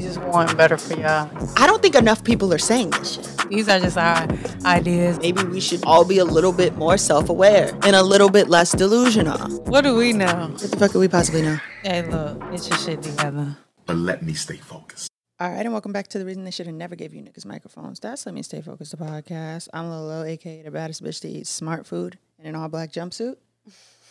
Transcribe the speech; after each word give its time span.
We 0.00 0.06
just 0.06 0.22
want 0.22 0.56
better 0.56 0.78
for 0.78 0.94
y'all. 0.94 1.28
I 1.58 1.66
don't 1.66 1.82
think 1.82 1.94
enough 1.94 2.24
people 2.24 2.54
are 2.54 2.58
saying 2.58 2.88
this 2.88 3.16
shit. 3.16 3.50
These 3.50 3.68
are 3.68 3.78
just 3.78 3.98
our 3.98 4.26
ideas. 4.64 5.18
Maybe 5.20 5.44
we 5.44 5.60
should 5.60 5.84
all 5.84 6.06
be 6.06 6.16
a 6.16 6.24
little 6.24 6.54
bit 6.54 6.74
more 6.76 6.96
self-aware 6.96 7.78
and 7.82 7.94
a 7.94 8.02
little 8.02 8.30
bit 8.30 8.48
less 8.48 8.72
delusional. 8.72 9.36
What 9.66 9.82
do 9.82 9.94
we 9.94 10.14
know? 10.14 10.48
What 10.52 10.58
the 10.58 10.76
fuck 10.78 10.92
could 10.92 11.00
we 11.00 11.08
possibly 11.08 11.42
know? 11.42 11.58
Hey, 11.82 12.00
look, 12.08 12.40
get 12.50 12.66
your 12.70 12.78
shit 12.78 13.02
together. 13.02 13.58
But 13.84 13.98
let 13.98 14.22
me 14.22 14.32
stay 14.32 14.56
focused. 14.56 15.10
All 15.38 15.50
right, 15.50 15.66
and 15.66 15.70
welcome 15.70 15.92
back 15.92 16.08
to 16.08 16.18
the 16.18 16.24
reason 16.24 16.44
they 16.44 16.50
should 16.50 16.64
have 16.64 16.74
never 16.74 16.96
gave 16.96 17.12
you 17.12 17.22
niggas 17.22 17.44
microphones. 17.44 18.00
That's 18.00 18.24
let 18.24 18.34
me 18.34 18.42
stay 18.42 18.62
focused. 18.62 18.92
The 18.92 19.04
podcast. 19.04 19.68
I'm 19.74 19.90
Lolo, 19.90 20.24
aka 20.24 20.62
the 20.62 20.70
baddest 20.70 21.04
bitch 21.04 21.20
to 21.20 21.28
eat 21.28 21.46
smart 21.46 21.86
food 21.86 22.16
in 22.38 22.46
an 22.46 22.54
all 22.54 22.70
black 22.70 22.90
jumpsuit. 22.90 23.36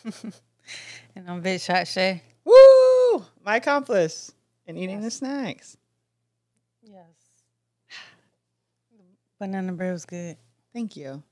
And 1.15 1.27
I'm 1.27 1.41
Big 1.41 1.59
Shot 1.59 1.85
Shae. 1.85 2.21
Woo! 2.45 3.25
My 3.43 3.55
accomplice 3.55 4.31
in 4.67 4.77
eating 4.77 5.01
the 5.01 5.09
snacks. 5.09 5.77
Banana 9.39 9.73
bread 9.73 9.93
was 9.93 10.05
good. 10.05 10.37
Thank 10.73 10.95
you. 10.95 11.23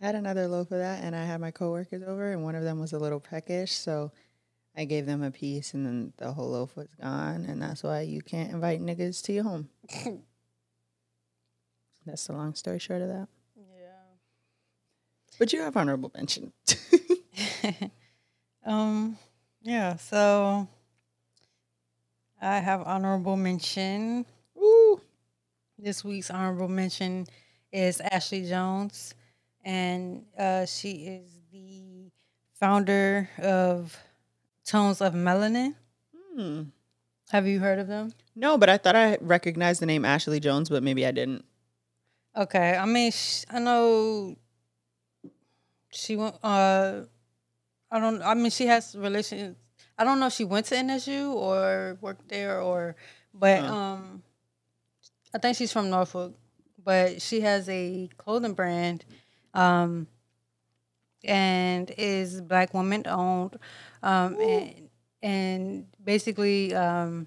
I 0.00 0.06
had 0.06 0.14
another 0.14 0.48
loaf 0.48 0.70
of 0.70 0.78
that, 0.78 1.04
and 1.04 1.14
I 1.14 1.24
had 1.24 1.40
my 1.40 1.50
coworkers 1.50 2.02
over, 2.02 2.32
and 2.32 2.42
one 2.42 2.54
of 2.54 2.62
them 2.62 2.80
was 2.80 2.92
a 2.92 2.98
little 2.98 3.20
peckish, 3.20 3.72
so 3.72 4.12
I 4.74 4.84
gave 4.86 5.04
them 5.04 5.22
a 5.22 5.30
piece, 5.30 5.74
and 5.74 5.84
then 5.84 6.12
the 6.16 6.32
whole 6.32 6.50
loaf 6.50 6.74
was 6.76 6.88
gone, 7.00 7.44
and 7.46 7.60
that's 7.60 7.82
why 7.82 8.00
you 8.02 8.22
can't 8.22 8.50
invite 8.52 8.80
niggas 8.80 9.22
to 9.24 9.32
your 9.32 9.44
home. 9.44 9.68
that's 12.06 12.26
the 12.26 12.32
long 12.32 12.54
story 12.54 12.78
short 12.78 13.02
of 13.02 13.08
that. 13.08 13.28
Yeah. 13.56 14.16
But 15.38 15.52
you 15.52 15.60
have 15.60 15.76
honorable 15.76 16.10
mention. 16.14 16.52
Um, 18.64 19.16
yeah, 19.62 19.96
so 19.96 20.68
I 22.40 22.58
have 22.58 22.82
honorable 22.82 23.36
mention. 23.36 24.26
Woo! 24.54 25.00
This 25.82 26.04
week's 26.04 26.30
honorable 26.30 26.68
mention 26.68 27.26
is 27.72 28.00
Ashley 28.00 28.44
Jones, 28.46 29.14
and 29.64 30.24
uh, 30.38 30.66
she 30.66 30.90
is 31.06 31.30
the 31.52 32.10
founder 32.58 33.30
of 33.38 33.96
Tones 34.66 35.00
of 35.00 35.14
Melanin. 35.14 35.74
Hmm. 36.36 36.62
Have 37.30 37.46
you 37.46 37.60
heard 37.60 37.78
of 37.78 37.86
them? 37.86 38.12
No, 38.36 38.58
but 38.58 38.68
I 38.68 38.76
thought 38.76 38.94
I 38.96 39.16
recognized 39.22 39.80
the 39.80 39.86
name 39.86 40.04
Ashley 40.04 40.38
Jones, 40.38 40.68
but 40.68 40.82
maybe 40.82 41.06
I 41.06 41.12
didn't. 41.12 41.44
Okay, 42.36 42.76
I 42.76 42.84
mean, 42.84 43.10
sh- 43.10 43.44
I 43.50 43.58
know 43.60 44.36
she 45.90 46.16
went. 46.16 46.36
Uh, 46.42 47.02
I 47.90 47.98
don't. 48.00 48.20
I 48.22 48.34
mean, 48.34 48.50
she 48.50 48.66
has 48.66 48.94
relations. 48.96 49.56
I 49.96 50.04
don't 50.04 50.20
know 50.20 50.26
if 50.26 50.34
she 50.34 50.44
went 50.44 50.66
to 50.66 50.74
NSU 50.76 51.32
or 51.32 51.96
worked 52.00 52.28
there 52.28 52.60
or, 52.60 52.96
but 53.34 53.60
Huh. 53.60 53.74
um, 53.74 54.22
I 55.34 55.38
think 55.38 55.56
she's 55.56 55.72
from 55.72 55.90
Norfolk. 55.90 56.34
But 56.82 57.20
she 57.20 57.42
has 57.42 57.68
a 57.68 58.08
clothing 58.16 58.54
brand, 58.54 59.04
um, 59.52 60.06
and 61.24 61.92
is 61.98 62.40
black 62.40 62.72
woman 62.72 63.02
owned, 63.06 63.58
um, 64.02 64.40
and 64.40 64.88
and 65.22 65.86
basically 66.02 66.74
um, 66.74 67.26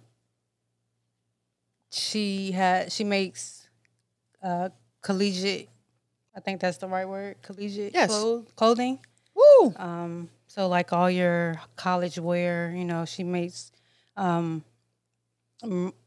she 1.91 2.51
had 2.51 2.91
she 2.91 3.03
makes 3.03 3.69
uh, 4.41 4.69
collegiate. 5.01 5.69
I 6.35 6.39
think 6.39 6.59
that's 6.59 6.77
the 6.77 6.87
right 6.87 7.07
word. 7.07 7.35
Collegiate 7.43 7.93
Yes. 7.93 8.09
clo- 8.09 8.45
clothing. 8.55 8.97
Woo! 9.35 9.73
Um, 9.77 10.29
so 10.47 10.67
like 10.67 10.91
all 10.91 11.09
your 11.11 11.61
college 11.75 12.17
wear, 12.17 12.73
you 12.75 12.85
know, 12.85 13.05
she 13.05 13.23
makes 13.23 13.71
um, 14.17 14.63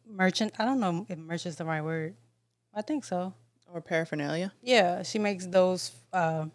merchant. 0.08 0.52
I 0.58 0.64
don't 0.64 0.80
know 0.80 1.06
if 1.08 1.18
merch 1.18 1.46
is 1.46 1.56
the 1.56 1.64
right 1.64 1.82
word. 1.82 2.14
I 2.74 2.82
think 2.82 3.04
so. 3.04 3.34
Or 3.72 3.80
paraphernalia. 3.80 4.52
Yeah, 4.62 5.02
she 5.02 5.18
makes 5.18 5.46
those 5.46 5.90
uh, 6.12 6.46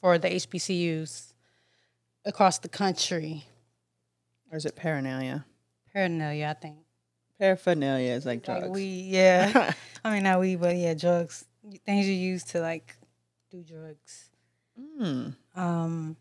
for 0.00 0.18
the 0.18 0.28
HBCUs 0.28 1.32
across 2.24 2.58
the 2.58 2.68
country. 2.68 3.44
Or 4.50 4.56
is 4.58 4.64
it 4.66 4.76
paraphernalia? 4.76 5.44
Paraphernalia, 5.92 6.54
I 6.56 6.60
think. 6.60 6.76
Paraphernalia 7.38 8.12
is 8.12 8.26
like 8.26 8.46
Like 8.46 8.60
drugs. 8.60 8.70
we, 8.74 8.84
yeah. 8.84 9.72
I 10.04 10.14
mean, 10.14 10.22
not 10.24 10.40
we, 10.40 10.56
but 10.56 10.76
yeah, 10.76 10.94
drugs. 10.94 11.44
Things 11.86 12.06
you 12.06 12.14
use 12.14 12.44
to 12.44 12.60
like 12.60 12.96
do 13.50 13.62
drugs. 13.62 14.30
Hmm. 14.78 15.28
Um, 15.54 16.16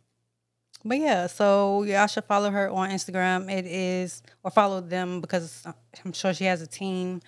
but 0.85 0.97
yeah, 0.97 1.27
so 1.27 1.83
y'all 1.83 2.07
should 2.07 2.25
follow 2.25 2.49
her 2.51 2.69
on 2.69 2.89
Instagram. 2.89 3.51
It 3.51 3.65
is 3.65 4.21
or 4.43 4.51
follow 4.51 4.81
them 4.81 5.21
because 5.21 5.65
I'm 6.05 6.13
sure 6.13 6.33
she 6.33 6.45
has 6.45 6.61
a 6.61 6.67
team. 6.67 7.21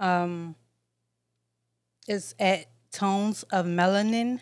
Um, 0.00 0.54
it's 2.08 2.34
at 2.38 2.66
Tones 2.92 3.42
of 3.44 3.66
Melanin 3.66 4.40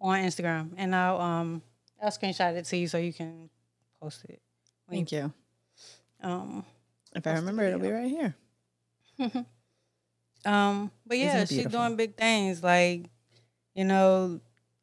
on 0.00 0.18
Instagram, 0.20 0.70
and 0.76 0.94
I'll 0.94 1.20
um 1.20 1.62
I'll 2.02 2.10
screenshot 2.10 2.54
it 2.56 2.64
to 2.66 2.76
you 2.76 2.88
so 2.88 2.98
you 2.98 3.12
can 3.12 3.48
post 4.00 4.24
it. 4.28 4.40
Thank 4.88 5.12
you. 5.12 5.32
Um, 6.22 6.64
If 7.14 7.26
I 7.26 7.32
remember, 7.34 7.64
it'll 7.64 7.80
be 7.80 7.90
right 7.90 8.08
here. 8.10 8.34
Um, 10.44 10.92
but 11.04 11.18
yeah, 11.18 11.44
she's 11.44 11.66
doing 11.66 11.96
big 11.96 12.16
things. 12.16 12.62
Like, 12.62 13.10
you 13.74 13.82
know, 13.84 14.40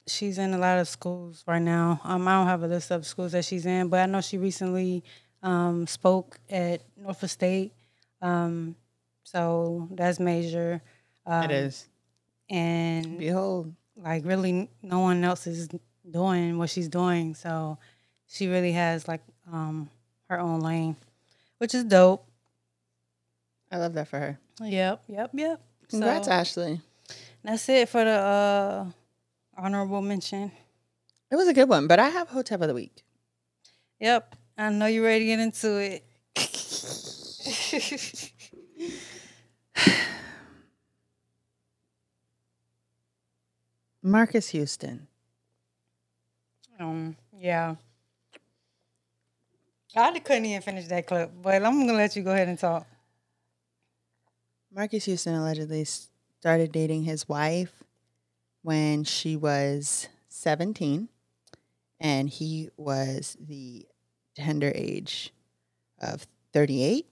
she's 0.07 0.37
in 0.37 0.53
a 0.53 0.57
lot 0.57 0.79
of 0.79 0.87
schools 0.87 1.43
right 1.47 1.61
now. 1.61 1.99
Um, 2.03 2.27
I 2.27 2.33
don't 2.33 2.47
have 2.47 2.63
a 2.63 2.67
list 2.67 2.91
of 2.91 3.05
schools 3.05 3.31
that 3.33 3.45
she's 3.45 3.65
in, 3.65 3.87
but 3.89 3.99
I 4.01 4.05
know 4.05 4.21
she 4.21 4.37
recently 4.37 5.03
um 5.41 5.87
spoke 5.87 6.39
at 6.49 6.81
Norfolk 6.97 7.29
State. 7.29 7.73
Um, 8.21 8.75
so 9.23 9.87
that's 9.91 10.19
major. 10.19 10.81
Um, 11.25 11.43
it 11.45 11.51
is. 11.51 11.87
and 12.49 13.17
Behold. 13.17 13.73
like 13.95 14.25
really, 14.25 14.69
no 14.81 14.99
one 14.99 15.23
else 15.23 15.47
is 15.47 15.69
doing 16.09 16.57
what 16.57 16.69
she's 16.69 16.87
doing. 16.89 17.35
So 17.35 17.77
she 18.27 18.47
really 18.47 18.71
has 18.73 19.07
like 19.07 19.21
um 19.51 19.89
her 20.29 20.39
own 20.39 20.59
lane, 20.61 20.95
which 21.59 21.73
is 21.75 21.83
dope. 21.83 22.25
I 23.71 23.77
love 23.77 23.93
that 23.93 24.07
for 24.07 24.19
her. 24.19 24.39
Yep, 24.61 25.03
yep, 25.07 25.31
yep. 25.33 25.61
Congrats, 25.89 26.27
So- 26.27 26.31
Ashley. 26.31 26.81
That's 27.43 27.67
it 27.67 27.89
for 27.89 28.03
the 28.05 28.11
uh, 28.11 28.85
honorable 29.57 30.01
mention. 30.01 30.51
It 31.31 31.35
was 31.35 31.47
a 31.47 31.53
good 31.53 31.69
one, 31.69 31.87
but 31.87 31.99
I 31.99 32.09
have 32.09 32.29
Hotep 32.29 32.61
of 32.61 32.67
the 32.67 32.73
Week. 32.73 33.03
Yep, 33.99 34.35
I 34.57 34.69
know 34.69 34.85
you're 34.85 35.03
ready 35.03 35.19
to 35.19 35.25
get 35.25 35.39
into 35.39 35.77
it. 35.77 36.03
Marques 44.03 44.49
Houston. 44.49 45.07
um, 46.79 47.15
yeah. 47.37 47.75
I 49.95 50.19
couldn't 50.19 50.45
even 50.45 50.61
finish 50.61 50.87
that 50.87 51.05
clip, 51.05 51.31
but 51.41 51.63
I'm 51.63 51.85
gonna 51.85 51.93
let 51.93 52.15
you 52.15 52.23
go 52.23 52.31
ahead 52.31 52.47
and 52.47 52.57
talk. 52.57 52.87
Marques 54.73 55.05
Houston 55.05 55.35
allegedly 55.35 55.85
started 55.85 56.71
dating 56.71 57.03
his 57.03 57.29
wife 57.29 57.82
when 58.63 59.03
she 59.03 59.35
was 59.35 60.07
17, 60.29 61.09
and 61.99 62.29
he 62.29 62.69
was 62.75 63.37
the 63.39 63.85
tender 64.35 64.71
age 64.73 65.31
of 66.01 66.25
38. 66.53 67.05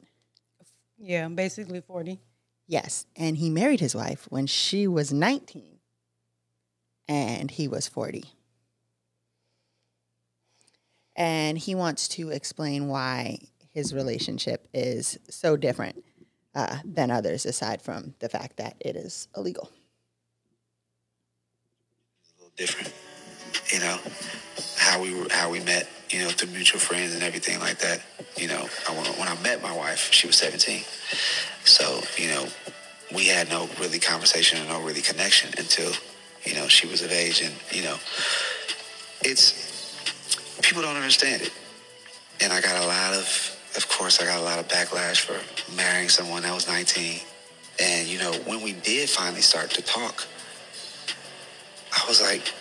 Yeah, 0.97 1.27
basically 1.27 1.81
40. 1.81 2.19
Yes, 2.67 3.05
and 3.15 3.37
he 3.37 3.49
married 3.49 3.79
his 3.79 3.95
wife 3.95 4.27
when 4.29 4.47
she 4.47 4.87
was 4.87 5.11
19 5.11 5.79
and 7.07 7.51
he 7.51 7.67
was 7.67 7.87
40. 7.87 8.23
And 11.15 11.57
he 11.57 11.75
wants 11.75 12.07
to 12.09 12.29
explain 12.29 12.87
why 12.87 13.39
his 13.73 13.93
relationship 13.93 14.67
is 14.73 15.19
so 15.29 15.57
different 15.57 16.03
uh, 16.55 16.77
than 16.85 17.11
others, 17.11 17.45
aside 17.45 17.81
from 17.81 18.15
the 18.19 18.29
fact 18.29 18.57
that 18.57 18.75
it 18.79 18.95
is 18.95 19.27
illegal. 19.35 19.69
Different. 22.57 22.93
You 23.73 23.79
know, 23.79 23.97
how 24.77 25.01
we 25.01 25.13
were, 25.13 25.27
how 25.31 25.49
we 25.49 25.59
met. 25.59 25.87
You 26.09 26.23
know, 26.23 26.29
through 26.29 26.51
mutual 26.51 26.79
friends 26.79 27.13
and 27.13 27.23
everything 27.23 27.59
like 27.59 27.77
that. 27.79 28.01
You 28.35 28.49
know, 28.49 28.67
I, 28.89 28.91
when 29.17 29.29
I 29.29 29.41
met 29.41 29.61
my 29.61 29.75
wife, 29.75 30.11
she 30.11 30.27
was 30.27 30.35
17. 30.35 30.83
So 31.63 32.01
you 32.17 32.27
know, 32.27 32.47
we 33.15 33.27
had 33.27 33.49
no 33.49 33.69
really 33.79 33.99
conversation 33.99 34.59
and 34.59 34.67
no 34.67 34.81
really 34.81 35.01
connection 35.01 35.51
until 35.57 35.93
you 36.43 36.53
know 36.55 36.67
she 36.67 36.87
was 36.87 37.01
of 37.01 37.11
age, 37.11 37.41
and 37.41 37.53
you 37.71 37.83
know, 37.83 37.95
it's 39.23 39.55
people 40.61 40.81
don't 40.81 40.97
understand 40.97 41.41
it, 41.43 41.53
and 42.41 42.51
I 42.51 42.59
got 42.61 42.83
a 42.83 42.87
lot 42.87 43.13
of. 43.13 43.57
Of 43.77 43.87
course, 43.87 44.19
I 44.21 44.25
got 44.25 44.37
a 44.37 44.43
lot 44.43 44.59
of 44.59 44.67
backlash 44.67 45.21
for 45.21 45.39
marrying 45.77 46.09
someone 46.09 46.43
that 46.43 46.53
was 46.53 46.67
19. 46.67 47.21
And, 47.79 48.07
you 48.07 48.19
know, 48.19 48.31
when 48.45 48.61
we 48.61 48.73
did 48.73 49.09
finally 49.09 49.41
start 49.41 49.69
to 49.71 49.81
talk, 49.81 50.27
I 51.91 52.05
was 52.07 52.21
like, 52.21 52.53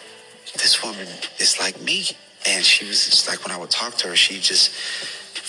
this 0.54 0.82
woman 0.82 1.06
is 1.38 1.58
like 1.58 1.80
me. 1.82 2.04
And 2.46 2.64
she 2.64 2.86
was 2.86 3.04
just 3.04 3.28
like, 3.28 3.44
when 3.44 3.54
I 3.54 3.58
would 3.58 3.70
talk 3.70 3.94
to 3.96 4.08
her, 4.08 4.16
she 4.16 4.40
just 4.40 4.70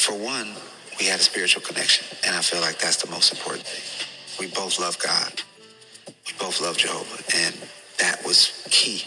for 0.01 0.13
one, 0.13 0.53
we 0.99 1.05
had 1.05 1.19
a 1.19 1.23
spiritual 1.23 1.61
connection, 1.61 2.07
and 2.25 2.35
I 2.35 2.41
feel 2.41 2.59
like 2.59 2.79
that's 2.79 3.01
the 3.01 3.09
most 3.11 3.31
important 3.31 3.65
thing. 3.65 4.07
We 4.39 4.51
both 4.53 4.79
love 4.79 4.97
God. 4.99 5.41
We 6.07 6.33
both 6.39 6.59
love 6.59 6.77
Jehovah, 6.77 7.23
and 7.35 7.55
that 7.99 8.25
was 8.25 8.67
key. 8.71 9.03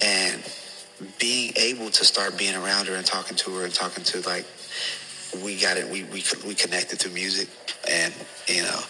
And 0.00 0.42
being 1.18 1.52
able 1.56 1.90
to 1.90 2.04
start 2.04 2.38
being 2.38 2.54
around 2.54 2.86
her 2.88 2.94
and 2.94 3.04
talking 3.04 3.36
to 3.36 3.50
her 3.56 3.64
and 3.64 3.74
talking 3.74 4.04
to 4.04 4.20
like 4.28 4.46
we 5.42 5.56
got 5.56 5.76
it 5.76 5.88
we 5.88 6.04
we 6.04 6.22
we 6.46 6.54
connected 6.54 6.98
through 6.98 7.12
music 7.12 7.48
and 7.90 8.14
you 8.46 8.62
know 8.62 8.80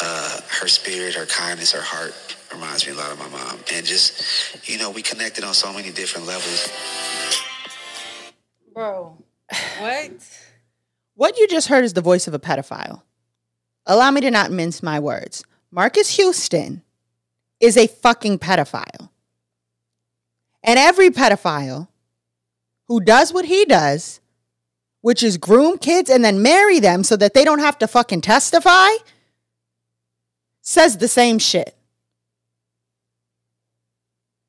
uh, 0.00 0.40
her 0.48 0.68
spirit 0.68 1.14
her 1.14 1.26
kindness 1.26 1.72
her 1.72 1.82
heart 1.82 2.14
reminds 2.52 2.86
me 2.86 2.92
a 2.92 2.96
lot 2.96 3.12
of 3.12 3.18
my 3.18 3.28
mom 3.28 3.58
and 3.72 3.86
just 3.86 4.68
you 4.68 4.78
know 4.78 4.90
we 4.90 5.02
connected 5.02 5.44
on 5.44 5.54
so 5.54 5.72
many 5.72 5.90
different 5.90 6.26
levels 6.26 6.68
Bro, 8.74 9.18
what? 9.78 10.12
What 11.14 11.38
you 11.38 11.48
just 11.48 11.68
heard 11.68 11.84
is 11.84 11.92
the 11.92 12.00
voice 12.00 12.26
of 12.26 12.34
a 12.34 12.38
pedophile. 12.38 13.02
Allow 13.86 14.10
me 14.12 14.20
to 14.22 14.30
not 14.30 14.50
mince 14.50 14.82
my 14.82 14.98
words. 15.00 15.44
Marques 15.70 16.16
Houston 16.16 16.82
is 17.58 17.76
a 17.76 17.88
fucking 17.88 18.38
pedophile. 18.38 19.10
And 20.62 20.78
every 20.78 21.10
pedophile 21.10 21.88
who 22.86 23.00
does 23.00 23.32
what 23.32 23.44
he 23.46 23.64
does, 23.64 24.20
which 25.00 25.22
is 25.22 25.36
groom 25.36 25.78
kids 25.78 26.10
and 26.10 26.24
then 26.24 26.42
marry 26.42 26.80
them 26.80 27.02
so 27.04 27.16
that 27.16 27.34
they 27.34 27.44
don't 27.44 27.58
have 27.58 27.78
to 27.78 27.88
fucking 27.88 28.20
testify, 28.20 28.88
says 30.62 30.98
the 30.98 31.08
same 31.08 31.38
shit. 31.38 31.76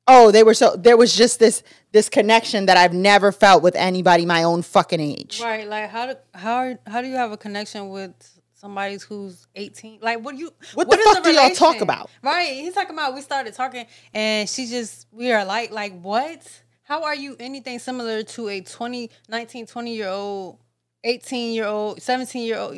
Oh, 0.08 0.32
they 0.32 0.42
were 0.42 0.54
so 0.54 0.74
there 0.76 0.96
was 0.96 1.14
just 1.14 1.38
this 1.38 1.62
this 1.92 2.08
connection 2.08 2.66
that 2.66 2.76
I've 2.76 2.92
never 2.92 3.30
felt 3.30 3.62
with 3.62 3.76
anybody 3.76 4.26
my 4.26 4.42
own 4.42 4.62
fucking 4.62 5.00
age. 5.00 5.40
Right, 5.40 5.66
like 5.68 5.90
how 5.90 6.06
do 6.06 6.14
how 6.34 6.54
are, 6.56 6.78
how 6.86 7.02
do 7.02 7.08
you 7.08 7.16
have 7.16 7.30
a 7.30 7.36
connection 7.36 7.88
with 7.90 8.12
somebody 8.54 8.98
who's 9.08 9.46
18? 9.54 10.00
Like 10.02 10.24
what 10.24 10.34
do 10.34 10.40
you 10.40 10.50
What 10.74 10.90
the 10.90 10.96
is 10.96 11.04
fuck 11.04 11.22
do 11.22 11.30
y'all 11.30 11.50
talk 11.50 11.80
about? 11.80 12.10
Right, 12.22 12.52
he's 12.54 12.74
talking 12.74 12.94
about 12.94 13.14
we 13.14 13.20
started 13.20 13.54
talking 13.54 13.86
and 14.12 14.48
she 14.48 14.66
just 14.66 15.06
we 15.12 15.30
are 15.30 15.44
like 15.44 15.70
like 15.70 16.00
what? 16.00 16.48
How 16.82 17.04
are 17.04 17.14
you 17.14 17.36
anything 17.38 17.78
similar 17.78 18.24
to 18.24 18.48
a 18.48 18.60
20 18.60 19.08
19 19.28 19.66
20 19.66 19.94
year 19.94 20.08
old 20.08 20.58
18 21.04 21.54
year 21.54 21.66
old 21.66 22.02
17 22.02 22.44
year 22.44 22.58
old 22.58 22.74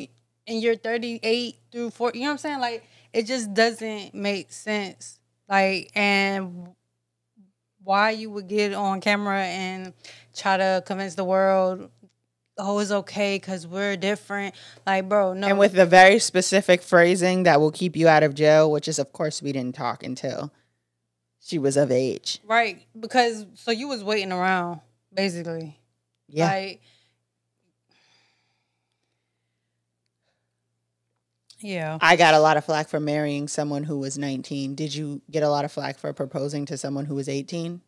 and 0.46 0.60
you're 0.62 0.76
38 0.76 1.56
through 1.72 1.90
40 1.90 2.18
you 2.18 2.24
know 2.24 2.28
what 2.28 2.32
I'm 2.32 2.38
saying? 2.38 2.60
Like 2.60 2.84
it 3.14 3.22
just 3.24 3.54
doesn't 3.54 4.14
make 4.14 4.52
sense. 4.52 5.18
Like 5.48 5.90
and 5.94 6.74
why 7.84 8.10
you 8.10 8.30
would 8.30 8.48
get 8.48 8.72
on 8.74 9.00
camera 9.00 9.42
and 9.44 9.92
try 10.34 10.56
to 10.56 10.82
convince 10.86 11.14
the 11.14 11.24
world 11.24 11.90
oh 12.58 12.78
it's 12.78 12.90
okay 12.90 13.36
because 13.36 13.66
we're 13.66 13.96
different 13.96 14.54
like 14.86 15.08
bro 15.08 15.32
no 15.34 15.46
And 15.48 15.58
with 15.58 15.72
the 15.72 15.86
very 15.86 16.18
specific 16.18 16.82
phrasing 16.82 17.42
that 17.44 17.60
will 17.60 17.72
keep 17.72 17.96
you 17.96 18.08
out 18.08 18.22
of 18.22 18.34
jail, 18.34 18.70
which 18.70 18.86
is, 18.88 18.98
of 19.00 19.12
course, 19.12 19.42
we 19.42 19.50
didn't 19.52 19.74
talk 19.74 20.02
until 20.04 20.52
she 21.40 21.58
was 21.58 21.76
of 21.76 21.90
age. 21.90 22.40
right 22.46 22.82
because 22.98 23.44
so 23.54 23.70
you 23.70 23.86
was 23.88 24.02
waiting 24.04 24.32
around 24.32 24.80
basically 25.12 25.78
Yeah. 26.28 26.46
like 26.46 26.80
yeah 31.64 31.98
I 32.00 32.16
got 32.16 32.34
a 32.34 32.38
lot 32.38 32.56
of 32.56 32.64
flack 32.64 32.88
for 32.88 33.00
marrying 33.00 33.48
someone 33.48 33.84
who 33.84 33.98
was 33.98 34.18
19. 34.18 34.74
Did 34.74 34.94
you 34.94 35.22
get 35.30 35.42
a 35.42 35.48
lot 35.48 35.64
of 35.64 35.72
flack 35.72 35.98
for 35.98 36.12
proposing 36.12 36.66
to 36.66 36.76
someone 36.76 37.06
who 37.06 37.14
was 37.14 37.28
18? 37.28 37.80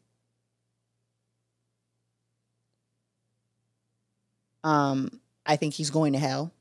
Um, 4.65 5.21
I 5.45 5.57
think 5.57 5.75
he's 5.75 5.91
going 5.91 6.15
to 6.15 6.19
hell. 6.19 6.53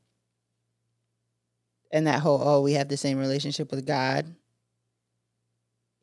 And 1.90 2.06
that 2.06 2.20
whole, 2.20 2.40
oh, 2.40 2.60
we 2.60 2.74
have 2.74 2.88
the 2.88 2.96
same 2.96 3.18
relationship 3.18 3.70
with 3.70 3.86
God. 3.86 4.26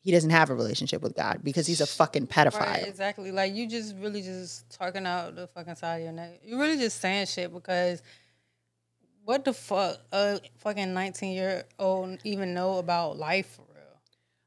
He 0.01 0.11
doesn't 0.11 0.31
have 0.31 0.49
a 0.49 0.55
relationship 0.55 1.01
with 1.01 1.15
God 1.15 1.41
because 1.43 1.65
he's 1.65 1.79
a 1.79 1.85
fucking 1.85 2.27
pedophile. 2.27 2.59
Right, 2.59 2.87
exactly. 2.87 3.31
Like 3.31 3.53
you 3.53 3.69
just 3.69 3.95
really 3.97 4.21
just 4.21 4.69
talking 4.69 5.05
out 5.05 5.35
the 5.35 5.47
fucking 5.47 5.75
side 5.75 5.97
of 5.97 6.03
your 6.03 6.11
neck. 6.11 6.41
You're 6.43 6.59
really 6.59 6.77
just 6.77 6.99
saying 6.99 7.27
shit 7.27 7.53
because 7.53 8.01
what 9.25 9.45
the 9.45 9.53
fuck 9.53 9.97
a 10.11 10.39
fucking 10.57 10.93
nineteen 10.93 11.33
year 11.33 11.63
old 11.79 12.19
even 12.23 12.53
know 12.53 12.77
about 12.77 13.17
life 13.17 13.47
for 13.55 13.61
real? 13.73 14.01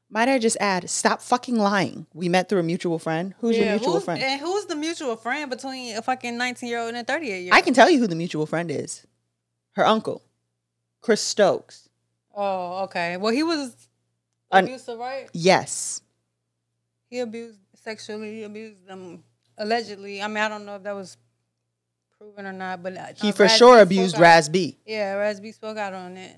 Might 0.09 0.29
I 0.29 0.39
just 0.39 0.57
add, 0.59 0.89
stop 0.89 1.21
fucking 1.21 1.55
lying. 1.57 2.05
We 2.13 2.29
met 2.29 2.47
through 2.49 2.59
a 2.59 2.63
mutual 2.63 2.97
friend. 2.99 3.33
Who's 3.39 3.57
your 3.57 3.69
mutual 3.71 3.93
who's- 3.93 4.05
friend? 4.05 4.21
And 4.21 4.39
who's 4.39 4.65
the 4.65 4.75
mutual 4.75 5.15
friend 5.15 5.49
between 5.49 5.95
a 5.97 6.01
fucking 6.01 6.37
nineteen 6.37 6.69
year 6.69 6.79
old 6.79 6.89
and 6.89 6.97
a 6.97 7.03
thirty 7.03 7.31
eight 7.31 7.41
year 7.43 7.53
old? 7.53 7.57
I 7.57 7.61
can 7.61 7.73
tell 7.73 7.89
you 7.89 7.99
who 7.99 8.07
the 8.07 8.15
mutual 8.15 8.45
friend 8.45 8.69
is. 8.71 9.05
Her 9.73 9.85
uncle, 9.85 10.23
Chris 11.01 11.21
Stokes. 11.21 11.89
Oh, 12.35 12.83
okay. 12.85 13.17
Well 13.17 13.33
he 13.33 13.43
was 13.43 13.75
An- 14.51 14.65
abusive, 14.65 14.97
right? 14.99 15.29
Yes. 15.33 16.01
He 17.09 17.19
abused 17.19 17.59
sexually 17.83 18.35
he 18.37 18.43
abused 18.43 18.85
them 18.87 19.23
allegedly. 19.57 20.21
I 20.21 20.27
mean 20.27 20.37
I 20.37 20.49
don't 20.49 20.65
know 20.65 20.75
if 20.75 20.83
that 20.83 20.95
was 20.95 21.17
proven 22.17 22.45
or 22.45 22.53
not, 22.53 22.81
but 22.81 22.95
uh, 22.97 23.05
He 23.15 23.29
uh, 23.29 23.31
for 23.31 23.43
Raz 23.43 23.57
sure 23.57 23.75
B 23.77 23.81
abused. 23.81 24.17
Raz 24.17 24.49
B. 24.49 24.77
Yeah, 24.85 25.13
Raz 25.13 25.39
B 25.39 25.51
spoke 25.51 25.77
out 25.77 25.93
on 25.93 26.17
it. 26.17 26.35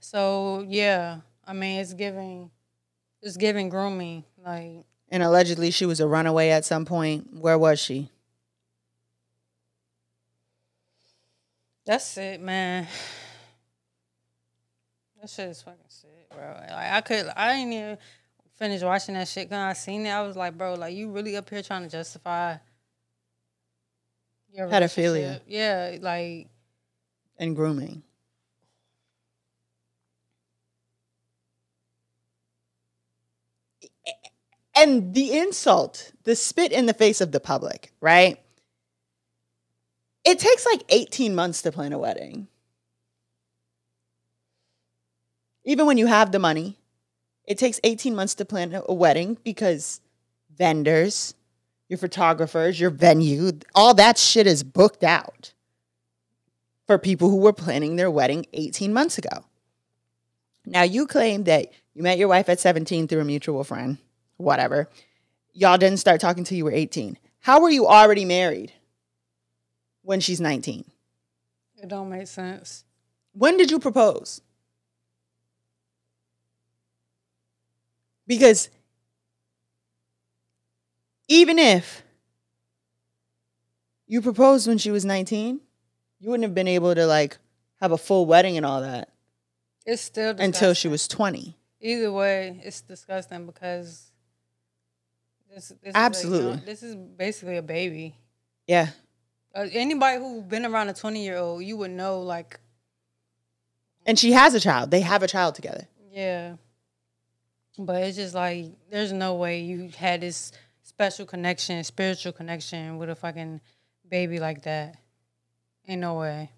So 0.00 0.64
yeah, 0.68 1.20
I 1.46 1.52
mean 1.52 1.80
it's 1.80 1.94
giving, 1.94 2.50
it's 3.22 3.36
giving 3.36 3.68
grooming. 3.68 4.24
Like 4.44 4.84
And 5.10 5.22
allegedly 5.22 5.70
she 5.70 5.86
was 5.86 6.00
a 6.00 6.06
runaway 6.06 6.50
at 6.50 6.64
some 6.64 6.84
point. 6.84 7.28
Where 7.32 7.58
was 7.58 7.80
she? 7.80 8.10
that's 11.86 12.16
it, 12.16 12.40
man. 12.40 12.88
That 15.20 15.28
shit 15.28 15.48
is 15.50 15.62
fucking 15.62 15.80
sick, 15.88 16.30
bro. 16.30 16.54
Like 16.58 16.70
I 16.92 17.00
could, 17.02 17.26
I 17.36 17.54
didn't 17.56 17.72
even 17.72 17.98
finish 18.54 18.82
watching 18.82 19.14
that 19.14 19.28
shit. 19.28 19.48
Cause 19.50 19.58
I 19.58 19.72
seen 19.74 20.06
it, 20.06 20.10
I 20.10 20.22
was 20.22 20.36
like, 20.36 20.56
bro, 20.56 20.74
like 20.74 20.94
you 20.94 21.10
really 21.10 21.36
up 21.36 21.48
here 21.50 21.62
trying 21.62 21.82
to 21.82 21.88
justify 21.88 22.56
your 24.54 24.68
Pedophilia. 24.68 25.40
Yeah, 25.46 25.98
like 26.00 26.48
And 27.38 27.56
grooming. 27.56 28.02
And 34.76 35.14
the 35.14 35.38
insult, 35.38 36.12
the 36.24 36.34
spit 36.34 36.72
in 36.72 36.86
the 36.86 36.94
face 36.94 37.20
of 37.20 37.32
the 37.32 37.40
public, 37.40 37.92
right? 38.00 38.40
It 40.24 40.38
takes 40.38 40.66
like 40.66 40.82
18 40.88 41.34
months 41.34 41.62
to 41.62 41.70
plan 41.70 41.92
a 41.92 41.98
wedding. 41.98 42.48
Even 45.64 45.86
when 45.86 45.98
you 45.98 46.06
have 46.06 46.32
the 46.32 46.38
money, 46.38 46.78
it 47.44 47.58
takes 47.58 47.78
18 47.84 48.14
months 48.14 48.34
to 48.36 48.44
plan 48.44 48.82
a 48.86 48.92
wedding 48.92 49.38
because 49.44 50.00
vendors, 50.56 51.34
your 51.94 51.98
photographers, 51.98 52.80
your 52.80 52.90
venue, 52.90 53.52
all 53.74 53.94
that 53.94 54.18
shit 54.18 54.48
is 54.48 54.64
booked 54.64 55.04
out 55.04 55.54
for 56.88 56.98
people 56.98 57.30
who 57.30 57.36
were 57.36 57.52
planning 57.52 57.94
their 57.94 58.10
wedding 58.10 58.44
18 58.52 58.92
months 58.92 59.16
ago. 59.16 59.44
Now, 60.66 60.82
you 60.82 61.06
claim 61.06 61.44
that 61.44 61.72
you 61.94 62.02
met 62.02 62.18
your 62.18 62.28
wife 62.28 62.48
at 62.48 62.58
17 62.58 63.06
through 63.06 63.20
a 63.20 63.24
mutual 63.24 63.62
friend, 63.62 63.98
whatever. 64.38 64.88
Y'all 65.52 65.78
didn't 65.78 65.98
start 65.98 66.20
talking 66.20 66.42
till 66.42 66.58
you 66.58 66.64
were 66.64 66.72
18. 66.72 67.16
How 67.40 67.60
were 67.60 67.70
you 67.70 67.86
already 67.86 68.24
married 68.24 68.72
when 70.02 70.18
she's 70.20 70.40
19? 70.40 70.84
it 71.76 71.88
don't 71.88 72.08
make 72.08 72.26
sense. 72.26 72.84
When 73.34 73.56
did 73.56 73.70
you 73.70 73.78
propose? 73.78 74.40
Because 78.26 78.70
even 81.28 81.58
if 81.58 82.02
you 84.06 84.20
proposed 84.20 84.66
when 84.68 84.78
she 84.78 84.90
was 84.90 85.04
19, 85.04 85.60
you 86.20 86.30
wouldn't 86.30 86.44
have 86.44 86.54
been 86.54 86.68
able 86.68 86.94
to 86.94 87.06
like 87.06 87.38
have 87.80 87.92
a 87.92 87.98
full 87.98 88.26
wedding 88.26 88.56
and 88.56 88.64
all 88.66 88.80
that 88.82 89.08
It's 89.86 90.02
still 90.02 90.34
until 90.38 90.74
she 90.74 90.88
was 90.88 91.08
20. 91.08 91.56
Either 91.80 92.12
way, 92.12 92.60
it's 92.64 92.80
disgusting 92.80 93.46
because 93.46 94.10
this, 95.54 95.68
this 95.68 95.90
Is 95.90 95.92
Absolutely. 95.94 96.46
a 96.46 96.50
young- 96.56 96.64
this 96.64 96.82
is 96.82 96.94
basically 96.96 97.56
a 97.58 97.62
baby. 97.62 98.14
Yeah. 98.66 98.88
Uh, 99.54 99.66
anybody 99.72 100.18
who's 100.18 100.42
been 100.44 100.64
around 100.66 100.88
a 100.88 100.94
twenty 100.94 101.22
year 101.22 101.36
old, 101.36 101.62
you 101.62 101.76
would 101.76 101.90
know. 101.92 102.20
Like, 102.22 102.58
And 104.06 104.18
she 104.18 104.32
has 104.32 104.52
a 104.54 104.58
child. 104.60 104.90
They 104.90 105.00
have 105.00 105.22
a 105.22 105.28
child 105.28 105.54
together. 105.54 105.86
yeah. 106.10 106.56
But 107.78 108.02
it's 108.04 108.16
just 108.16 108.34
like 108.34 108.66
there's 108.90 109.12
no 109.12 109.34
way 109.34 109.60
you 109.60 109.90
had 109.96 110.20
this 110.22 110.52
special 110.94 111.26
connection, 111.26 111.82
spiritual 111.82 112.30
connection 112.30 112.98
with 112.98 113.10
a 113.10 113.16
fucking 113.16 113.60
baby 114.08 114.38
like 114.38 114.62
that. 114.62 114.96
Ain't 115.88 116.00
no 116.00 116.14
way. 116.14 116.52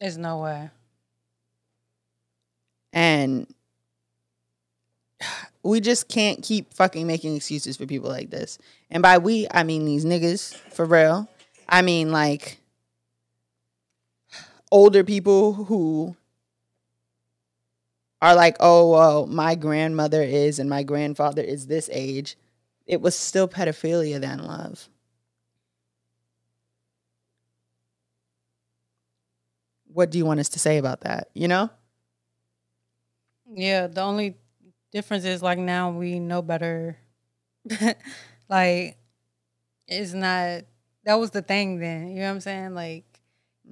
There's 0.00 0.18
no 0.18 0.38
way. 0.38 0.70
And 2.92 3.46
we 5.62 5.80
just 5.80 6.08
can't 6.08 6.42
keep 6.42 6.74
fucking 6.74 7.06
making 7.06 7.36
excuses 7.36 7.76
for 7.76 7.86
people 7.86 8.10
like 8.10 8.30
this. 8.30 8.58
And 8.90 9.00
by 9.00 9.18
we, 9.18 9.46
I 9.52 9.62
mean 9.62 9.84
these 9.84 10.04
niggas 10.04 10.56
for 10.72 10.86
real. 10.86 11.28
I 11.68 11.82
mean, 11.82 12.10
like 12.10 12.58
older 14.72 15.04
people 15.04 15.52
who 15.52 16.16
are 18.20 18.34
like, 18.34 18.56
oh, 18.58 18.90
well, 18.90 19.26
my 19.28 19.54
grandmother 19.54 20.22
is 20.24 20.58
and 20.58 20.68
my 20.68 20.82
grandfather 20.82 21.42
is 21.42 21.68
this 21.68 21.88
age. 21.92 22.36
It 22.86 23.00
was 23.00 23.16
still 23.18 23.48
pedophilia 23.48 24.20
then, 24.20 24.42
love. 24.44 24.88
What 29.92 30.10
do 30.10 30.18
you 30.18 30.26
want 30.26 30.40
us 30.40 30.48
to 30.50 30.58
say 30.58 30.78
about 30.78 31.00
that? 31.02 31.28
You 31.34 31.48
know? 31.48 31.70
Yeah, 33.52 33.86
the 33.86 34.02
only 34.02 34.36
difference 34.92 35.24
is 35.24 35.42
like 35.42 35.58
now 35.58 35.90
we 35.90 36.18
know 36.18 36.42
better. 36.42 36.96
like 38.48 38.96
it's 39.86 40.12
not 40.14 40.62
that 41.04 41.14
was 41.14 41.30
the 41.30 41.42
thing 41.42 41.78
then. 41.78 42.08
You 42.08 42.16
know 42.16 42.22
what 42.24 42.30
I'm 42.30 42.40
saying? 42.40 42.74
Like 42.74 43.04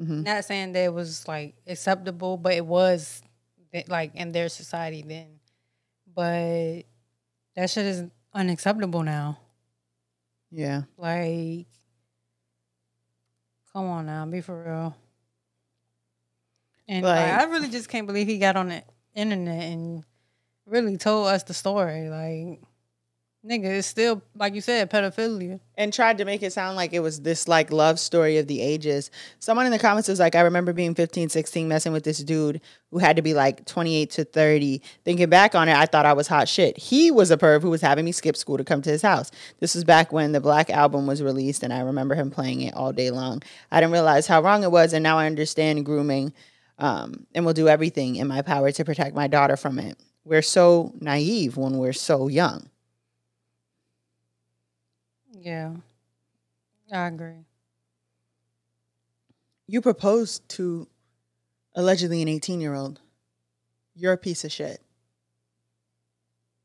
Mm-hmm. 0.00 0.22
not 0.24 0.44
saying 0.44 0.72
that 0.72 0.84
it 0.84 0.92
was 0.92 1.26
like 1.28 1.54
acceptable, 1.66 2.36
but 2.36 2.54
it 2.54 2.66
was 2.66 3.22
like 3.88 4.14
in 4.14 4.32
their 4.32 4.48
society 4.48 5.02
then. 5.06 5.38
But 6.14 6.82
that 7.56 7.70
shit 7.70 7.86
is 7.86 8.04
unacceptable 8.34 9.02
now. 9.02 9.38
Yeah. 10.50 10.82
Like, 10.96 11.66
come 13.72 13.86
on 13.86 14.06
now, 14.06 14.26
be 14.26 14.40
for 14.40 14.62
real. 14.62 14.96
And 16.88 17.04
like, 17.04 17.30
Like- 17.30 17.40
I 17.40 17.44
really 17.50 17.68
just 17.68 17.88
can't 17.88 18.06
believe 18.06 18.26
he 18.26 18.38
got 18.38 18.56
on 18.56 18.68
the 18.68 18.82
internet 19.14 19.62
and 19.64 20.04
really 20.66 20.96
told 20.96 21.28
us 21.28 21.42
the 21.44 21.54
story. 21.54 22.08
Like, 22.08 22.60
nigga, 23.44 23.66
it's 23.66 23.86
still 23.86 24.22
like 24.34 24.54
you 24.54 24.60
said, 24.60 24.90
pedophilia. 24.90 25.60
and 25.76 25.92
tried 25.92 26.18
to 26.18 26.24
make 26.24 26.42
it 26.42 26.52
sound 26.52 26.76
like 26.76 26.92
it 26.92 27.00
was 27.00 27.20
this 27.20 27.46
like 27.46 27.70
love 27.70 27.98
story 27.98 28.38
of 28.38 28.46
the 28.46 28.60
ages. 28.60 29.10
Someone 29.38 29.66
in 29.66 29.72
the 29.72 29.78
comments 29.78 30.08
was 30.08 30.18
like, 30.18 30.34
I 30.34 30.40
remember 30.40 30.72
being 30.72 30.94
15, 30.94 31.28
16, 31.28 31.68
messing 31.68 31.92
with 31.92 32.04
this 32.04 32.18
dude 32.18 32.60
who 32.90 32.98
had 32.98 33.16
to 33.16 33.22
be 33.22 33.34
like 33.34 33.66
28 33.66 34.10
to 34.10 34.24
30. 34.24 34.82
Thinking 35.04 35.28
back 35.28 35.54
on 35.54 35.68
it, 35.68 35.76
I 35.76 35.86
thought 35.86 36.06
I 36.06 36.14
was 36.14 36.26
hot 36.26 36.48
shit. 36.48 36.78
He 36.78 37.10
was 37.10 37.30
a 37.30 37.36
perv 37.36 37.62
who 37.62 37.70
was 37.70 37.82
having 37.82 38.04
me 38.04 38.12
skip 38.12 38.36
school 38.36 38.56
to 38.56 38.64
come 38.64 38.82
to 38.82 38.90
his 38.90 39.02
house. 39.02 39.30
This 39.60 39.74
was 39.74 39.84
back 39.84 40.12
when 40.12 40.32
the 40.32 40.40
Black 40.40 40.70
Album 40.70 41.06
was 41.06 41.22
released, 41.22 41.62
and 41.62 41.72
I 41.72 41.80
remember 41.80 42.14
him 42.14 42.30
playing 42.30 42.62
it 42.62 42.74
all 42.74 42.92
day 42.92 43.10
long. 43.10 43.42
I 43.70 43.80
didn't 43.80 43.92
realize 43.92 44.26
how 44.26 44.42
wrong 44.42 44.62
it 44.62 44.70
was, 44.70 44.92
and 44.92 45.02
now 45.02 45.18
I 45.18 45.26
understand 45.26 45.84
grooming 45.84 46.32
um, 46.78 47.26
and 47.34 47.44
will 47.44 47.52
do 47.52 47.68
everything 47.68 48.16
in 48.16 48.26
my 48.26 48.42
power 48.42 48.72
to 48.72 48.84
protect 48.84 49.14
my 49.14 49.26
daughter 49.26 49.56
from 49.56 49.78
it. 49.78 49.98
We're 50.24 50.42
so 50.42 50.94
naive 51.00 51.56
when 51.56 51.76
we're 51.76 51.92
so 51.92 52.28
young. 52.28 52.70
Yeah, 55.44 55.74
I 56.92 57.06
agree. 57.08 57.44
you 59.66 59.80
proposed 59.80 60.48
to 60.50 60.88
allegedly 61.74 62.22
an 62.22 62.28
18 62.28 62.60
year 62.60 62.74
old. 62.74 63.00
You're 63.94 64.12
a 64.12 64.18
piece 64.18 64.44
of 64.44 64.52
shit. 64.52 64.80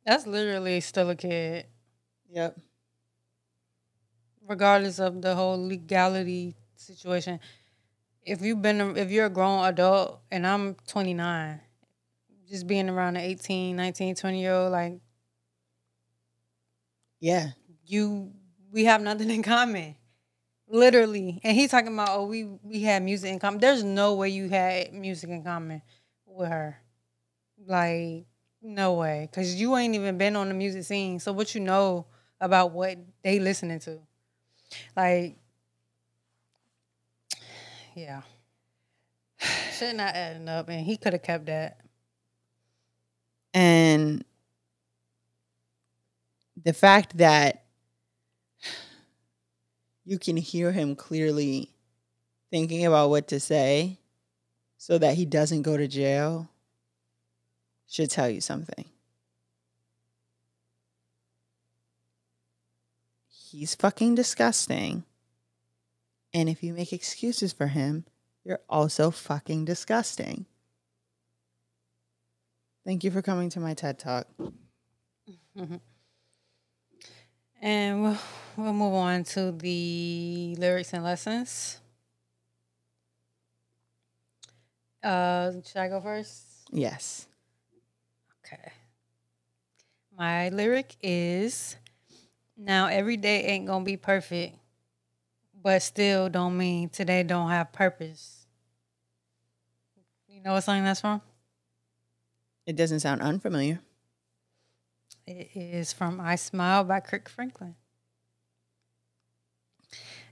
That's 0.05 0.25
literally 0.27 0.81
still 0.81 1.09
a 1.09 1.15
kid, 1.15 1.67
Yep. 2.29 2.59
regardless 4.45 4.99
of 4.99 5.21
the 5.21 5.35
whole 5.35 5.57
legality 5.67 6.55
situation. 6.75 7.39
If 8.23 8.41
you've 8.41 8.61
been, 8.61 8.81
a- 8.81 8.93
if 8.95 9.11
you're 9.11 9.27
a 9.27 9.29
grown 9.29 9.65
adult 9.65 10.21
and 10.31 10.47
I'm 10.47 10.75
29, 10.87 11.61
just 12.47 12.67
being 12.67 12.89
around 12.89 13.17
an 13.17 13.23
18, 13.23 13.75
19, 13.75 14.15
20 14.15 14.41
year 14.41 14.53
old, 14.53 14.71
like 14.71 15.01
Yeah. 17.19 17.51
you, 17.85 18.33
we 18.71 18.85
have 18.85 19.01
nothing 19.01 19.29
in 19.29 19.43
common. 19.43 19.95
Literally. 20.67 21.39
And 21.43 21.57
he's 21.57 21.71
talking 21.71 21.93
about, 21.93 22.09
oh, 22.11 22.25
we 22.25 22.43
we 22.43 22.81
had 22.83 23.03
music 23.03 23.31
in 23.31 23.39
common. 23.39 23.59
There's 23.59 23.83
no 23.83 24.15
way 24.15 24.29
you 24.29 24.49
had 24.49 24.93
music 24.93 25.29
in 25.29 25.43
common 25.43 25.81
with 26.25 26.49
her. 26.49 26.79
Like, 27.65 28.25
no 28.61 28.93
way. 28.93 29.29
Cause 29.33 29.55
you 29.55 29.75
ain't 29.75 29.95
even 29.95 30.17
been 30.17 30.35
on 30.35 30.47
the 30.47 30.53
music 30.53 30.83
scene. 30.83 31.19
So 31.19 31.33
what 31.33 31.55
you 31.55 31.61
know 31.61 32.05
about 32.39 32.71
what 32.71 32.97
they 33.23 33.39
listening 33.39 33.79
to? 33.79 33.99
Like, 34.95 35.37
yeah. 37.95 38.21
Shit 39.73 39.95
not 39.95 40.15
adding 40.15 40.47
up. 40.47 40.69
And 40.69 40.85
he 40.85 40.97
could 40.97 41.13
have 41.13 41.23
kept 41.23 41.47
that. 41.47 41.79
And 43.53 44.23
the 46.63 46.73
fact 46.73 47.17
that 47.17 47.63
you 50.09 50.17
can 50.17 50.37
hear 50.37 50.71
him 50.71 50.95
clearly 50.95 51.69
thinking 52.49 52.83
about 52.83 53.11
what 53.11 53.27
to 53.27 53.39
say 53.39 53.99
so 54.75 54.97
that 54.97 55.13
he 55.13 55.23
doesn't 55.23 55.61
go 55.61 55.77
to 55.77 55.87
jail 55.87 56.49
should 57.87 58.09
tell 58.09 58.27
you 58.27 58.41
something. 58.41 58.85
He's 63.29 63.75
fucking 63.75 64.15
disgusting. 64.15 65.03
And 66.33 66.49
if 66.49 66.63
you 66.63 66.73
make 66.73 66.91
excuses 66.91 67.53
for 67.53 67.67
him, 67.67 68.05
you're 68.43 68.61
also 68.67 69.11
fucking 69.11 69.65
disgusting. 69.65 70.47
Thank 72.83 73.03
you 73.03 73.11
for 73.11 73.21
coming 73.21 73.51
to 73.51 73.59
my 73.59 73.75
TED 73.75 73.99
Talk. 73.99 74.27
And 77.61 78.03
we'll, 78.03 78.17
we'll 78.61 78.73
move 78.73 78.93
on 78.93 79.23
to 79.23 79.51
the 79.51 80.55
lyrics 80.57 80.93
and 80.93 81.03
lessons. 81.03 81.79
Uh, 85.03 85.51
should 85.65 85.77
I 85.77 85.87
go 85.87 86.01
first? 86.01 86.43
Yes. 86.71 87.27
Okay. 88.45 88.71
My 90.17 90.49
lyric 90.49 90.95
is 91.01 91.77
Now 92.57 92.87
every 92.87 93.15
day 93.17 93.45
ain't 93.45 93.67
gonna 93.67 93.85
be 93.85 93.95
perfect, 93.97 94.57
but 95.63 95.81
still 95.81 96.29
don't 96.29 96.57
mean 96.57 96.89
today 96.89 97.23
don't 97.23 97.49
have 97.49 97.71
purpose. 97.71 98.45
You 100.27 100.41
know 100.41 100.53
what 100.53 100.61
song 100.63 100.83
that's 100.83 101.01
from? 101.01 101.21
It 102.65 102.75
doesn't 102.75 102.99
sound 102.99 103.21
unfamiliar. 103.21 103.79
It 105.25 105.51
is 105.55 105.93
from 105.93 106.19
I 106.19 106.35
Smile 106.35 106.83
by 106.83 106.99
Kirk 106.99 107.29
Franklin. 107.29 107.75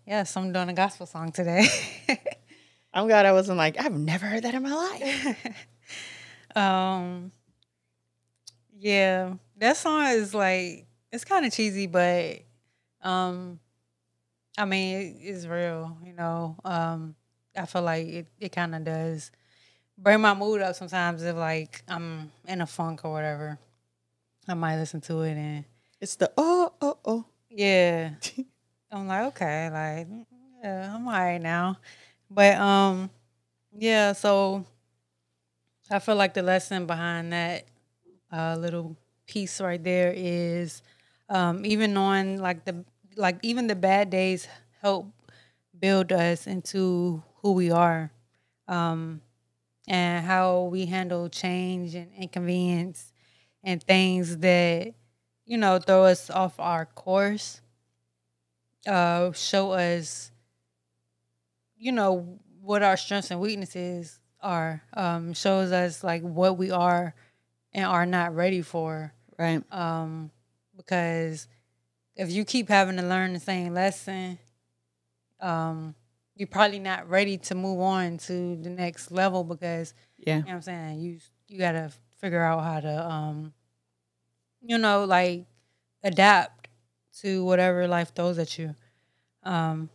Yes, 0.07 0.37
I'm 0.37 0.53
doing 0.53 0.69
a 0.69 0.73
gospel 0.73 1.05
song 1.05 1.33
today. 1.33 1.67
I'm 2.93 3.07
glad 3.07 3.25
I 3.25 3.33
wasn't 3.33 3.57
like, 3.57 3.77
I've 3.77 3.91
never 3.91 4.25
heard 4.25 4.43
that 4.43 4.53
in 4.53 4.63
my 4.63 4.73
life. 4.73 5.55
um 6.55 7.33
yeah, 8.79 9.33
that 9.57 9.75
song 9.75 10.05
is 10.05 10.33
like 10.33 10.87
it's 11.11 11.25
kind 11.25 11.45
of 11.45 11.51
cheesy, 11.51 11.87
but 11.87 12.39
um 13.01 13.59
I 14.57 14.63
mean 14.63 14.95
it 14.95 15.27
is 15.27 15.45
real, 15.45 15.97
you 16.05 16.13
know. 16.13 16.55
Um 16.63 17.15
I 17.57 17.65
feel 17.65 17.81
like 17.81 18.07
it, 18.07 18.27
it 18.39 18.51
kind 18.53 18.75
of 18.75 18.85
does 18.85 19.29
bring 19.97 20.21
my 20.21 20.33
mood 20.33 20.61
up 20.61 20.77
sometimes 20.77 21.21
if 21.21 21.35
like 21.35 21.83
I'm 21.85 22.31
in 22.47 22.61
a 22.61 22.65
funk 22.65 23.01
or 23.03 23.11
whatever. 23.11 23.59
I 24.47 24.53
might 24.53 24.77
listen 24.77 25.01
to 25.01 25.23
it 25.23 25.33
and 25.33 25.65
It's 25.99 26.15
the 26.15 26.31
oh, 26.37 26.71
oh, 26.81 26.97
oh. 27.03 27.25
yeah. 27.49 28.11
I'm 28.91 29.07
like, 29.07 29.23
okay, 29.35 29.69
like 29.69 30.07
mm, 30.07 30.25
yeah, 30.63 30.95
I'm 30.95 31.05
all 31.07 31.13
right 31.13 31.41
now. 31.41 31.77
But 32.29 32.57
um 32.57 33.09
yeah, 33.77 34.13
so 34.13 34.65
I 35.89 35.99
feel 35.99 36.15
like 36.15 36.33
the 36.33 36.41
lesson 36.43 36.85
behind 36.85 37.31
that 37.33 37.65
uh 38.31 38.55
little 38.59 38.97
piece 39.27 39.61
right 39.61 39.81
there 39.83 40.13
is 40.15 40.81
um 41.29 41.65
even 41.65 41.97
on 41.97 42.37
like 42.37 42.65
the 42.65 42.83
like 43.15 43.39
even 43.43 43.67
the 43.67 43.75
bad 43.75 44.09
days 44.09 44.47
help 44.81 45.07
build 45.79 46.11
us 46.11 46.47
into 46.47 47.23
who 47.41 47.53
we 47.53 47.71
are. 47.71 48.11
Um 48.67 49.21
and 49.87 50.25
how 50.25 50.63
we 50.63 50.85
handle 50.87 51.29
change 51.29 51.95
and 51.95 52.11
inconvenience 52.13 53.13
and 53.63 53.83
things 53.83 54.37
that 54.39 54.93
you 55.45 55.57
know 55.57 55.79
throw 55.79 56.05
us 56.05 56.29
off 56.29 56.59
our 56.59 56.85
course 56.85 57.61
uh 58.85 59.31
show 59.31 59.71
us 59.71 60.31
you 61.77 61.91
know 61.91 62.39
what 62.61 62.83
our 62.83 62.97
strengths 62.97 63.31
and 63.31 63.39
weaknesses 63.39 64.19
are 64.41 64.81
um 64.93 65.33
shows 65.33 65.71
us 65.71 66.03
like 66.03 66.21
what 66.21 66.57
we 66.57 66.69
are 66.71 67.13
and 67.73 67.85
are 67.85 68.05
not 68.05 68.35
ready 68.35 68.61
for 68.61 69.13
Right. 69.37 69.61
um 69.71 70.31
because 70.75 71.47
if 72.15 72.31
you 72.31 72.43
keep 72.45 72.69
having 72.69 72.97
to 72.97 73.03
learn 73.03 73.33
the 73.33 73.39
same 73.39 73.73
lesson 73.73 74.37
um 75.39 75.95
you're 76.35 76.47
probably 76.47 76.79
not 76.79 77.09
ready 77.09 77.37
to 77.37 77.55
move 77.55 77.79
on 77.79 78.17
to 78.17 78.55
the 78.57 78.69
next 78.69 79.11
level 79.11 79.43
because 79.43 79.93
Yeah. 80.17 80.37
you 80.37 80.41
know 80.41 80.47
what 80.47 80.53
I'm 80.55 80.61
saying? 80.61 80.99
You 80.99 81.19
you 81.47 81.57
gotta 81.59 81.91
figure 82.19 82.43
out 82.43 82.63
how 82.63 82.79
to 82.79 83.09
um 83.09 83.53
you 84.61 84.77
know, 84.77 85.05
like 85.05 85.45
adapt 86.03 86.56
to 87.21 87.43
whatever 87.43 87.87
life 87.87 88.13
throws 88.13 88.37
at 88.37 88.57
you. 88.57 88.75
Um 89.43 89.89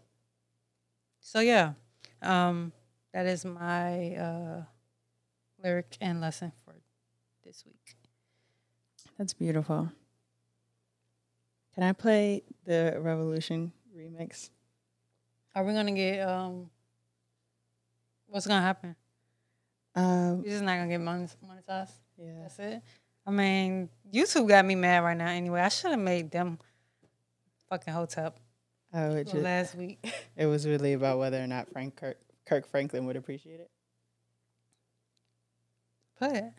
So 1.20 1.40
yeah, 1.40 1.74
um, 2.20 2.72
that 3.12 3.26
is 3.26 3.44
my 3.44 4.16
uh, 4.16 4.62
lyric 5.62 5.96
and 6.00 6.20
lesson 6.20 6.52
for 6.64 6.74
this 7.44 7.64
week. 7.64 7.94
That's 9.18 9.32
beautiful. 9.34 9.90
Can 11.74 11.84
I 11.84 11.92
play 11.92 12.42
the 12.64 12.98
Revolution 12.98 13.72
remix? 13.96 14.50
Are 15.54 15.64
we 15.64 15.72
gonna 15.72 15.92
get 15.92 16.20
um? 16.28 16.70
What's 18.26 18.46
gonna 18.46 18.62
happen? 18.62 18.96
Um, 19.94 20.42
You're 20.42 20.54
just 20.54 20.64
not 20.64 20.76
gonna 20.76 20.88
get 20.88 21.00
mon- 21.00 21.28
monetized. 21.46 21.92
yeah. 22.18 22.42
That's 22.42 22.58
it. 22.58 22.82
I 23.26 23.30
mean, 23.30 23.88
YouTube 24.12 24.48
got 24.48 24.64
me 24.64 24.74
mad 24.74 25.04
right 25.04 25.16
now. 25.16 25.28
Anyway, 25.28 25.60
I 25.60 25.68
should 25.68 25.90
have 25.92 26.00
made 26.00 26.30
them 26.30 26.58
fucking 27.72 27.94
hotep 27.94 28.38
Oh, 28.94 29.16
it, 29.16 29.24
just, 29.24 29.36
last 29.38 29.74
week. 29.74 30.04
it 30.36 30.44
was 30.44 30.68
really 30.68 30.92
about 30.92 31.18
whether 31.18 31.42
or 31.42 31.46
not 31.46 31.70
Frank 31.72 31.96
Kirk, 31.96 32.18
Kirk 32.44 32.68
Franklin 32.68 33.06
would 33.06 33.16
appreciate 33.16 33.58
it. 33.58 33.70
Play 36.18 36.28
it. 36.28 36.52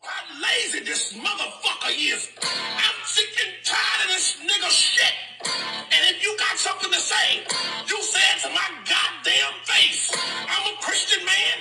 How 0.00 0.40
lazy 0.40 0.80
this 0.80 1.12
motherfucker 1.12 1.92
is. 1.92 2.30
I'm 2.40 3.04
sick 3.04 3.28
and 3.44 3.52
tired 3.62 4.04
of 4.04 4.08
this 4.08 4.38
nigga 4.40 4.70
shit. 4.70 5.12
And 5.44 6.16
if 6.16 6.24
you 6.24 6.34
got 6.38 6.56
something 6.56 6.90
to 6.90 6.98
say, 6.98 7.44
you 7.86 8.02
say 8.02 8.24
it 8.36 8.42
to 8.44 8.48
my 8.48 8.68
goddamn 8.88 9.52
face. 9.64 10.16
I'm 10.48 10.72
a 10.72 10.76
Christian 10.80 11.22
man, 11.26 11.58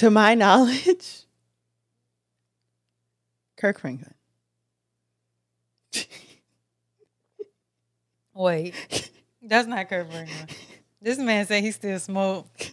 To 0.00 0.10
my 0.10 0.34
knowledge, 0.34 1.24
Kirk 3.58 3.78
Franklin. 3.80 4.14
Wait, 8.32 9.10
that's 9.42 9.68
not 9.68 9.90
Kirk 9.90 10.10
Franklin. 10.10 10.46
This 11.02 11.18
man 11.18 11.44
said 11.44 11.62
he 11.62 11.70
still 11.70 11.98
smoked. 11.98 12.72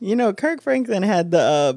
You 0.00 0.14
know, 0.14 0.34
Kirk 0.34 0.60
Franklin 0.60 1.02
had 1.02 1.30
the 1.30 1.38
uh, 1.38 1.72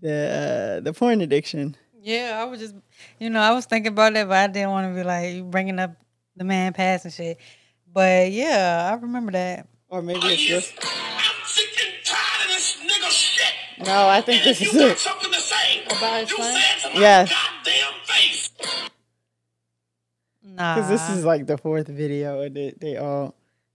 the 0.00 0.78
uh, 0.78 0.80
the 0.80 0.92
porn 0.92 1.20
addiction. 1.20 1.76
Yeah, 2.02 2.40
I 2.40 2.44
was 2.46 2.58
just, 2.58 2.74
you 3.20 3.30
know, 3.30 3.38
I 3.38 3.52
was 3.52 3.66
thinking 3.66 3.92
about 3.92 4.14
that, 4.14 4.26
but 4.26 4.36
I 4.36 4.48
didn't 4.48 4.70
want 4.70 4.92
to 4.92 5.00
be 5.00 5.04
like 5.04 5.48
bringing 5.48 5.78
up 5.78 5.92
the 6.34 6.42
man 6.42 6.72
past 6.72 7.04
and 7.04 7.14
shit. 7.14 7.38
But 7.86 8.32
yeah, 8.32 8.90
I 8.90 9.00
remember 9.00 9.30
that. 9.30 9.68
Or 9.88 10.02
maybe 10.02 10.26
it's 10.26 10.42
just 10.42 10.74
no. 13.84 14.08
I 14.08 14.20
think 14.20 14.42
And 14.42 14.50
this 14.50 14.60
if 14.60 14.68
is 14.68 14.72
you 14.74 14.80
got 14.80 14.90
it. 14.90 14.98
something 14.98 15.32
to 15.32 15.40
say, 15.40 15.84
About 15.86 16.20
his 16.20 16.30
you 16.30 16.36
son? 16.36 16.52
say 16.54 16.60
it 16.60 16.80
to 16.82 16.94
my 16.94 17.00
Yes. 17.00 17.34
Nah, 20.42 20.74
Because 20.74 20.88
this 20.90 21.10
is 21.10 21.24
like 21.24 21.46
the 21.46 21.56
fourth 21.58 21.86
video, 21.88 22.40
and 22.42 22.56
they, 22.56 22.74
they 22.80 22.96
all. 22.96 23.34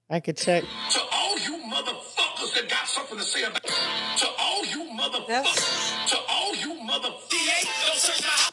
I 0.10 0.20
could 0.20 0.38
check. 0.38 0.64
To 0.92 1.00
all 1.12 1.38
you 1.40 1.58
motherfuckers 1.72 2.54
that 2.56 2.68
got 2.70 2.88
something 2.88 3.18
to 3.18 3.24
say 3.24 3.44
about 3.44 3.64
To 3.64 4.28
all 4.40 4.66
you 4.66 4.90
motherfuckers. 4.92 6.08
To 6.10 6.18
all 6.30 6.56
you 6.56 6.74
motherfuckers. 6.82 8.52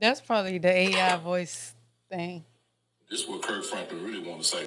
that's 0.00 0.20
probably 0.20 0.58
the 0.58 0.68
AI 0.70 1.16
voice 1.16 1.74
thing. 2.10 2.44
This 3.10 3.22
is 3.22 3.28
what 3.28 3.42
Kirk 3.42 3.64
Franklin 3.64 4.04
really 4.04 4.26
want 4.26 4.42
to 4.42 4.46
say. 4.48 4.66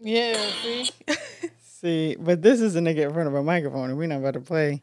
Yeah, 0.00 0.34
see. 0.62 0.90
See, 1.80 2.16
but 2.20 2.42
this 2.42 2.60
is 2.60 2.76
a 2.76 2.80
nigga 2.80 3.06
in 3.06 3.12
front 3.14 3.26
of 3.28 3.34
a 3.34 3.42
microphone, 3.42 3.88
and 3.88 3.98
we're 3.98 4.06
not 4.06 4.18
about 4.18 4.34
to 4.34 4.40
play 4.40 4.82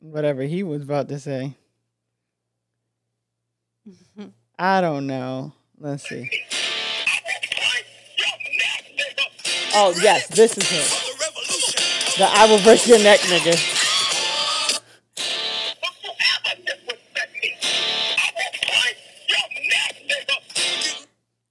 whatever 0.00 0.42
he 0.42 0.62
was 0.62 0.82
about 0.82 1.08
to 1.08 1.18
say. 1.18 1.54
I 4.58 4.80
don't 4.80 5.06
know. 5.06 5.52
Let's 5.78 6.08
see. 6.08 6.28
Oh 9.74 9.94
yes, 10.02 10.26
this 10.28 10.56
is 10.58 10.68
him. 10.68 10.82
The 12.18 12.24
I 12.28 12.46
will 12.46 12.62
break 12.62 12.86
your 12.86 12.98
neck, 12.98 13.20
nigga. 13.20 13.76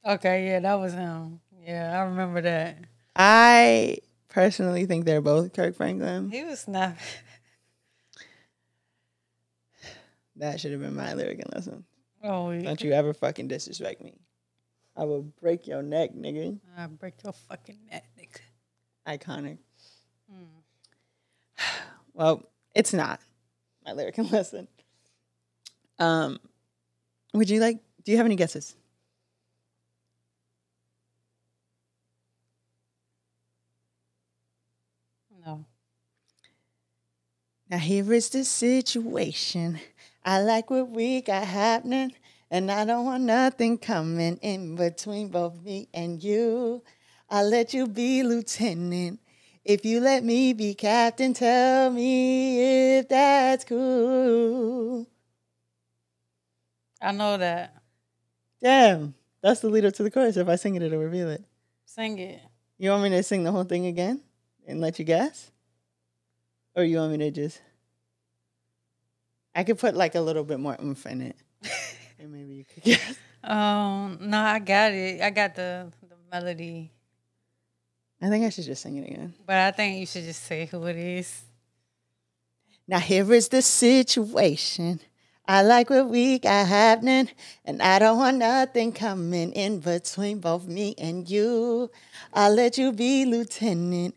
Okay, 0.05 0.47
yeah, 0.47 0.59
that 0.61 0.75
was 0.75 0.93
him. 0.93 1.41
Yeah, 1.65 1.97
I 1.99 2.03
remember 2.03 2.41
that. 2.41 2.77
I 3.15 3.97
personally 4.29 4.85
think 4.85 5.05
they're 5.05 5.21
both 5.21 5.53
Kirk 5.53 5.75
Franklin. 5.75 6.31
He 6.31 6.43
was 6.43 6.67
not. 6.67 6.95
That 10.37 10.59
should 10.59 10.71
have 10.71 10.81
been 10.81 10.95
my 10.95 11.13
lyric 11.13 11.39
and 11.39 11.53
lesson. 11.53 11.85
Oh, 12.23 12.57
Don't 12.59 12.81
you 12.81 12.91
ever 12.93 13.13
fucking 13.13 13.47
disrespect 13.47 14.01
me. 14.01 14.13
I 14.95 15.03
will 15.03 15.21
break 15.21 15.67
your 15.67 15.83
neck, 15.83 16.11
nigga. 16.15 16.59
I 16.75 16.87
break 16.87 17.23
your 17.23 17.33
fucking 17.33 17.77
neck, 17.91 18.05
nigga. 18.19 19.17
Iconic. 19.19 19.57
Well, 22.13 22.49
it's 22.73 22.93
not 22.93 23.19
my 23.85 23.91
lyric 23.93 24.17
and 24.17 24.31
lesson. 24.31 24.67
Um, 25.99 26.39
would 27.31 27.47
you 27.47 27.59
like? 27.59 27.77
Do 28.03 28.11
you 28.11 28.17
have 28.17 28.25
any 28.25 28.35
guesses? 28.35 28.75
No. 35.45 35.65
Now 37.69 37.77
here 37.77 38.11
is 38.13 38.29
the 38.29 38.43
situation. 38.45 39.79
I 40.27 40.41
like 40.41 40.69
what 40.69 40.89
we 40.89 41.21
got 41.21 41.45
happening, 41.45 42.11
and 42.51 42.69
I 42.69 42.83
don't 42.83 43.05
want 43.05 43.23
nothing 43.23 43.77
coming 43.77 44.35
in 44.41 44.75
between 44.75 45.29
both 45.29 45.63
me 45.63 45.87
and 45.93 46.21
you. 46.21 46.83
I'll 47.29 47.47
let 47.47 47.73
you 47.73 47.87
be 47.87 48.23
lieutenant. 48.23 49.21
If 49.63 49.85
you 49.85 50.01
let 50.01 50.25
me 50.25 50.51
be 50.51 50.73
captain, 50.73 51.33
tell 51.33 51.91
me 51.91 52.97
if 52.97 53.07
that's 53.07 53.63
cool. 53.63 55.07
I 57.01 57.13
know 57.13 57.37
that. 57.37 57.77
Damn, 58.61 59.15
that's 59.41 59.61
the 59.61 59.69
lead 59.69 59.85
up 59.85 59.93
to 59.93 60.03
the 60.03 60.11
chorus. 60.11 60.35
If 60.35 60.49
I 60.49 60.57
sing 60.57 60.75
it, 60.75 60.81
it'll 60.81 60.99
reveal 60.99 61.29
it. 61.29 61.45
Sing 61.85 62.19
it. 62.19 62.41
You 62.77 62.89
want 62.89 63.03
me 63.03 63.09
to 63.11 63.23
sing 63.23 63.45
the 63.45 63.53
whole 63.53 63.63
thing 63.63 63.85
again 63.85 64.19
and 64.67 64.81
let 64.81 64.99
you 64.99 65.05
guess? 65.05 65.51
Or 66.75 66.83
you 66.83 66.97
want 66.97 67.13
me 67.13 67.17
to 67.19 67.31
just. 67.31 67.61
I 69.57 69.63
could 69.63 69.79
put 69.79 69.95
like 69.95 70.13
a 70.13 70.21
little 70.21 70.43
bit 70.43 70.59
more 70.59 70.77
oomph 70.81 71.05
in 71.07 71.21
it. 71.21 71.35
and 72.19 72.31
maybe 72.31 72.53
you 72.53 72.65
could 72.65 72.83
guess. 72.83 73.17
Um, 73.43 74.17
no, 74.19 74.39
I 74.41 74.59
got 74.59 74.91
it. 74.91 75.21
I 75.21 75.29
got 75.29 75.55
the 75.55 75.89
the 76.01 76.15
melody, 76.29 76.91
I 78.21 78.29
think 78.29 78.45
I 78.45 78.49
should 78.49 78.65
just 78.65 78.81
sing 78.81 78.97
it 78.97 79.07
again. 79.07 79.33
but 79.45 79.55
I 79.55 79.71
think 79.71 79.99
you 79.99 80.05
should 80.05 80.23
just 80.25 80.43
say 80.43 80.65
who 80.65 80.83
it 80.85 80.95
is. 80.97 81.43
Now 82.87 82.99
here 82.99 83.31
is 83.31 83.47
the 83.47 83.61
situation. 83.61 84.99
I 85.47 85.61
like 85.61 85.89
what 85.89 86.09
we 86.09 86.39
got 86.39 86.67
happening, 86.67 87.29
and 87.63 87.81
I 87.81 87.99
don't 87.99 88.17
want 88.17 88.37
nothing 88.37 88.91
coming 88.91 89.53
in 89.53 89.79
between 89.79 90.39
both 90.39 90.67
me 90.67 90.93
and 90.97 91.29
you. 91.29 91.89
I'll 92.33 92.53
let 92.53 92.77
you 92.77 92.91
be 92.91 93.23
lieutenant. 93.23 94.15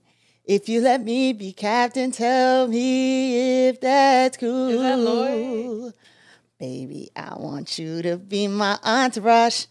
If 0.51 0.69
you 0.69 0.81
let 0.81 1.01
me 1.05 1.33
be 1.33 1.53
captain, 1.53 2.11
tell 2.11 2.67
me 2.67 3.69
if 3.69 3.81
that's 3.81 4.37
cool. 4.37 4.71
Is 4.71 4.81
that 4.81 4.99
Lloyd? 4.99 5.95
Baby, 6.59 7.09
I 7.15 7.37
want 7.37 7.79
you 7.79 8.03
to 8.03 8.17
be 8.17 8.49
my 8.49 8.77
entourage. 8.83 9.67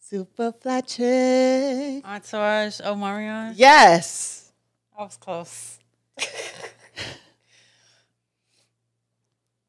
Super 0.00 0.50
fly 0.50 0.80
chick. 0.80 2.04
Entourage, 2.04 2.80
Omarion. 2.80 3.52
Yes. 3.54 4.50
I 4.98 5.04
was 5.04 5.16
close. 5.16 5.78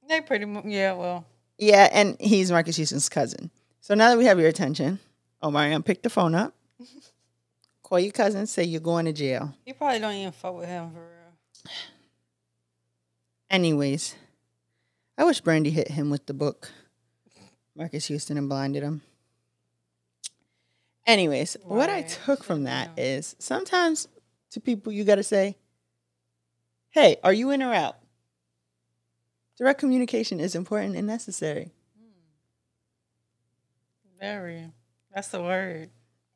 they 0.09 0.21
pretty 0.21 0.45
much, 0.45 0.65
yeah. 0.65 0.93
Well, 0.93 1.27
Yeah, 1.59 1.87
and 1.91 2.17
he's 2.19 2.49
Marques 2.49 2.75
Houston's 2.77 3.07
cousin. 3.07 3.51
So 3.81 3.93
now 3.93 4.09
that 4.09 4.17
we 4.17 4.25
have 4.25 4.39
your 4.39 4.49
attention, 4.49 4.97
Omarion, 5.43 5.85
pick 5.85 6.01
the 6.01 6.09
phone 6.09 6.33
up. 6.33 6.55
Call 7.87 8.01
your 8.01 8.11
cousin, 8.11 8.45
say 8.47 8.65
you're 8.65 8.81
going 8.81 9.05
to 9.05 9.13
jail. 9.13 9.55
you 9.65 9.73
probably 9.73 9.99
don't 9.99 10.13
even 10.13 10.33
fuck 10.33 10.57
with 10.57 10.67
him 10.67 10.91
for 10.91 10.99
real. 10.99 11.71
Anyways, 13.49 14.13
I 15.17 15.23
wish 15.23 15.39
Brandy 15.39 15.69
hit 15.69 15.87
him 15.87 16.09
with 16.09 16.25
the 16.25 16.33
book, 16.33 16.69
Marques 17.77 18.07
Houston, 18.07 18.37
and 18.37 18.49
blinded 18.49 18.83
him. 18.83 19.03
Anyways, 21.05 21.55
what 21.63 21.89
I 21.89 22.01
took 22.01 22.43
from 22.43 22.65
that 22.65 22.89
is 22.99 23.37
sometimes 23.39 24.09
to 24.51 24.59
people 24.59 24.91
you 24.91 25.05
got 25.05 25.15
to 25.15 25.23
say, 25.23 25.55
hey, 26.89 27.15
are 27.23 27.31
you 27.31 27.51
in 27.51 27.63
or 27.63 27.73
out? 27.73 27.95
Direct 29.57 29.79
communication 29.79 30.41
is 30.41 30.55
important 30.55 30.97
and 30.97 31.07
necessary. 31.07 31.71
Hmm. 31.97 32.09
Very. 34.19 34.71
That's 35.15 35.29
the 35.29 35.41
word. 35.41 35.89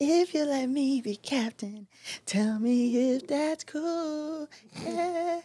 If 0.03 0.33
you 0.33 0.45
let 0.45 0.67
me 0.67 0.99
be 0.99 1.15
captain, 1.15 1.85
tell 2.25 2.57
me 2.57 3.13
if 3.13 3.27
that's 3.27 3.63
cool. 3.63 4.49
Yeah. 4.83 5.41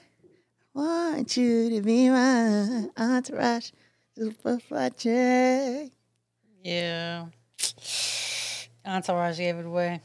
Want 0.73 1.37
you 1.37 1.69
to 1.69 1.83
be 1.83 2.09
my 2.09 2.89
entourage, 2.97 3.73
superfly 4.19 4.97
check. 4.97 5.93
Yeah. 6.65 7.27
Entourage 8.87 9.37
gave 9.37 9.57
it 9.57 9.67
away. 9.67 10.01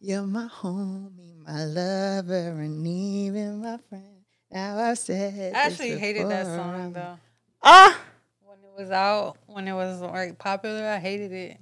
You're 0.00 0.22
my 0.22 0.48
homie, 0.48 1.44
my 1.46 1.64
lover, 1.66 2.58
and 2.62 2.86
even 2.86 3.60
my 3.60 3.76
friend. 3.90 4.24
Now 4.50 4.78
I've 4.78 4.98
said. 4.98 5.54
I 5.54 5.58
actually 5.58 5.98
hated 5.98 6.30
that 6.30 6.46
song 6.46 6.94
though. 6.94 7.18
Ah, 7.62 8.00
When 8.40 8.56
it 8.60 8.80
was 8.80 8.90
out, 8.90 9.36
when 9.44 9.68
it 9.68 9.74
was 9.74 10.00
like 10.00 10.38
popular, 10.38 10.86
I 10.86 10.98
hated 11.00 11.32
it. 11.32 11.58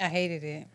I 0.00 0.08
hated 0.08 0.42
it. 0.42 0.66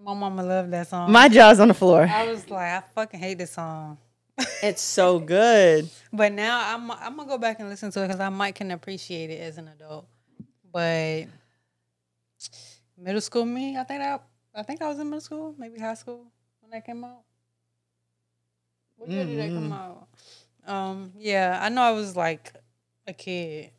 And 0.00 0.06
my 0.06 0.14
mama 0.14 0.42
loved 0.42 0.70
that 0.70 0.88
song. 0.88 1.12
my 1.12 1.28
jaw's 1.28 1.60
on 1.60 1.68
the 1.68 1.74
floor. 1.74 2.08
I 2.10 2.26
was 2.32 2.48
like, 2.48 2.70
I 2.72 2.82
fucking 2.94 3.20
hate 3.20 3.36
this 3.36 3.50
song. 3.52 3.98
It's 4.62 4.80
so 4.80 5.18
good. 5.18 5.90
But 6.10 6.32
now 6.32 6.74
I'm 6.74 6.90
I'm 6.90 7.16
gonna 7.18 7.28
go 7.28 7.36
back 7.36 7.60
and 7.60 7.68
listen 7.68 7.90
to 7.90 8.02
it 8.02 8.06
because 8.08 8.20
I 8.20 8.30
might 8.30 8.54
can 8.54 8.70
appreciate 8.70 9.28
it 9.28 9.40
as 9.42 9.58
an 9.58 9.68
adult. 9.68 10.06
But 10.72 11.26
middle 12.96 13.20
school 13.20 13.44
me, 13.44 13.76
I 13.76 13.84
think 13.84 14.00
I 14.02 14.18
I 14.54 14.62
think 14.62 14.80
I 14.80 14.88
was 14.88 14.98
in 14.98 15.10
middle 15.10 15.20
school, 15.20 15.54
maybe 15.58 15.78
high 15.78 15.92
school 15.92 16.24
when 16.60 16.70
that 16.70 16.86
came 16.86 17.04
out. 17.04 17.20
What 18.96 19.10
year 19.10 19.24
did 19.26 19.38
that 19.38 19.48
come 19.48 19.72
out? 19.72 20.08
Um, 20.66 21.12
yeah, 21.18 21.58
I 21.60 21.68
know 21.68 21.82
I 21.82 21.90
was 21.92 22.16
like 22.16 22.54
a 23.06 23.12
kid, 23.12 23.72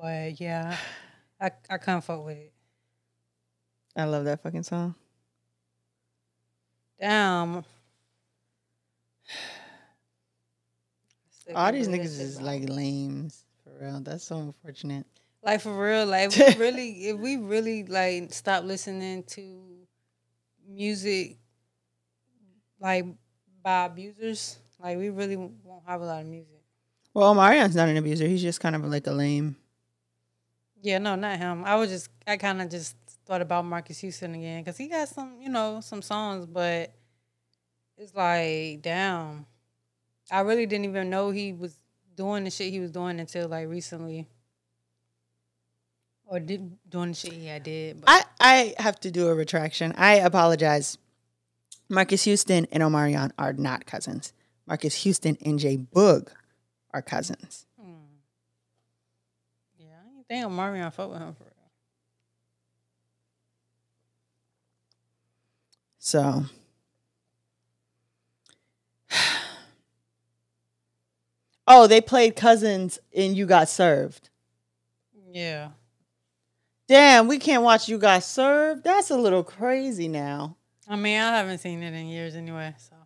but 0.00 0.40
yeah, 0.40 0.76
I 1.40 1.50
I 1.68 1.78
couldn't 1.78 2.02
fuck 2.02 2.24
with 2.24 2.36
it. 2.36 2.49
I 4.00 4.04
love 4.04 4.24
that 4.24 4.42
fucking 4.42 4.62
song. 4.64 4.94
Damn. 6.98 7.64
All 11.54 11.72
these 11.72 11.88
niggas 11.88 12.20
is 12.20 12.40
like 12.40 12.68
lames 12.68 13.44
for 13.64 13.72
real. 13.84 14.00
That's 14.00 14.24
so 14.24 14.38
unfortunate. 14.38 15.06
Like 15.42 15.60
for 15.60 15.72
real, 15.72 16.06
like 16.06 16.36
if 16.36 16.58
we 16.58 16.64
really, 16.64 16.90
if 17.08 17.16
we 17.18 17.36
really 17.36 17.84
like 17.84 18.32
stop 18.32 18.64
listening 18.64 19.24
to 19.24 19.86
music, 20.68 21.38
like 22.78 23.06
by 23.62 23.86
abusers, 23.86 24.58
like 24.78 24.98
we 24.98 25.10
really 25.10 25.36
won't 25.36 25.82
have 25.86 26.00
a 26.00 26.04
lot 26.04 26.20
of 26.20 26.26
music. 26.26 26.60
Well, 27.12 27.34
Marion's 27.34 27.74
not 27.74 27.88
an 27.88 27.96
abuser. 27.96 28.26
He's 28.26 28.42
just 28.42 28.60
kind 28.60 28.76
of 28.76 28.84
like 28.84 29.06
a 29.06 29.12
lame. 29.12 29.56
Yeah, 30.82 30.98
no, 30.98 31.14
not 31.16 31.38
him. 31.38 31.64
I 31.64 31.74
was 31.76 31.90
just, 31.90 32.08
I 32.26 32.36
kind 32.36 32.62
of 32.62 32.70
just 32.70 32.96
thought 33.30 33.42
about 33.42 33.64
Marques 33.64 34.00
Houston 34.00 34.34
again 34.34 34.60
because 34.60 34.76
he 34.76 34.88
got 34.88 35.08
some, 35.08 35.36
you 35.40 35.48
know, 35.48 35.80
some 35.80 36.02
songs, 36.02 36.46
but 36.46 36.92
it's 37.96 38.12
like, 38.12 38.82
damn, 38.82 39.46
I 40.32 40.40
really 40.40 40.66
didn't 40.66 40.86
even 40.86 41.10
know 41.10 41.30
he 41.30 41.52
was 41.52 41.76
doing 42.16 42.42
the 42.42 42.50
shit 42.50 42.72
he 42.72 42.80
was 42.80 42.90
doing 42.90 43.20
until 43.20 43.46
like 43.46 43.68
recently, 43.68 44.26
or 46.24 46.40
did 46.40 46.76
doing 46.90 47.10
the 47.10 47.14
shit 47.14 47.34
he 47.34 47.46
had 47.46 47.62
did. 47.62 48.00
But 48.00 48.10
I, 48.10 48.74
I 48.76 48.82
have 48.82 48.98
to 49.00 49.12
do 49.12 49.28
a 49.28 49.34
retraction. 49.36 49.94
I 49.96 50.14
apologize. 50.14 50.98
Marques 51.88 52.24
Houston 52.24 52.66
and 52.72 52.82
Omarion 52.82 53.30
are 53.38 53.52
not 53.52 53.86
cousins. 53.86 54.32
Marques 54.66 55.04
Houston 55.04 55.38
and 55.46 55.56
Jay 55.56 55.76
Boog 55.76 56.30
are 56.92 57.00
cousins. 57.00 57.66
Hmm. 57.80 57.92
Yeah, 59.78 59.86
I 60.04 60.14
didn't 60.16 60.26
think 60.26 60.46
Omarion 60.46 60.92
fuck 60.92 61.12
with 61.12 61.20
him 61.20 61.32
for 61.32 61.44
real. 61.44 61.50
So 66.00 66.46
Oh, 71.68 71.86
they 71.86 72.00
played 72.00 72.34
cousins 72.34 72.98
and 73.14 73.36
you 73.36 73.46
got 73.46 73.68
served. 73.68 74.28
Yeah. 75.32 75.68
Damn, 76.88 77.28
we 77.28 77.38
can't 77.38 77.62
watch 77.62 77.88
you 77.88 77.98
got 77.98 78.24
served. 78.24 78.82
That's 78.82 79.10
a 79.10 79.16
little 79.16 79.44
crazy 79.44 80.08
now. 80.08 80.56
I 80.88 80.96
mean, 80.96 81.20
I 81.20 81.36
haven't 81.36 81.58
seen 81.58 81.84
it 81.84 81.94
in 81.94 82.08
years 82.08 82.34
anyway, 82.34 82.74
so 82.76 82.96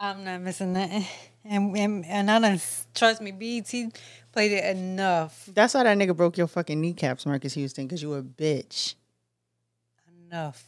I'm 0.00 0.24
not 0.24 0.40
missing 0.40 0.72
that. 0.72 0.90
And 1.50 1.74
and, 1.78 2.04
and 2.04 2.30
I 2.30 2.40
done 2.40 2.60
trust 2.94 3.22
me, 3.22 3.30
BET 3.30 3.72
played 4.32 4.52
it 4.52 4.76
enough, 4.76 5.48
That's 5.54 5.72
why 5.72 5.84
that 5.84 5.96
nigga 5.96 6.14
broke 6.14 6.36
your 6.36 6.46
fucking 6.48 6.78
kneecaps, 6.78 7.24
Marques 7.24 7.54
Houston, 7.54 7.86
because 7.86 8.02
you 8.02 8.10
were 8.10 8.18
a 8.18 8.22
bitch. 8.22 8.96
enough. 10.26 10.67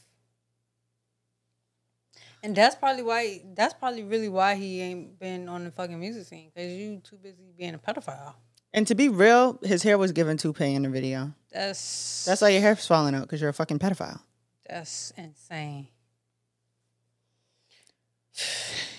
And 2.42 2.56
that's 2.56 2.74
probably 2.74 3.02
why. 3.02 3.42
That's 3.54 3.74
probably 3.74 4.02
really 4.02 4.28
why 4.28 4.54
he 4.54 4.80
ain't 4.80 5.18
been 5.18 5.48
on 5.48 5.64
the 5.64 5.70
fucking 5.70 5.98
music 5.98 6.26
scene 6.26 6.50
because 6.54 6.72
you 6.72 7.00
too 7.04 7.16
busy 7.16 7.52
being 7.56 7.74
a 7.74 7.78
pedophile. 7.78 8.34
And 8.72 8.86
to 8.86 8.94
be 8.94 9.08
real, 9.08 9.58
his 9.62 9.82
hair 9.82 9.98
was 9.98 10.12
given 10.12 10.36
toupee 10.36 10.74
in 10.74 10.82
the 10.82 10.88
video. 10.88 11.32
That's 11.52 12.24
That's 12.24 12.40
why 12.40 12.50
your 12.50 12.60
hair's 12.62 12.86
falling 12.86 13.14
out 13.14 13.22
because 13.22 13.40
you're 13.40 13.50
a 13.50 13.54
fucking 13.54 13.78
pedophile. 13.78 14.20
that's 14.68 15.12
insane. 15.16 15.88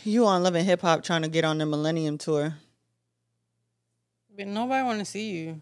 You 0.03 0.25
on 0.25 0.41
Love 0.41 0.55
& 0.55 0.55
Hip 0.55 0.81
Hop 0.81 1.03
trying 1.03 1.21
to 1.21 1.27
get 1.27 1.45
on 1.45 1.59
the 1.59 1.65
Millennium 1.67 2.17
Tour. 2.17 2.55
But 4.35 4.47
nobody 4.47 4.83
want 4.83 4.97
to 4.97 5.05
see 5.05 5.29
you. 5.29 5.61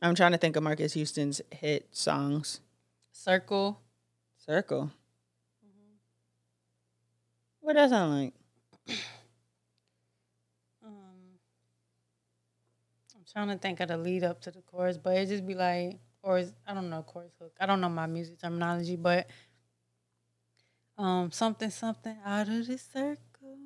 I'm 0.00 0.14
trying 0.14 0.32
to 0.32 0.38
think 0.38 0.56
of 0.56 0.62
Marques 0.62 0.94
Houston's 0.94 1.42
hit 1.50 1.86
songs. 1.92 2.60
Circle. 3.12 3.78
Circle. 4.38 4.90
What 7.68 7.76
does 7.76 7.90
that 7.90 7.96
sound 7.96 8.14
like? 8.18 8.34
Um, 10.82 11.36
I'm 13.14 13.24
trying 13.30 13.48
to 13.48 13.58
think 13.58 13.80
of 13.80 13.88
the 13.88 13.98
lead 13.98 14.24
up 14.24 14.40
to 14.40 14.50
the 14.50 14.62
chorus, 14.62 14.96
but 14.96 15.14
it 15.18 15.26
just 15.26 15.46
be 15.46 15.54
like, 15.54 15.98
or 16.22 16.38
is, 16.38 16.54
I 16.66 16.72
don't 16.72 16.88
know 16.88 17.02
chorus 17.02 17.34
hook. 17.38 17.52
I 17.60 17.66
don't 17.66 17.82
know 17.82 17.90
my 17.90 18.06
music 18.06 18.40
terminology, 18.40 18.96
but 18.96 19.26
um, 20.96 21.30
something 21.30 21.68
something 21.68 22.16
out 22.24 22.48
of 22.48 22.66
the 22.66 22.78
circle. 22.78 23.58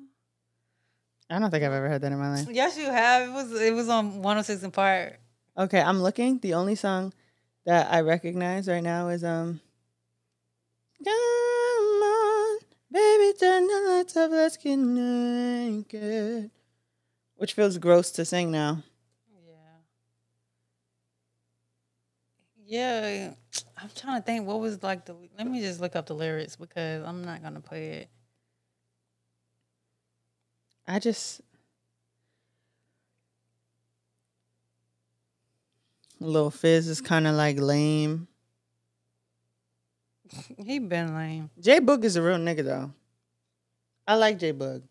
I 1.29 1.39
don't 1.39 1.49
think 1.49 1.63
I've 1.63 1.71
ever 1.71 1.87
heard 1.87 2.01
that 2.01 2.11
in 2.11 2.19
my 2.19 2.31
life. 2.31 2.49
Yes, 2.51 2.77
you 2.77 2.87
have. 2.87 3.29
It 3.29 3.31
was 3.31 3.53
it 3.53 3.73
was 3.73 3.87
on 3.87 4.21
106 4.21 4.67
& 4.67 4.75
Park. 4.75 5.17
Okay, 5.57 5.81
I'm 5.81 6.03
looking. 6.03 6.39
The 6.39 6.55
only 6.55 6.75
song 6.75 7.13
that 7.65 7.89
I 7.89 8.01
recognize 8.01 8.67
right 8.67 8.83
now 8.83 9.07
is 9.07 9.23
um 9.23 9.61
Come 11.05 11.13
on, 11.13 11.72
baby, 12.93 13.37
turn 13.37 13.67
the 13.67 13.85
lights 13.89 14.15
off, 14.15 14.31
let's 14.31 14.57
get 14.57 14.77
naked. 14.77 16.51
Which 17.35 17.53
feels 17.53 17.77
gross 17.77 18.11
to 18.11 18.25
sing 18.25 18.51
now. 18.51 18.83
Yeah. 22.65 22.99
Yeah, 23.25 23.33
I'm 23.77 23.89
trying 23.95 24.21
to 24.21 24.25
think 24.25 24.47
what 24.47 24.59
was 24.59 24.81
like 24.83 25.05
the. 25.05 25.15
Let 25.37 25.47
me 25.47 25.59
just 25.59 25.81
look 25.81 25.95
up 25.95 26.05
the 26.05 26.15
lyrics 26.15 26.55
because 26.55 27.03
I'm 27.03 27.25
not 27.25 27.41
gonna 27.43 27.59
play 27.59 27.89
it. 27.89 28.09
I 30.87 30.99
just 30.99 31.41
Lil 36.19 36.51
Fizz 36.51 36.87
is 36.87 37.01
kind 37.01 37.27
of 37.27 37.35
like 37.35 37.59
lame. 37.59 38.27
He 40.57 40.79
been 40.79 41.15
lame. 41.15 41.49
J 41.59 41.79
Boog 41.79 42.03
is 42.03 42.15
a 42.15 42.21
real 42.21 42.37
nigga 42.37 42.63
though. 42.63 42.91
I 44.07 44.15
like 44.15 44.37
J 44.39 44.53
Boog. 44.53 44.83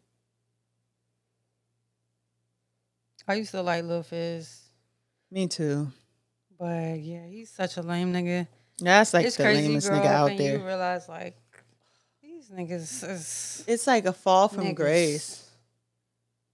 I 3.29 3.35
used 3.35 3.53
to 3.53 3.63
like 3.63 3.85
Lil 3.85 4.03
Fizz, 4.03 4.61
Me 5.31 5.47
too. 5.47 5.89
but 6.59 6.99
yeah, 7.01 7.27
he's 7.27 7.51
such 7.51 7.77
a 7.77 7.83
lame 7.83 8.13
nigga. 8.13 8.47
That's 8.81 9.15
like 9.15 9.27
it's 9.27 9.37
the 9.37 9.45
crazy 9.45 9.69
lamest 9.69 9.89
grow 9.89 10.01
nigga 10.01 10.07
out 10.07 10.37
there. 10.37 10.59
you 10.59 10.65
realize 10.67 11.09
like 11.09 11.37
these 12.21 12.51
niggas 12.51 13.09
is 13.09 13.65
It's 13.69 13.87
like 13.87 14.07
a 14.07 14.13
fall 14.13 14.49
from 14.49 14.65
niggas. 14.65 14.75
grace. 14.77 15.51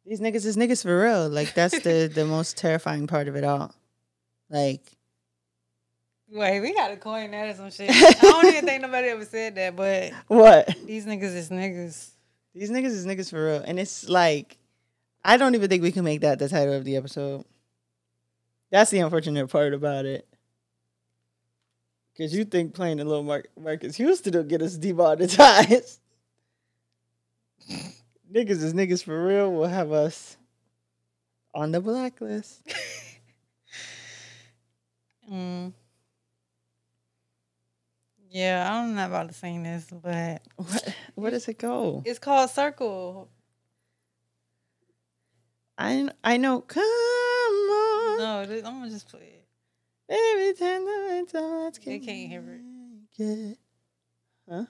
These 0.04 0.20
niggas 0.20 0.44
is 0.44 0.56
niggas 0.56 0.82
for 0.82 1.00
real. 1.02 1.28
Like 1.28 1.54
that's 1.54 1.78
the 1.80 2.10
the 2.12 2.24
most 2.26 2.56
terrifying 2.58 3.06
part 3.06 3.28
of 3.28 3.36
it 3.36 3.44
all. 3.44 3.74
Like 4.50 4.82
Wait, 6.30 6.60
we 6.60 6.74
gotta 6.74 6.96
coin 6.96 7.30
that 7.30 7.48
or 7.48 7.54
some 7.54 7.70
shit. 7.70 7.90
I 7.90 8.12
don't 8.20 8.46
even 8.46 8.66
think 8.66 8.82
nobody 8.82 9.08
ever 9.08 9.24
said 9.24 9.54
that, 9.54 9.74
but 9.74 10.12
what? 10.26 10.74
these 10.84 11.06
niggas 11.06 11.34
is 11.34 11.48
niggas. 11.50 12.10
These 12.54 12.70
niggas 12.70 12.86
is 12.86 13.06
niggas 13.06 13.30
for 13.30 13.44
real. 13.46 13.62
And 13.64 13.78
it's 13.78 14.08
like 14.08 14.58
I 15.24 15.36
don't 15.36 15.54
even 15.54 15.68
think 15.70 15.82
we 15.82 15.92
can 15.92 16.04
make 16.04 16.20
that 16.20 16.38
the 16.38 16.48
title 16.48 16.74
of 16.74 16.84
the 16.84 16.96
episode. 16.96 17.44
That's 18.70 18.90
the 18.90 18.98
unfortunate 19.00 19.48
part 19.48 19.72
about 19.72 20.04
it. 20.04 20.26
Cause 22.16 22.34
you 22.34 22.44
think 22.44 22.74
playing 22.74 23.00
a 23.00 23.04
little 23.04 23.22
Mar- 23.22 23.44
Marques 23.58 23.96
Houston 23.96 24.34
will 24.34 24.42
get 24.42 24.60
us 24.60 24.76
demonetized. 24.76 26.00
niggas 28.32 28.62
is 28.62 28.74
niggas 28.74 29.04
for 29.04 29.24
real 29.24 29.52
will 29.52 29.68
have 29.68 29.92
us 29.92 30.36
on 31.54 31.72
the 31.72 31.80
blacklist. 31.80 32.60
Mm. 35.30 35.74
Yeah, 38.30 38.70
I'm 38.72 38.94
not 38.94 39.08
about 39.08 39.28
to 39.28 39.34
sing 39.34 39.62
this, 39.62 39.86
but 39.90 40.42
What? 40.56 40.94
Where 41.14 41.30
does 41.30 41.48
it 41.48 41.58
go? 41.58 42.02
it's 42.04 42.18
called 42.18 42.50
Circle. 42.50 43.28
I 45.78 46.08
I 46.24 46.36
know. 46.36 46.60
Come 46.60 46.82
on, 46.82 48.18
No, 48.18 48.46
this, 48.46 48.64
I'm 48.64 48.80
gonna 48.80 48.90
just 48.90 49.08
play 49.08 49.20
it. 49.40 49.46
every 50.08 50.54
time 50.54 50.84
the 50.84 51.26
thoughts 51.28 51.78
They 51.78 51.98
can't 52.00 52.28
hear 52.28 52.60
it. 53.18 53.22
it. 53.22 53.58
Huh? 54.48 54.64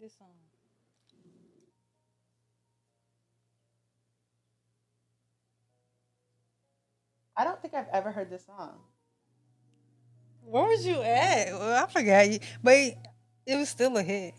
This 0.00 0.12
song. 0.18 0.28
I 7.36 7.44
don't 7.44 7.60
think 7.60 7.74
I've 7.74 7.88
ever 7.92 8.10
heard 8.12 8.30
this 8.30 8.46
song. 8.46 8.78
Where 10.48 10.64
was 10.64 10.86
you 10.86 11.02
at? 11.02 11.52
Well, 11.52 11.84
I 11.84 11.88
forgot 11.88 12.30
you, 12.30 12.38
but 12.62 12.94
it 13.46 13.56
was 13.56 13.68
still 13.68 13.96
a 13.96 14.02
hit. 14.02 14.34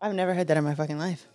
I've 0.00 0.14
never 0.14 0.34
heard 0.34 0.48
that 0.48 0.56
in 0.56 0.64
my 0.64 0.74
fucking 0.74 0.98
life. 0.98 1.26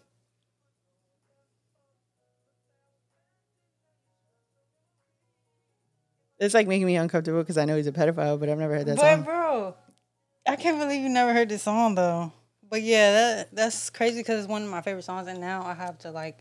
It's 6.40 6.54
like 6.54 6.68
making 6.68 6.86
me 6.86 6.96
uncomfortable 6.96 7.42
because 7.42 7.58
I 7.58 7.66
know 7.66 7.78
he's 7.78 7.88
a 7.88 7.92
pedophile, 7.92 8.40
but 8.40 8.50
I've 8.50 8.58
never 8.58 8.76
heard 8.76 8.88
that 8.88 8.98
but 8.98 9.16
song. 9.16 9.24
bro, 9.24 9.76
I 10.46 10.56
can't 10.58 10.78
believe 10.78 11.02
you 11.02 11.10
never 11.10 11.34
heard 11.34 11.50
this 11.50 11.64
song 11.64 11.96
though. 11.96 12.32
But 12.70 12.82
yeah, 12.82 13.12
that 13.14 13.56
that's 13.56 13.90
crazy 13.90 14.20
because 14.20 14.40
it's 14.42 14.50
one 14.50 14.64
of 14.64 14.70
my 14.70 14.82
favorite 14.82 15.04
songs, 15.04 15.28
and 15.28 15.40
now 15.40 15.64
I 15.64 15.74
have 15.74 15.98
to 16.00 16.12
like 16.12 16.38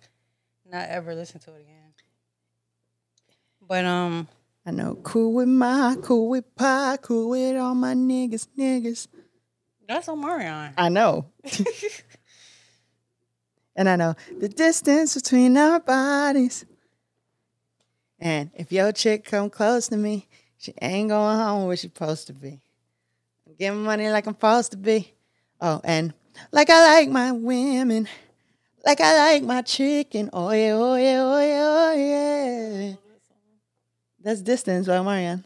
not 0.71 0.89
ever 0.89 1.15
listen 1.15 1.41
to 1.41 1.55
it 1.55 1.61
again. 1.61 1.95
But 3.69 3.85
um, 3.85 4.29
I 4.67 4.71
know. 4.71 4.97
Cool 5.03 5.33
with 5.33 5.49
my, 5.49 5.97
cool 6.03 6.29
with 6.29 6.55
pie, 6.57 6.99
cool 7.01 7.31
with 7.31 7.57
all 7.57 7.75
my 7.75 7.95
niggas, 7.95 8.49
niggas. 8.59 9.09
that's 9.87 10.09
Omarion. 10.09 10.73
I 10.77 10.89
know. 10.89 11.27
and 13.77 13.89
I 13.89 13.97
know 13.97 14.15
the 14.39 14.49
distance 14.49 15.15
between 15.15 15.57
our 15.57 15.81
bodies. 15.81 16.65
And 18.19 18.51
if 18.55 18.73
your 18.73 18.93
chick 18.93 19.25
come 19.25 19.51
close 19.51 19.89
to 19.89 19.97
me, 19.97 20.29
she 20.57 20.73
ain't 20.81 21.11
going 21.11 21.37
home 21.37 21.67
where 21.67 21.77
she 21.77 21.89
supposed 21.89 22.27
to 22.29 22.33
be. 22.33 22.61
I'm 23.47 23.55
giving 23.59 23.83
money 23.83 24.09
like 24.09 24.27
I'm 24.27 24.35
supposed 24.35 24.71
to 24.71 24.79
be. 24.79 25.13
Oh, 25.61 25.81
and 25.85 26.15
like 26.53 26.71
I 26.71 27.01
like 27.01 27.11
my 27.11 27.33
women, 27.33 28.09
like 28.85 29.01
I 29.01 29.33
like 29.33 29.43
my 29.43 29.61
chicken. 29.63 30.31
Oh 30.33 30.51
yeah, 30.53 30.73
oh 30.73 30.97
yeah, 30.97 31.23
oh 31.23 31.41
yeah, 31.41 31.65
oh 31.67 31.95
yeah. 31.95 32.95
That's 34.25 34.41
distance 34.41 34.87
by 34.87 35.03
Marianne. 35.03 35.45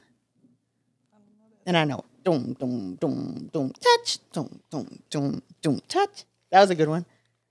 And 1.66 1.76
I 1.76 1.84
know. 1.84 2.04
Doom, 2.24 2.52
doom, 2.52 2.94
doom, 2.94 3.50
doom, 3.52 3.72
touch, 3.72 4.18
doom, 4.32 4.60
doom, 4.70 5.02
doom, 5.10 5.42
doom, 5.60 5.80
touch. 5.88 6.24
That 6.50 6.60
was 6.60 6.70
a 6.70 6.76
good 6.76 6.88
one. 6.88 7.04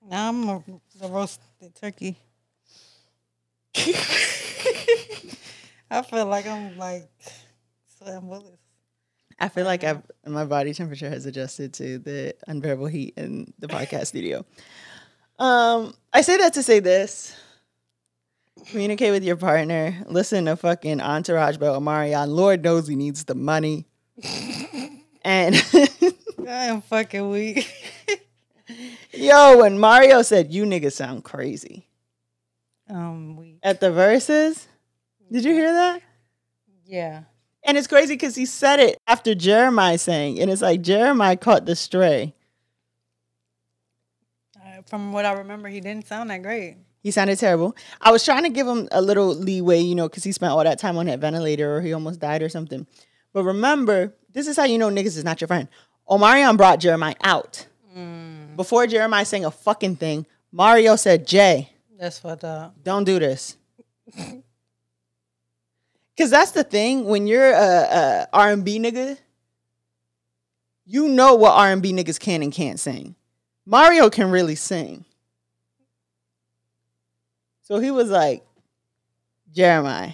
Now 0.10 0.30
I'm 0.30 0.48
a, 0.48 0.64
the 1.02 1.10
roasted 1.10 1.76
turkey. 1.76 2.18
I 5.92 6.02
feel 6.02 6.28
like 6.28 6.48
I'm 6.48 6.78
like 6.78 7.10
Slim 7.98 8.30
Willis. 8.30 8.60
I 9.38 9.50
feel 9.50 9.66
like 9.66 9.84
I've 9.84 10.02
my 10.26 10.46
body 10.46 10.74
temperature 10.74 11.10
has 11.10 11.26
adjusted 11.26 11.74
to 11.76 12.00
the 12.00 12.36
unbearable 12.48 12.88
heat 12.88 13.16
in 13.18 13.54
the 13.60 13.68
podcast 13.68 14.08
studio. 14.08 14.46
Um, 15.40 15.94
I 16.14 16.22
say 16.22 16.38
that 16.38 16.54
to 16.54 16.64
say 16.64 16.80
this. 16.80 17.36
Communicate 18.66 19.12
with 19.12 19.24
your 19.24 19.38
partner. 19.38 19.96
Listen 20.08 20.46
to 20.46 20.56
fucking 20.56 21.00
Entourage 21.00 21.58
by 21.58 21.68
Omarion. 21.68 22.30
Lord 22.30 22.64
knows 22.64 22.88
he 22.88 22.96
needs 22.96 23.24
the 23.24 23.36
money. 23.36 23.86
and 25.24 25.56
I 26.48 26.66
am 26.66 26.82
fucking 26.82 27.30
weak. 27.30 27.72
yo, 29.14 29.60
when 29.60 29.80
Mario 29.80 30.22
said, 30.22 30.52
You 30.52 30.66
niggas 30.66 30.94
sound 30.94 31.24
crazy 31.24 31.88
um, 32.90 33.38
weak. 33.38 33.60
at 33.64 33.80
the 33.80 33.92
verses, 33.92 34.68
did 35.32 35.46
you 35.46 35.54
hear 35.54 35.72
that? 35.72 36.02
Yeah. 36.86 37.24
And 37.64 37.78
it's 37.78 37.88
crazy 37.88 38.14
because 38.14 38.36
he 38.36 38.46
said 38.46 38.80
it 38.80 38.98
after 39.08 39.36
Jeremiah 39.36 39.98
saying, 39.98 40.40
and 40.40 40.50
it's 40.50 40.62
like 40.62 40.82
Jeremiah 40.82 41.36
caught 41.36 41.66
the 41.66 41.76
stray. 41.76 42.34
Uh, 44.56 44.82
from 44.86 45.12
what 45.12 45.26
I 45.26 45.34
remember, 45.34 45.68
he 45.68 45.82
didn't 45.82 46.08
sound 46.08 46.30
that 46.30 46.44
great. 46.44 46.78
He 47.08 47.12
sounded 47.12 47.40
terrible. 47.40 47.74
I 48.02 48.12
was 48.12 48.26
trying 48.26 48.44
to 48.44 48.50
give 48.50 48.68
him 48.68 48.90
a 48.92 49.02
little 49.02 49.30
leeway, 49.34 49.80
you 49.80 49.96
know, 49.96 50.10
because 50.10 50.26
he 50.26 50.34
spent 50.34 50.52
all 50.52 50.62
that 50.62 50.78
time 50.78 50.98
on 50.98 51.06
that 51.06 51.20
ventilator 51.20 51.78
or 51.78 51.82
he 51.82 51.94
almost 51.94 52.20
died 52.20 52.42
or 52.44 52.50
something. 52.50 52.86
But 53.32 53.46
remember, 53.46 54.14
this 54.34 54.46
is 54.46 54.58
how 54.58 54.66
you 54.66 54.78
know 54.78 54.90
niggas 54.90 55.16
is 55.16 55.24
not 55.24 55.40
your 55.40 55.48
friend. 55.48 55.70
Omarion 56.10 56.58
brought 56.58 56.82
Jeremiah 56.82 57.16
out. 57.24 57.66
Mm. 57.98 58.58
Before 58.58 58.86
Jeremiah 58.88 59.24
saying 59.24 59.46
a 59.46 59.52
fucking 59.52 59.96
thing, 59.96 60.26
Mario 60.52 60.98
said, 60.98 61.26
Jay, 61.26 61.72
That's 61.98 62.20
fucked 62.20 62.44
up. 62.44 62.76
don't 62.84 63.06
do 63.06 63.20
this. 63.20 63.56
Cause 66.18 66.30
that's 66.30 66.52
the 66.52 66.66
thing 66.66 67.06
when 67.06 67.26
you're 67.26 67.54
a, 67.54 67.56
a 67.56 68.28
R&B 68.34 68.80
nigga, 68.80 69.18
you 70.86 71.08
know 71.08 71.36
what 71.36 71.54
R&B 71.54 71.94
niggas 71.94 72.20
can 72.20 72.44
and 72.44 72.52
can't 72.52 72.82
sing. 72.82 73.16
Mario 73.66 74.10
can 74.10 74.30
really 74.30 74.56
sing. 74.56 75.06
So 77.68 77.80
he 77.80 77.92
was 77.92 78.10
like, 78.10 78.46
Jeremiah, 79.54 80.14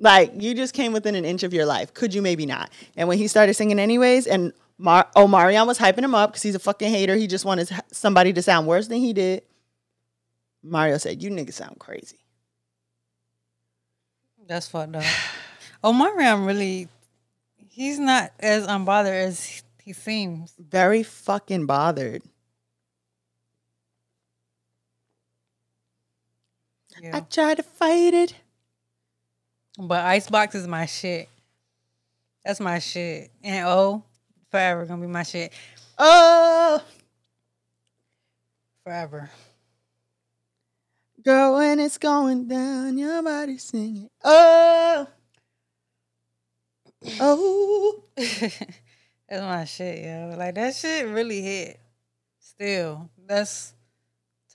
like 0.00 0.32
you 0.40 0.54
just 0.54 0.72
came 0.72 0.94
within 0.94 1.14
an 1.14 1.26
inch 1.26 1.42
of 1.42 1.52
your 1.52 1.66
life. 1.66 1.92
Could 1.92 2.14
you 2.14 2.22
maybe 2.22 2.46
not? 2.46 2.70
And 2.96 3.06
when 3.06 3.18
he 3.18 3.28
started 3.28 3.52
singing 3.52 3.78
anyways, 3.78 4.26
and 4.26 4.54
Mar- 4.78 5.10
oh, 5.14 5.28
Marion 5.28 5.66
was 5.66 5.78
hyping 5.78 6.04
him 6.04 6.14
up 6.14 6.30
because 6.30 6.42
he's 6.42 6.54
a 6.54 6.58
fucking 6.58 6.88
hater. 6.88 7.16
He 7.16 7.26
just 7.26 7.44
wanted 7.44 7.68
somebody 7.92 8.32
to 8.32 8.40
sound 8.40 8.66
worse 8.66 8.88
than 8.88 8.96
he 8.96 9.12
did. 9.12 9.42
Mario 10.62 10.96
said, 10.96 11.22
"You 11.22 11.28
niggas 11.30 11.52
sound 11.52 11.78
crazy." 11.78 12.20
That's 14.46 14.68
fucked 14.68 14.96
up. 14.96 15.04
Oh, 15.84 15.92
Omarion 15.92 16.44
really, 16.44 16.88
he's 17.68 18.00
not 18.00 18.32
as 18.40 18.66
unbothered 18.66 19.26
as 19.26 19.62
he 19.80 19.92
seems. 19.92 20.54
Very 20.58 21.04
fucking 21.04 21.66
bothered. 21.66 22.22
I 26.98 27.06
Yeah. 27.06 27.20
tried 27.20 27.56
to 27.58 27.62
fight 27.62 28.14
it. 28.14 28.34
But 29.78 30.04
Icebox 30.04 30.54
is 30.54 30.66
my 30.66 30.86
shit. 30.86 31.28
That's 32.44 32.60
my 32.60 32.78
shit. 32.80 33.30
And 33.42 33.66
O, 33.66 34.02
forever 34.50 34.84
gonna 34.86 35.00
be 35.02 35.06
my 35.06 35.22
shit. 35.22 35.52
Oh, 35.98 36.82
Forever. 38.84 39.30
girl, 41.22 41.56
when 41.56 41.78
it's 41.80 41.98
going 41.98 42.48
down, 42.48 42.96
your 42.96 43.22
body 43.22 43.58
singing. 43.58 44.08
Oh, 44.24 45.06
oh. 47.20 48.02
That's 48.16 49.42
my 49.42 49.64
shit, 49.66 50.04
yo. 50.04 50.34
Like 50.38 50.54
that 50.54 50.74
shit 50.74 51.06
really 51.06 51.42
hit. 51.42 51.78
Still, 52.40 53.10
that's 53.26 53.74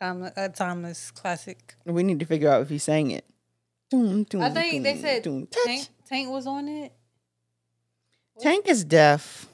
timeless. 0.08 0.34
A 0.38 0.50
timeless 0.50 1.12
classic. 1.12 1.76
We 1.86 2.04
need 2.04 2.20
to 2.20 2.26
figure 2.26 2.50
out 2.50 2.62
if 2.62 2.70
he 2.70 2.78
sang 2.78 3.12
it. 3.12 3.26
Doom, 3.90 4.24
doom, 4.24 4.42
I 4.42 4.50
think 4.50 4.84
they 4.84 4.98
said 4.98 5.24
doom. 5.24 5.48
Tank, 5.48 5.88
Tank 6.08 6.30
was 6.30 6.48
on 6.48 6.68
it. 6.68 6.92
Tank 8.40 8.68
is 8.68 8.84
deaf. 8.84 9.48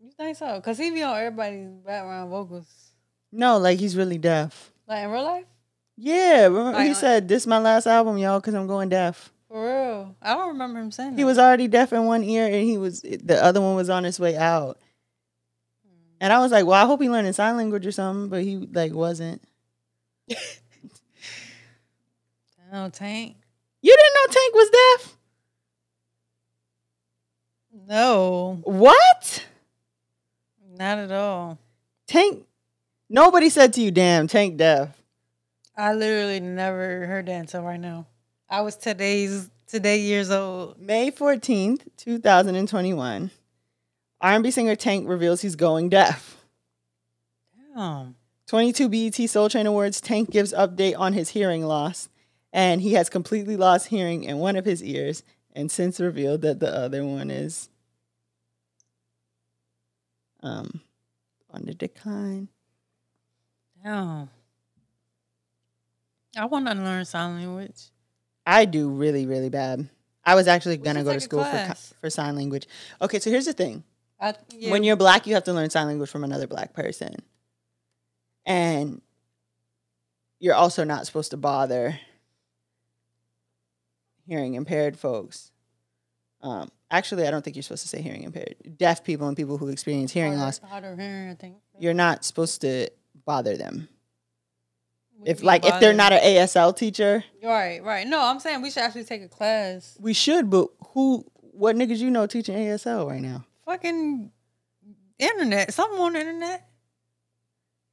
You 0.00 0.10
think 0.16 0.36
so? 0.36 0.60
Cause 0.60 0.78
he 0.78 0.90
be 0.90 1.02
on 1.02 1.16
everybody's 1.16 1.68
background 1.84 2.30
vocals. 2.30 2.66
No, 3.32 3.58
like 3.58 3.78
he's 3.78 3.96
really 3.96 4.18
deaf. 4.18 4.70
Like 4.86 5.04
in 5.04 5.10
real 5.10 5.24
life, 5.24 5.44
Yeah, 5.96 6.44
remember 6.44 6.80
he 6.80 6.88
Like, 6.88 6.96
uh, 6.96 7.00
said, 7.00 7.28
"This 7.28 7.46
my 7.46 7.58
last 7.58 7.86
album, 7.86 8.16
y'all, 8.18 8.40
because 8.40 8.54
I'm 8.54 8.66
going 8.66 8.88
deaf." 8.88 9.32
for 9.48 9.64
real. 9.64 10.14
I 10.22 10.34
don't 10.34 10.48
remember 10.48 10.78
him 10.78 10.90
saying 10.90 11.12
He 11.16 11.22
that. 11.22 11.26
was 11.26 11.38
already 11.38 11.68
deaf 11.68 11.92
in 11.92 12.04
one 12.04 12.22
ear, 12.22 12.46
and 12.46 12.62
he 12.64 12.78
was 12.78 13.02
the 13.02 13.42
other 13.42 13.60
one 13.60 13.74
was 13.76 13.90
on 13.90 14.04
his 14.04 14.20
way 14.20 14.36
out. 14.36 14.78
And 16.20 16.32
I 16.32 16.40
was 16.40 16.50
like, 16.52 16.66
"Well, 16.66 16.82
I 16.82 16.86
hope 16.86 17.00
he 17.00 17.08
learning 17.08 17.32
sign 17.32 17.56
language 17.56 17.86
or 17.86 17.92
something," 17.92 18.28
but 18.28 18.42
he 18.42 18.56
like 18.56 18.92
wasn't. 18.92 19.42
No 22.72 22.90
Tank. 22.90 23.36
You 23.80 23.96
didn't 23.96 24.14
know 24.14 24.32
Tank 24.32 24.54
was 24.54 24.70
deaf? 24.70 25.16
No, 27.88 28.60
What? 28.64 29.46
not 30.76 30.98
at 30.98 31.10
all. 31.10 31.58
Tank? 32.06 32.44
Nobody 33.08 33.48
said 33.48 33.72
to 33.74 33.80
you, 33.80 33.90
"Damn, 33.90 34.26
Tank 34.26 34.58
deaf." 34.58 34.90
I 35.76 35.94
literally 35.94 36.40
never 36.40 37.06
heard 37.06 37.26
that 37.26 37.40
until 37.40 37.62
right 37.62 37.80
now. 37.80 38.06
I 38.50 38.60
was 38.60 38.76
today's 38.76 39.48
today 39.66 40.00
years 40.00 40.30
old. 40.30 40.78
May 40.78 41.10
fourteenth, 41.10 41.84
two 41.96 42.18
thousand 42.18 42.56
and 42.56 42.68
twenty-one. 42.68 43.30
R&B 44.20 44.50
singer 44.50 44.76
Tank 44.76 45.08
reveals 45.08 45.42
he's 45.42 45.56
going 45.56 45.88
deaf. 45.88 46.36
Damn. 47.74 48.16
22 48.46 48.88
BET 48.88 49.30
Soul 49.30 49.48
Train 49.48 49.66
Awards, 49.66 50.00
Tank 50.00 50.30
gives 50.30 50.52
update 50.52 50.98
on 50.98 51.12
his 51.12 51.30
hearing 51.30 51.64
loss, 51.64 52.08
and 52.52 52.80
he 52.80 52.94
has 52.94 53.10
completely 53.10 53.56
lost 53.56 53.88
hearing 53.88 54.24
in 54.24 54.38
one 54.38 54.56
of 54.56 54.64
his 54.64 54.82
ears 54.82 55.22
and 55.54 55.70
since 55.70 56.00
revealed 56.00 56.42
that 56.42 56.60
the 56.60 56.72
other 56.72 57.04
one 57.04 57.30
is 57.30 57.68
um 60.42 60.80
on 61.50 61.64
the 61.64 61.74
decline. 61.74 62.48
Damn. 63.82 64.30
I 66.36 66.44
want 66.44 66.66
to 66.66 66.74
learn 66.74 67.04
sign 67.04 67.34
language. 67.34 67.90
I 68.46 68.64
do 68.64 68.88
really, 68.88 69.26
really 69.26 69.48
bad. 69.48 69.88
I 70.24 70.34
was 70.34 70.46
actually 70.46 70.76
gonna 70.76 71.04
go 71.04 71.12
to 71.12 71.20
school 71.20 71.44
for 71.44 71.74
for 72.00 72.10
sign 72.10 72.36
language. 72.36 72.68
Okay, 73.02 73.18
so 73.18 73.30
here's 73.30 73.46
the 73.46 73.52
thing: 73.52 73.82
I, 74.20 74.34
yeah, 74.50 74.70
when 74.70 74.82
you're 74.84 74.96
black, 74.96 75.26
you 75.26 75.34
have 75.34 75.44
to 75.44 75.52
learn 75.52 75.70
sign 75.70 75.86
language 75.86 76.10
from 76.10 76.24
another 76.24 76.46
black 76.46 76.74
person, 76.74 77.14
and 78.44 79.00
you're 80.40 80.54
also 80.54 80.84
not 80.84 81.06
supposed 81.06 81.30
to 81.30 81.36
bother 81.36 81.98
hearing 84.26 84.54
impaired 84.54 84.98
folks. 84.98 85.52
Um, 86.40 86.70
actually, 86.90 87.26
I 87.26 87.30
don't 87.30 87.42
think 87.44 87.56
you're 87.56 87.62
supposed 87.62 87.82
to 87.82 87.88
say 87.88 88.00
hearing 88.02 88.22
impaired. 88.24 88.54
Deaf 88.76 89.02
people 89.04 89.26
and 89.28 89.36
people 89.36 89.58
who 89.58 89.68
experience 89.68 90.12
hearing 90.12 90.36
loss, 90.36 90.58
harder 90.58 90.94
hearing, 90.96 91.30
I 91.30 91.34
think. 91.34 91.56
you're 91.78 91.94
not 91.94 92.24
supposed 92.24 92.60
to 92.62 92.88
bother 93.24 93.56
them. 93.56 93.88
If 95.24 95.42
like 95.42 95.64
if 95.64 95.80
they're 95.80 95.92
not 95.92 96.12
an 96.12 96.20
ASL 96.20 96.76
teacher, 96.76 97.24
right, 97.42 97.82
right. 97.82 98.06
No, 98.06 98.20
I'm 98.20 98.38
saying 98.38 98.62
we 98.62 98.70
should 98.70 98.84
actually 98.84 99.02
take 99.04 99.22
a 99.22 99.28
class. 99.28 99.96
we 100.00 100.12
should. 100.12 100.48
But 100.48 100.68
who? 100.94 101.24
What 101.40 101.74
niggas 101.74 101.98
you 101.98 102.08
know 102.10 102.28
teaching 102.28 102.54
ASL 102.56 103.08
right 103.08 103.20
now? 103.20 103.44
Fucking 103.68 104.30
internet, 105.18 105.74
something 105.74 106.00
on 106.00 106.14
the 106.14 106.20
internet. 106.20 106.66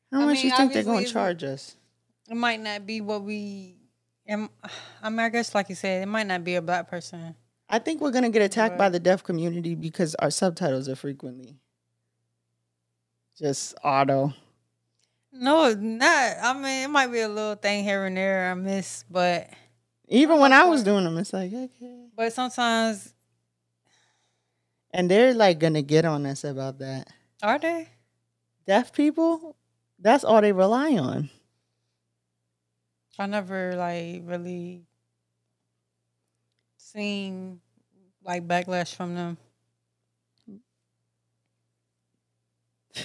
How 0.09 0.21
I 0.21 0.25
much 0.25 0.35
mean, 0.37 0.45
you 0.45 0.55
think 0.55 0.71
they're 0.71 0.83
gonna 0.83 1.05
charge 1.05 1.43
us? 1.43 1.75
It 2.29 2.35
might 2.37 2.61
not 2.61 2.85
be 2.85 3.01
what 3.01 3.23
we. 3.23 3.75
am- 4.25 4.49
I 5.03 5.09
mean, 5.09 5.19
I 5.19 5.27
guess 5.27 5.53
like 5.53 5.67
you 5.67 5.75
said, 5.75 6.03
it 6.03 6.05
might 6.05 6.27
not 6.27 6.45
be 6.45 6.55
a 6.55 6.61
black 6.61 6.89
person. 6.89 7.35
I 7.67 7.79
think 7.79 7.99
we're 7.99 8.11
gonna 8.11 8.29
get 8.29 8.41
attacked 8.41 8.77
by 8.77 8.87
the 8.87 8.99
deaf 9.01 9.21
community 9.23 9.75
because 9.75 10.15
our 10.15 10.31
subtitles 10.31 10.87
are 10.87 10.95
frequently 10.95 11.57
just 13.37 13.75
auto. 13.83 14.33
No, 15.33 15.73
not. 15.73 16.37
I 16.41 16.53
mean, 16.53 16.85
it 16.85 16.89
might 16.89 17.07
be 17.07 17.19
a 17.19 17.27
little 17.27 17.55
thing 17.55 17.83
here 17.83 18.05
and 18.05 18.15
there 18.15 18.49
I 18.49 18.53
miss, 18.53 19.03
but 19.11 19.49
Even 20.07 20.39
when 20.39 20.53
I 20.53 20.63
was 20.63 20.83
doing 20.85 21.03
them, 21.03 21.17
it's 21.17 21.33
like 21.33 21.51
okay. 21.51 22.05
but 22.15 22.31
sometimes 22.31 23.13
And 24.95 25.11
they're 25.11 25.33
like 25.33 25.59
gonna 25.59 25.81
get 25.81 26.05
on 26.05 26.25
us 26.25 26.45
about 26.45 26.79
that. 26.79 27.09
are 27.43 27.59
they? 27.59 27.89
Deaf 28.65 28.93
people, 28.93 29.57
that's 29.99 30.23
all 30.23 30.39
they 30.39 30.53
rely 30.53 30.95
on. 30.95 31.29
I 33.19 33.25
never 33.25 33.75
like 33.75 34.21
really 34.23 34.85
seen 36.77 37.59
like 38.23 38.47
backlash 38.47 38.95
from 38.95 39.15
them. 39.15 39.37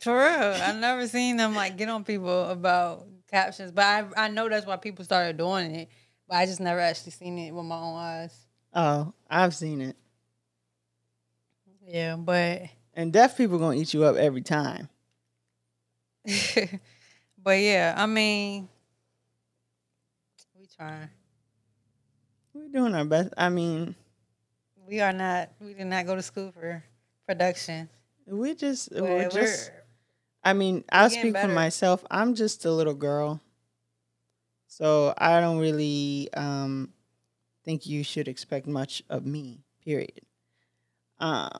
For 0.00 0.12
real, 0.12 0.60
I 0.60 0.72
never 0.72 1.06
seen 1.06 1.36
them 1.36 1.54
like 1.54 1.76
get 1.76 1.88
on 1.88 2.02
people 2.02 2.50
about 2.50 3.06
captions, 3.30 3.70
but 3.70 3.84
I 3.84 4.24
I 4.24 4.28
know 4.28 4.48
that's 4.48 4.66
why 4.66 4.76
people 4.76 5.04
started 5.04 5.36
doing 5.36 5.72
it, 5.72 5.88
but 6.28 6.34
I 6.38 6.46
just 6.46 6.58
never 6.58 6.80
actually 6.80 7.12
seen 7.12 7.38
it 7.38 7.52
with 7.52 7.64
my 7.64 7.76
own 7.76 7.96
eyes. 7.96 8.36
Oh, 8.74 9.12
I've 9.30 9.54
seen 9.54 9.80
it. 9.80 9.96
Yeah, 11.86 12.16
but 12.16 12.62
And 12.94 13.12
deaf 13.12 13.36
people 13.36 13.58
gonna 13.58 13.76
eat 13.76 13.94
you 13.94 14.04
up 14.04 14.16
every 14.16 14.42
time. 14.42 14.88
but 17.42 17.58
yeah, 17.58 17.94
I 17.96 18.06
mean, 18.06 18.68
we 20.58 20.66
trying. 20.66 21.08
We're 22.54 22.68
doing 22.68 22.94
our 22.94 23.04
best. 23.04 23.34
I 23.36 23.48
mean, 23.48 23.94
We 24.86 25.00
are 25.00 25.12
not. 25.12 25.50
We 25.60 25.74
did 25.74 25.86
not 25.86 26.06
go 26.06 26.14
to 26.14 26.22
school 26.22 26.52
for 26.52 26.82
production. 27.26 27.88
we 28.26 28.54
just 28.54 28.90
but 28.90 29.02
we're 29.02 29.28
we're- 29.28 29.28
just 29.28 29.70
I 30.44 30.52
mean, 30.52 30.84
I'll 30.92 31.10
speak 31.10 31.36
for 31.38 31.48
myself. 31.48 32.04
I'm 32.10 32.34
just 32.34 32.64
a 32.64 32.70
little 32.70 32.94
girl. 32.94 33.40
So 34.68 35.14
I 35.16 35.40
don't 35.40 35.58
really 35.58 36.28
um 36.34 36.92
think 37.64 37.86
you 37.86 38.02
should 38.04 38.28
expect 38.28 38.66
much 38.66 39.02
of 39.08 39.24
me, 39.26 39.64
period. 39.84 40.20
Um 41.18 41.50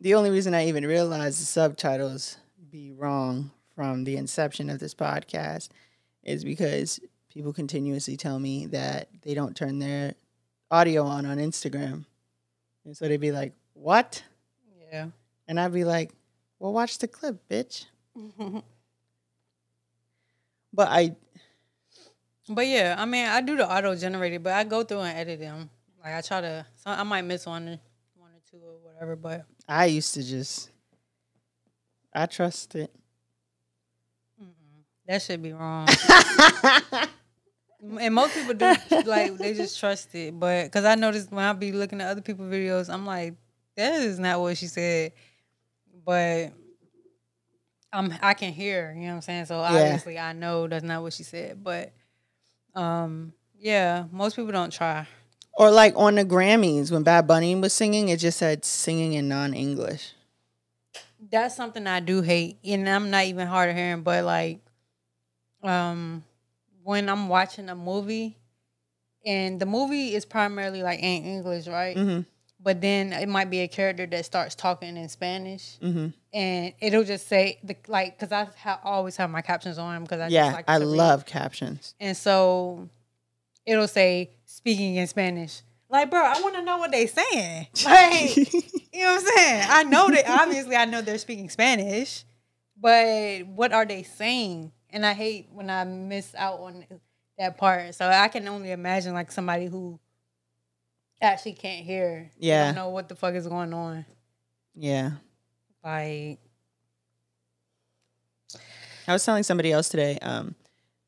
the 0.00 0.14
only 0.14 0.30
reason 0.30 0.54
I 0.54 0.66
even 0.66 0.86
realized 0.86 1.40
the 1.40 1.46
subtitles 1.46 2.36
be 2.70 2.92
wrong 2.92 3.50
from 3.74 4.04
the 4.04 4.16
inception 4.16 4.70
of 4.70 4.78
this 4.78 4.94
podcast 4.94 5.68
is 6.22 6.44
because 6.44 7.00
people 7.32 7.52
continuously 7.52 8.16
tell 8.16 8.38
me 8.38 8.66
that 8.66 9.08
they 9.22 9.34
don't 9.34 9.56
turn 9.56 9.78
their 9.78 10.14
audio 10.70 11.04
on 11.04 11.26
on 11.26 11.38
Instagram. 11.38 12.04
And 12.84 12.96
so 12.96 13.08
they'd 13.08 13.20
be 13.20 13.32
like, 13.32 13.54
"What?" 13.74 14.22
yeah. 14.92 15.08
And 15.46 15.58
I'd 15.58 15.72
be 15.72 15.84
like, 15.84 16.12
well, 16.58 16.72
watch 16.72 16.98
the 16.98 17.08
clip, 17.08 17.48
bitch. 17.48 17.86
But 20.70 20.88
I, 20.88 21.16
But 22.48 22.66
yeah, 22.66 22.94
I 22.98 23.06
mean, 23.06 23.26
I 23.26 23.40
do 23.40 23.56
the 23.56 23.68
auto 23.68 23.96
generated, 23.96 24.42
but 24.42 24.52
I 24.52 24.64
go 24.64 24.84
through 24.84 25.00
and 25.00 25.18
edit 25.18 25.40
them. 25.40 25.70
Like 26.04 26.14
I 26.14 26.20
try 26.20 26.40
to, 26.42 26.66
so 26.76 26.90
I 26.90 27.02
might 27.04 27.22
miss 27.22 27.46
one, 27.46 27.80
or- 28.54 28.58
or 28.60 28.78
whatever. 28.92 29.16
But 29.16 29.44
I 29.68 29.86
used 29.86 30.14
to 30.14 30.22
just, 30.22 30.70
I 32.12 32.26
trust 32.26 32.74
it. 32.74 32.92
that 35.06 35.22
should 35.22 35.42
be 35.42 35.52
wrong. 35.52 35.88
and 38.00 38.14
most 38.14 38.34
people 38.34 38.54
do 38.54 38.74
like 39.06 39.36
they 39.38 39.54
just 39.54 39.78
trust 39.78 40.14
it. 40.14 40.38
But 40.38 40.64
because 40.64 40.84
I 40.84 40.94
noticed 40.96 41.30
when 41.30 41.44
I 41.44 41.52
be 41.52 41.72
looking 41.72 42.00
at 42.00 42.08
other 42.10 42.20
people's 42.20 42.52
videos, 42.52 42.92
I'm 42.92 43.06
like, 43.06 43.34
that 43.76 43.94
is 44.02 44.18
not 44.18 44.40
what 44.40 44.56
she 44.58 44.66
said. 44.66 45.12
But 46.04 46.52
I'm 47.92 48.12
I 48.22 48.34
can 48.34 48.52
hear, 48.52 48.92
you 48.94 49.02
know 49.02 49.08
what 49.08 49.14
I'm 49.16 49.20
saying. 49.22 49.44
So 49.46 49.58
obviously 49.58 50.18
I 50.18 50.32
know 50.32 50.66
that's 50.66 50.84
not 50.84 51.02
what 51.02 51.12
she 51.12 51.22
said. 51.22 51.62
But 51.62 51.92
um, 52.74 53.32
yeah, 53.58 54.04
most 54.10 54.36
people 54.36 54.52
don't 54.52 54.72
try. 54.72 55.06
Or 55.58 55.72
like 55.72 55.92
on 55.96 56.14
the 56.14 56.24
Grammys 56.24 56.92
when 56.92 57.02
Bad 57.02 57.26
Bunny 57.26 57.54
was 57.56 57.72
singing, 57.74 58.08
it 58.10 58.18
just 58.20 58.38
said 58.38 58.64
singing 58.64 59.12
in 59.14 59.28
non-English. 59.28 60.12
that's 61.30 61.56
something 61.56 61.84
I 61.86 61.98
do 62.00 62.22
hate, 62.22 62.58
and 62.64 62.88
I'm 62.88 63.10
not 63.10 63.24
even 63.24 63.48
hard 63.48 63.70
of 63.70 63.76
hearing, 63.76 64.02
but 64.02 64.24
like, 64.24 64.60
um, 65.64 66.22
when 66.84 67.08
I'm 67.08 67.28
watching 67.28 67.68
a 67.68 67.74
movie, 67.74 68.36
and 69.26 69.58
the 69.60 69.66
movie 69.66 70.14
is 70.14 70.24
primarily 70.24 70.82
like 70.82 71.00
in 71.00 71.24
English, 71.24 71.66
right? 71.66 71.96
Mhm. 71.96 72.24
But 72.60 72.80
then 72.80 73.12
it 73.12 73.28
might 73.28 73.50
be 73.50 73.60
a 73.60 73.68
character 73.68 74.06
that 74.06 74.24
starts 74.24 74.54
talking 74.54 74.96
in 74.96 75.08
Spanish, 75.08 75.76
Mhm. 75.82 76.12
and 76.32 76.72
it'll 76.80 77.04
just 77.04 77.26
say 77.28 77.58
the 77.64 77.76
like 77.88 78.16
because 78.18 78.30
I 78.32 78.44
ha- 78.62 78.80
always 78.84 79.16
have 79.16 79.28
my 79.28 79.42
captions 79.42 79.76
on 79.76 80.02
because 80.04 80.20
I 80.20 80.24
just 80.26 80.32
Yeah, 80.32 80.52
like 80.52 80.64
I 80.70 80.76
read. 80.78 80.86
love 80.86 81.26
captions. 81.26 81.94
and 82.00 82.16
so 82.16 82.88
it'll 83.68 83.88
say 83.88 84.30
speaking 84.44 84.96
in 84.96 85.06
Spanish. 85.06 85.62
Like, 85.90 86.10
bro, 86.10 86.20
I 86.20 86.40
want 86.40 86.54
to 86.56 86.62
know 86.62 86.78
what 86.78 86.90
they're 86.90 87.06
saying. 87.06 87.68
Like, 87.84 88.36
you 88.36 89.04
know 89.04 89.14
what 89.14 89.20
I'm 89.20 89.36
saying? 89.36 89.66
I 89.68 89.82
know 89.84 90.10
that 90.10 90.24
obviously 90.28 90.74
I 90.74 90.84
know 90.86 91.02
they're 91.02 91.18
speaking 91.18 91.48
Spanish, 91.48 92.24
but 92.76 93.46
what 93.46 93.72
are 93.72 93.86
they 93.86 94.02
saying? 94.02 94.72
And 94.90 95.06
I 95.06 95.12
hate 95.12 95.48
when 95.52 95.70
I 95.70 95.84
miss 95.84 96.34
out 96.34 96.58
on 96.60 96.84
that 97.38 97.56
part. 97.58 97.94
So 97.94 98.08
I 98.08 98.28
can 98.28 98.48
only 98.48 98.72
imagine 98.72 99.14
like 99.14 99.30
somebody 99.30 99.66
who 99.66 100.00
actually 101.20 101.52
can't 101.52 101.84
hear. 101.84 102.30
Yeah. 102.38 102.66
don't 102.66 102.74
know 102.74 102.88
what 102.88 103.08
the 103.08 103.14
fuck 103.14 103.34
is 103.34 103.46
going 103.46 103.72
on. 103.72 104.04
Yeah. 104.74 105.12
Like, 105.84 106.38
I 109.06 109.12
was 109.12 109.24
telling 109.24 109.42
somebody 109.42 109.72
else 109.72 109.88
today 109.88 110.18
um, 110.20 110.54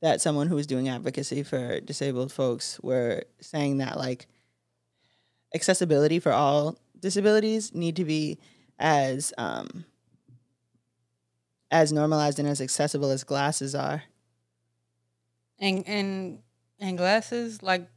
that 0.02 0.20
someone 0.20 0.46
who 0.46 0.54
was 0.54 0.66
doing 0.66 0.88
advocacy 0.88 1.42
for 1.42 1.80
disabled 1.80 2.32
folks 2.32 2.80
were 2.82 3.24
saying 3.40 3.78
that 3.78 3.96
like 3.98 4.26
accessibility 5.54 6.18
for 6.18 6.32
all 6.32 6.78
disabilities 6.98 7.74
need 7.74 7.96
to 7.96 8.04
be 8.04 8.38
as 8.78 9.32
um, 9.38 9.84
as 11.70 11.92
normalized 11.92 12.38
and 12.38 12.48
as 12.48 12.60
accessible 12.60 13.10
as 13.10 13.24
glasses 13.24 13.74
are. 13.74 14.02
and 15.58 15.84
and 15.86 16.38
and 16.80 16.96
glasses 16.96 17.62
like 17.62 17.88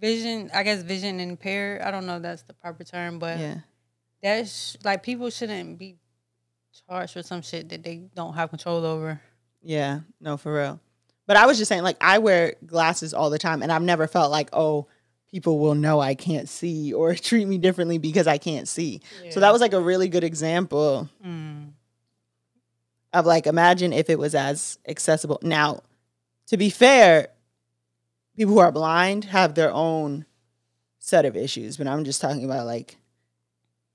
vision. 0.00 0.50
I 0.54 0.62
guess 0.62 0.82
vision 0.82 1.20
impaired. 1.20 1.82
I 1.82 1.90
don't 1.90 2.06
know 2.06 2.16
if 2.16 2.22
that's 2.22 2.42
the 2.42 2.52
proper 2.54 2.84
term, 2.84 3.18
but 3.18 3.38
Yeah. 3.38 3.60
that's 4.22 4.76
like 4.84 5.02
people 5.02 5.30
shouldn't 5.30 5.78
be 5.78 5.96
charged 6.88 7.12
for 7.14 7.22
some 7.22 7.42
shit 7.42 7.68
that 7.70 7.82
they 7.82 8.08
don't 8.14 8.34
have 8.34 8.50
control 8.50 8.84
over. 8.84 9.20
Yeah, 9.64 10.00
no, 10.20 10.36
for 10.36 10.54
real. 10.54 10.80
But 11.26 11.36
I 11.36 11.46
was 11.46 11.56
just 11.56 11.68
saying, 11.70 11.82
like, 11.82 11.96
I 12.00 12.18
wear 12.18 12.54
glasses 12.66 13.14
all 13.14 13.30
the 13.30 13.38
time, 13.38 13.62
and 13.62 13.72
I've 13.72 13.82
never 13.82 14.06
felt 14.06 14.30
like, 14.30 14.50
oh, 14.52 14.86
people 15.30 15.58
will 15.58 15.74
know 15.74 15.98
I 16.00 16.14
can't 16.14 16.48
see 16.48 16.92
or 16.92 17.14
treat 17.14 17.46
me 17.46 17.58
differently 17.58 17.98
because 17.98 18.26
I 18.26 18.38
can't 18.38 18.68
see. 18.68 19.00
So 19.30 19.40
that 19.40 19.52
was 19.52 19.60
like 19.60 19.72
a 19.72 19.80
really 19.80 20.08
good 20.08 20.22
example 20.24 21.08
Mm. 21.24 21.70
of 23.12 23.26
like, 23.26 23.46
imagine 23.46 23.92
if 23.92 24.10
it 24.10 24.18
was 24.18 24.34
as 24.34 24.78
accessible. 24.86 25.38
Now, 25.42 25.80
to 26.48 26.56
be 26.56 26.68
fair, 26.70 27.28
people 28.36 28.54
who 28.54 28.60
are 28.60 28.72
blind 28.72 29.24
have 29.24 29.54
their 29.54 29.72
own 29.72 30.26
set 30.98 31.24
of 31.24 31.36
issues, 31.36 31.76
but 31.78 31.86
I'm 31.86 32.04
just 32.04 32.20
talking 32.20 32.44
about 32.44 32.66
like, 32.66 32.96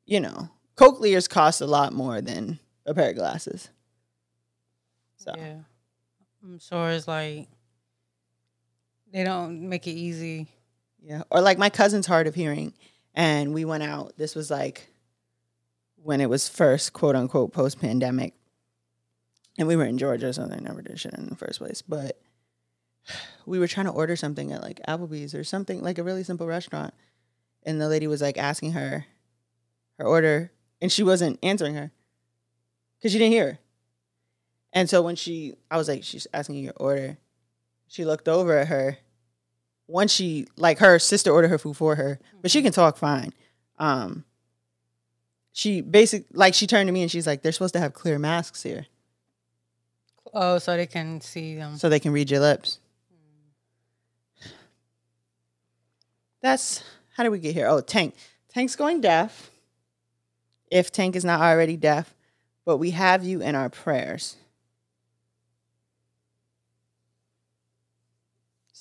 you 0.05 0.19
know, 0.19 0.49
cochlears 0.75 1.29
cost 1.29 1.61
a 1.61 1.67
lot 1.67 1.93
more 1.93 2.21
than 2.21 2.59
a 2.85 2.93
pair 2.93 3.09
of 3.11 3.15
glasses. 3.17 3.69
So 5.19 5.33
Yeah. 5.35 5.55
Mm, 6.43 6.53
I'm 6.53 6.59
sure 6.59 6.89
it's 6.89 7.07
like 7.07 7.47
they 9.11 9.23
don't 9.23 9.67
make 9.69 9.87
it 9.87 9.91
easy. 9.91 10.47
Yeah. 11.01 11.23
Or 11.29 11.41
like 11.41 11.57
my 11.57 11.69
cousin's 11.69 12.07
hard 12.07 12.27
of 12.27 12.35
hearing 12.35 12.73
and 13.13 13.53
we 13.53 13.65
went 13.65 13.83
out. 13.83 14.17
This 14.17 14.35
was 14.35 14.49
like 14.49 14.87
when 16.01 16.21
it 16.21 16.29
was 16.29 16.47
first 16.47 16.93
quote 16.93 17.15
unquote 17.15 17.53
post 17.53 17.79
pandemic. 17.79 18.33
And 19.57 19.67
we 19.67 19.75
were 19.75 19.83
in 19.83 19.97
Georgia, 19.97 20.31
so 20.31 20.47
they 20.47 20.59
never 20.61 20.81
did 20.81 20.97
shit 20.99 21.13
in 21.13 21.27
the 21.27 21.35
first 21.35 21.59
place. 21.59 21.81
But 21.81 22.17
we 23.45 23.59
were 23.59 23.67
trying 23.67 23.87
to 23.87 23.91
order 23.91 24.15
something 24.15 24.53
at 24.53 24.61
like 24.61 24.79
Applebee's 24.87 25.35
or 25.35 25.43
something, 25.43 25.81
like 25.81 25.97
a 25.97 26.03
really 26.03 26.23
simple 26.23 26.47
restaurant. 26.47 26.93
And 27.63 27.81
the 27.81 27.89
lady 27.89 28.07
was 28.07 28.21
like 28.21 28.37
asking 28.37 28.71
her 28.71 29.05
her 29.97 30.05
order 30.05 30.51
and 30.81 30.89
she 30.89 31.03
wasn't 31.03 31.39
answering 31.43 31.75
her 31.75 31.91
because 32.97 33.11
she 33.11 33.17
didn't 33.17 33.33
hear 33.33 33.45
her. 33.45 33.59
And 34.73 34.89
so 34.89 35.01
when 35.01 35.15
she, 35.15 35.55
I 35.71 35.77
was 35.77 35.87
like, 35.87 36.03
she's 36.03 36.27
asking 36.33 36.63
your 36.63 36.73
order. 36.77 37.17
She 37.87 38.05
looked 38.05 38.27
over 38.27 38.57
at 38.57 38.67
her. 38.67 38.97
Once 39.87 40.11
she, 40.11 40.45
like 40.57 40.77
her 40.79 40.99
sister 40.99 41.31
ordered 41.31 41.47
her 41.47 41.57
food 41.57 41.75
for 41.75 41.95
her, 41.95 42.19
but 42.41 42.51
she 42.51 42.61
can 42.61 42.71
talk 42.71 42.97
fine. 42.97 43.33
Um, 43.79 44.23
she 45.51 45.81
basic 45.81 46.25
like 46.31 46.53
she 46.53 46.67
turned 46.67 46.87
to 46.87 46.91
me 46.93 47.01
and 47.01 47.09
she's 47.09 47.25
like, 47.25 47.41
they're 47.41 47.51
supposed 47.51 47.73
to 47.73 47.79
have 47.79 47.93
clear 47.93 48.19
masks 48.19 48.61
here 48.61 48.85
Oh, 50.31 50.59
so 50.59 50.77
they 50.77 50.85
can 50.85 51.21
see 51.21 51.55
them. 51.55 51.75
so 51.77 51.89
they 51.89 51.99
can 51.99 52.11
read 52.11 52.29
your 52.29 52.39
lips. 52.39 52.79
That's 56.41 56.83
how 57.15 57.23
did 57.23 57.29
we 57.29 57.39
get 57.39 57.53
here? 57.53 57.67
Oh, 57.67 57.81
Tank. 57.81 58.15
Tank's 58.49 58.75
going 58.75 59.01
deaf. 59.01 59.49
If 60.71 60.91
Tank 60.91 61.15
is 61.15 61.25
not 61.25 61.41
already 61.41 61.75
deaf, 61.77 62.13
but 62.65 62.77
we 62.77 62.91
have 62.91 63.23
you 63.23 63.41
in 63.41 63.55
our 63.55 63.69
prayers. 63.69 64.37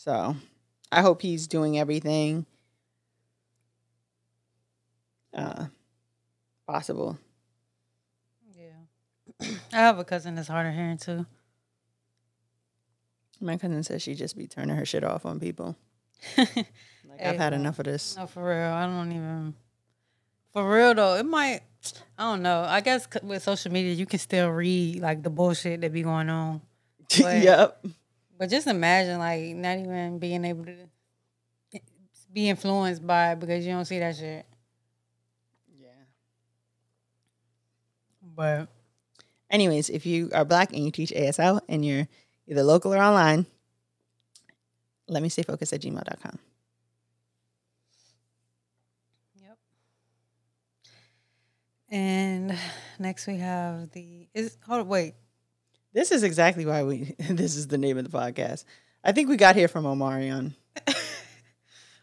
So 0.09 0.35
I 0.91 1.03
hope 1.03 1.21
he's 1.21 1.47
doing 1.47 1.79
everything 1.79 2.47
uh, 5.35 5.67
possible. 6.67 7.19
Yeah. 8.57 9.49
I 9.71 9.77
have 9.77 9.99
a 9.99 10.05
cousin 10.07 10.35
that's 10.35 10.49
hard 10.49 10.67
of 10.67 10.73
hearing 10.73 10.97
too. 10.97 11.27
My 13.39 13.59
cousin 13.59 13.83
says 13.83 14.01
she 14.01 14.15
just 14.15 14.35
be 14.35 14.47
turning 14.47 14.77
her 14.77 14.87
shit 14.87 15.05
off 15.05 15.27
on 15.27 15.39
people. 15.41 15.77
Like 17.09 17.25
I've 17.25 17.37
had 17.37 17.53
enough 17.53 17.79
of 17.79 17.85
this. 17.87 18.17
No, 18.17 18.27
for 18.27 18.49
real. 18.49 18.73
I 18.73 18.87
don't 18.87 19.13
even. 19.13 19.55
For 20.53 20.71
real 20.71 20.95
though, 20.95 21.17
it 21.17 21.25
might. 21.27 21.61
I 22.19 22.31
don't 22.31 22.43
know. 22.43 22.63
I 22.63 22.81
guess 22.81 23.09
with 23.23 23.43
social 23.43 23.73
media, 23.73 23.93
you 23.93 24.05
can 24.07 24.19
still 24.19 24.51
read 24.51 25.01
like 25.01 25.23
the 25.23 25.31
bullshit 25.31 25.81
that 25.83 25.93
be 25.93 26.03
going 26.03 26.31
on. 26.31 26.63
But- 27.21 27.43
yep. 27.43 27.85
But 28.39 28.51
just 28.51 28.67
imagine 28.67 29.19
like 29.19 29.57
not 29.57 29.79
even 29.79 30.19
being 30.19 30.45
able 30.45 30.65
to 30.65 30.77
be 32.33 32.49
influenced 32.49 33.07
by 33.07 33.33
it 33.33 33.41
because 33.41 33.67
you 33.67 33.73
don't 33.73 33.85
see 33.85 33.99
that 33.99 34.17
shit. 34.17 34.47
Yeah. 35.79 35.89
But 38.23 38.69
Anyways, 39.51 39.89
if 39.89 40.05
you 40.05 40.31
are 40.35 40.45
black 40.45 40.73
and 40.73 40.85
you 40.85 40.91
teach 40.91 41.11
ASL 41.11 41.61
and 41.69 41.85
you're 41.85 42.07
either 42.47 42.63
local 42.63 42.93
or 42.93 42.99
online, 42.99 43.47
let 45.09 45.23
me 45.23 45.31
stay 45.31 45.43
focused 45.43 45.73
at 45.73 45.81
gmail.com. 45.81 46.39
Yep. 49.41 49.59
And 51.91 52.59
next 52.99 53.27
we 53.27 53.39
have 53.39 53.91
the 53.93 54.29
is 54.35 54.59
hold 54.67 54.87
wait. 54.87 55.15
This 55.93 56.13
is 56.13 56.23
exactly 56.23 56.67
why 56.67 56.83
we 56.85 57.15
this 57.31 57.57
is 57.57 57.67
the 57.69 57.79
name 57.79 57.99
of 57.99 58.11
the 58.11 58.17
podcast. 58.17 58.65
I 59.05 59.13
think 59.13 59.29
we 59.29 59.37
got 59.37 59.57
here 59.57 59.69
from 59.69 59.85
Omarion. 59.85 60.55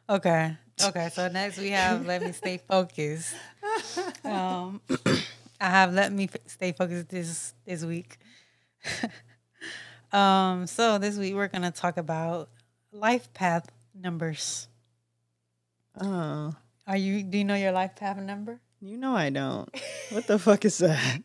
Okay. 0.07 0.55
Okay. 0.83 1.09
So 1.11 1.27
next 1.29 1.57
we 1.57 1.71
have 1.71 2.05
let 2.05 2.21
me 2.21 2.31
stay 2.31 2.59
focused. 2.67 3.33
Um, 4.23 4.81
I 5.59 5.69
have 5.69 5.93
let 5.93 6.11
me 6.13 6.29
stay 6.45 6.71
focused 6.73 7.09
this 7.09 7.53
this 7.65 7.83
week. 7.83 8.17
um, 10.13 10.67
so 10.67 10.97
this 10.97 11.17
week 11.17 11.33
we're 11.33 11.47
gonna 11.47 11.71
talk 11.71 11.97
about 11.97 12.49
life 12.91 13.33
path 13.33 13.65
numbers. 13.93 14.67
Oh, 15.99 16.53
Are 16.88 16.97
you? 16.97 17.23
Do 17.23 17.38
you 17.38 17.43
know 17.43 17.55
your 17.55 17.71
life 17.71 17.95
path 17.95 18.17
number? 18.17 18.59
you 18.81 18.97
know 18.97 19.15
I 19.15 19.29
don't. 19.31 19.69
What 20.11 20.27
the 20.27 20.38
fuck 20.38 20.65
is 20.65 20.77
that? 20.79 21.21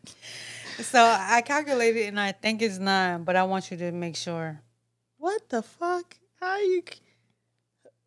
So 0.83 0.99
I 1.03 1.41
calculated 1.41 2.07
and 2.07 2.19
I 2.19 2.31
think 2.31 2.61
it's 2.61 2.79
nine, 2.79 3.23
but 3.23 3.35
I 3.35 3.43
want 3.43 3.71
you 3.71 3.77
to 3.77 3.91
make 3.91 4.15
sure. 4.15 4.61
What 5.17 5.49
the 5.49 5.61
fuck? 5.61 6.17
How 6.39 6.57
you 6.57 6.83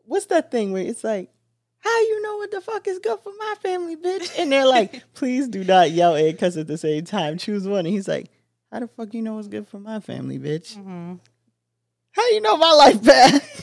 What's 0.07 0.27
that 0.27 0.51
thing 0.51 0.73
where 0.73 0.83
it's 0.83 1.05
like 1.05 1.31
how 1.79 2.01
you 2.01 2.23
know 2.23 2.37
what 2.39 2.51
the 2.51 2.61
fuck 2.61 2.89
is 2.89 2.99
good 2.99 3.21
for 3.21 3.33
my 3.39 3.55
family, 3.63 3.97
bitch? 3.97 4.39
And 4.39 4.51
they're 4.51 4.67
like, 4.67 5.03
please 5.15 5.49
do 5.49 5.63
not 5.65 5.91
yell 5.91 6.15
and 6.15 6.33
because 6.33 6.57
at 6.57 6.67
the 6.67 6.79
same 6.79 7.05
time. 7.05 7.37
Choose 7.37 7.69
one. 7.69 7.81
And 7.81 7.89
he's 7.89 8.09
like, 8.09 8.31
how 8.73 8.81
the 8.81 8.89
fuck 8.89 9.13
you 9.13 9.23
know 9.23 9.35
what's 9.35 9.49
good 9.49 9.69
for 9.69 9.79
my 9.79 10.01
family, 10.01 10.39
bitch? 10.39 10.75
hmm 10.75 11.15
How 12.13 12.29
you 12.31 12.41
know 12.41 12.57
my 12.57 12.73
life 12.73 13.05
path? 13.05 13.61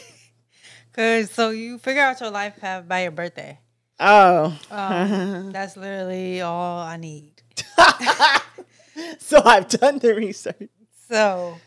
Cause 0.94 1.32
so 1.32 1.50
you 1.50 1.78
figure 1.78 2.02
out 2.02 2.20
your 2.22 2.30
life 2.32 2.58
path 2.60 2.88
by 2.88 3.04
your 3.04 3.12
birthday. 3.12 3.60
Oh. 4.00 4.58
Um, 4.70 5.52
that's 5.54 5.76
literally 5.78 6.42
all 6.42 6.80
I 6.80 6.98
need. 6.98 7.42
so 9.20 9.42
I've 9.44 9.68
done 9.68 10.00
the 10.00 10.14
research. 10.16 10.70
So, 11.10 11.58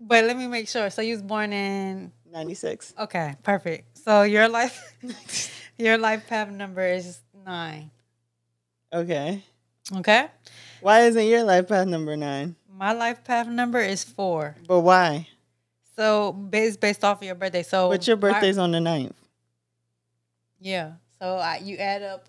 but 0.00 0.24
let 0.24 0.36
me 0.36 0.46
make 0.46 0.68
sure. 0.68 0.90
So 0.90 1.02
you 1.02 1.14
was 1.14 1.22
born 1.22 1.52
in 1.52 2.12
96. 2.30 2.94
okay, 2.98 3.34
perfect. 3.42 3.98
So 3.98 4.22
your 4.22 4.48
life, 4.48 4.94
your 5.78 5.98
life 5.98 6.26
path 6.26 6.50
number 6.50 6.86
is 6.86 7.20
nine. 7.46 7.90
Okay. 8.92 9.42
Okay, 9.96 10.26
Why 10.82 11.00
isn't 11.04 11.26
your 11.26 11.44
life 11.44 11.68
path 11.68 11.86
number 11.86 12.14
nine? 12.16 12.56
my 12.78 12.92
life 12.92 13.24
path 13.24 13.48
number 13.48 13.80
is 13.80 14.04
four. 14.04 14.54
But 14.68 14.80
why? 14.80 15.26
So 15.96 16.32
based 16.32 16.78
based 16.78 17.02
off 17.02 17.18
of 17.18 17.24
your 17.24 17.34
birthday. 17.34 17.62
So 17.64 17.88
But 17.88 18.06
your 18.06 18.16
my- 18.16 18.32
birthday's 18.32 18.58
on 18.58 18.70
the 18.70 18.78
9th. 18.78 19.14
yeah. 20.60 20.92
So 21.20 21.36
I, 21.36 21.56
you 21.56 21.76
add 21.78 22.02
up 22.02 22.28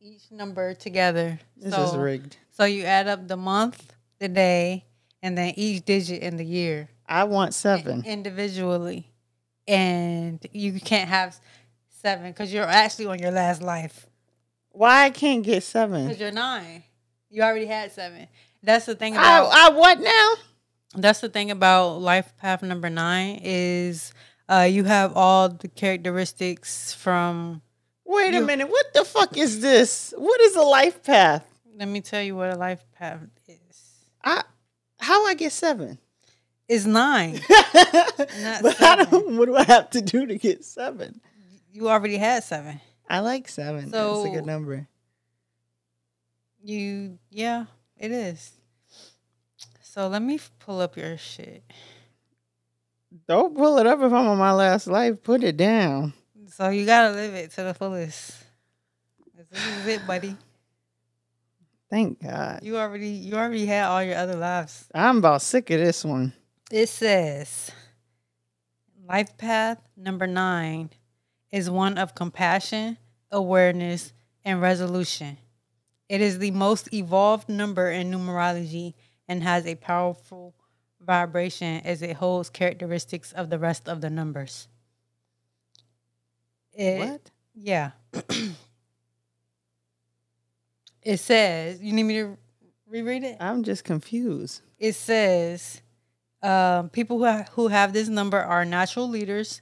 each 0.00 0.30
number 0.30 0.74
together. 0.74 1.40
This 1.56 1.72
so, 1.74 1.84
is 1.84 1.96
rigged. 1.96 2.36
So 2.56 2.64
you 2.64 2.84
add 2.84 3.08
up 3.08 3.26
the 3.28 3.36
month, 3.36 3.92
the 4.20 4.28
day, 4.28 4.84
and 5.22 5.36
then 5.36 5.54
each 5.56 5.84
digit 5.84 6.22
in 6.22 6.36
the 6.36 6.44
year 6.44 6.88
I 7.08 7.24
want 7.24 7.52
seven. 7.54 8.04
individually, 8.06 9.12
and 9.66 10.38
you 10.52 10.80
can't 10.80 11.08
have 11.08 11.36
seven 11.88 12.30
because 12.30 12.52
you're 12.52 12.64
actually 12.64 13.06
on 13.06 13.18
your 13.18 13.30
last 13.30 13.60
life 13.62 14.06
Why 14.70 15.04
I 15.06 15.10
can't 15.10 15.42
get 15.42 15.62
seven? 15.62 16.06
because 16.06 16.20
you're 16.20 16.30
nine. 16.32 16.84
You 17.30 17.42
already 17.42 17.66
had 17.66 17.90
seven. 17.92 18.28
That's 18.62 18.86
the 18.86 18.94
thing 18.94 19.16
I, 19.16 19.20
about 19.38 19.52
I 19.52 19.68
what 19.76 20.00
now? 20.00 20.34
that's 20.96 21.20
the 21.20 21.28
thing 21.28 21.50
about 21.50 22.00
life 22.00 22.32
path 22.36 22.62
number 22.62 22.88
nine 22.88 23.40
is 23.42 24.12
uh, 24.48 24.68
you 24.70 24.84
have 24.84 25.16
all 25.16 25.48
the 25.48 25.68
characteristics 25.68 26.94
from. 26.94 27.62
Wait 28.04 28.32
a 28.34 28.38
You- 28.38 28.46
minute. 28.46 28.68
What 28.68 28.86
the 28.94 29.04
fuck 29.04 29.36
is 29.36 29.60
this? 29.60 30.14
What 30.16 30.40
is 30.42 30.54
a 30.56 30.62
life 30.62 31.02
path? 31.02 31.44
Let 31.76 31.88
me 31.88 32.00
tell 32.00 32.22
you 32.22 32.36
what 32.36 32.52
a 32.52 32.56
life 32.56 32.84
path 32.96 33.20
is. 33.48 33.82
I 34.24 34.42
how 35.00 35.26
I 35.26 35.34
get 35.34 35.52
seven? 35.52 35.98
It's 36.68 36.86
nine. 36.86 37.40
but 37.48 38.80
I 38.82 39.04
don't. 39.04 39.36
What 39.36 39.46
do 39.46 39.56
I 39.56 39.64
have 39.64 39.90
to 39.90 40.00
do 40.00 40.26
to 40.26 40.38
get 40.38 40.64
seven? 40.64 41.20
you 41.74 41.88
already 41.88 42.16
had 42.16 42.44
seven. 42.44 42.80
I 43.08 43.18
like 43.20 43.48
seven. 43.48 43.90
That's 43.90 44.24
a 44.24 44.30
good 44.30 44.46
number. 44.46 44.86
You, 46.62 47.18
yeah, 47.30 47.66
it 47.98 48.12
is. 48.12 48.52
So 49.82 50.08
let 50.08 50.22
me 50.22 50.38
pull 50.60 50.80
up 50.80 50.96
your 50.96 51.18
shit. 51.18 51.64
Don't 53.28 53.56
pull 53.56 53.78
it 53.78 53.86
up 53.86 53.98
if 53.98 54.12
I'm 54.12 54.26
on 54.26 54.38
my 54.38 54.52
last 54.52 54.86
life. 54.86 55.22
Put 55.22 55.42
it 55.44 55.56
down. 55.56 56.14
So 56.48 56.68
you 56.68 56.86
gotta 56.86 57.12
live 57.12 57.34
it 57.34 57.50
to 57.52 57.64
the 57.64 57.74
fullest. 57.74 58.42
This 59.36 59.50
is 59.52 59.86
it, 59.86 60.06
buddy. 60.06 60.36
Thank 61.94 62.24
God. 62.24 62.58
You 62.64 62.76
already, 62.76 63.10
you 63.10 63.34
already 63.34 63.66
had 63.66 63.84
all 63.84 64.02
your 64.02 64.16
other 64.16 64.34
lives. 64.34 64.88
I'm 64.92 65.18
about 65.18 65.42
sick 65.42 65.70
of 65.70 65.78
this 65.78 66.04
one. 66.04 66.32
It 66.68 66.88
says, 66.88 67.70
life 69.08 69.38
path 69.38 69.78
number 69.96 70.26
nine 70.26 70.90
is 71.52 71.70
one 71.70 71.96
of 71.96 72.16
compassion, 72.16 72.98
awareness, 73.30 74.12
and 74.44 74.60
resolution. 74.60 75.38
It 76.08 76.20
is 76.20 76.40
the 76.40 76.50
most 76.50 76.92
evolved 76.92 77.48
number 77.48 77.88
in 77.88 78.10
numerology 78.10 78.94
and 79.28 79.44
has 79.44 79.64
a 79.64 79.76
powerful 79.76 80.52
vibration 81.00 81.80
as 81.84 82.02
it 82.02 82.16
holds 82.16 82.50
characteristics 82.50 83.30
of 83.30 83.50
the 83.50 83.58
rest 83.60 83.88
of 83.88 84.00
the 84.00 84.10
numbers. 84.10 84.66
It, 86.72 86.98
what? 86.98 87.30
Yeah. 87.54 87.92
it 91.04 91.18
says, 91.18 91.80
you 91.80 91.92
need 91.92 92.04
me 92.04 92.14
to 92.14 92.36
reread 92.88 93.22
it? 93.24 93.36
I'm 93.40 93.62
just 93.62 93.84
confused. 93.84 94.62
It 94.78 94.94
says, 94.94 95.82
um, 96.42 96.88
people 96.88 97.18
who, 97.18 97.24
ha- 97.24 97.44
who 97.52 97.68
have 97.68 97.92
this 97.92 98.08
number 98.08 98.40
are 98.40 98.64
natural 98.64 99.08
leaders, 99.08 99.60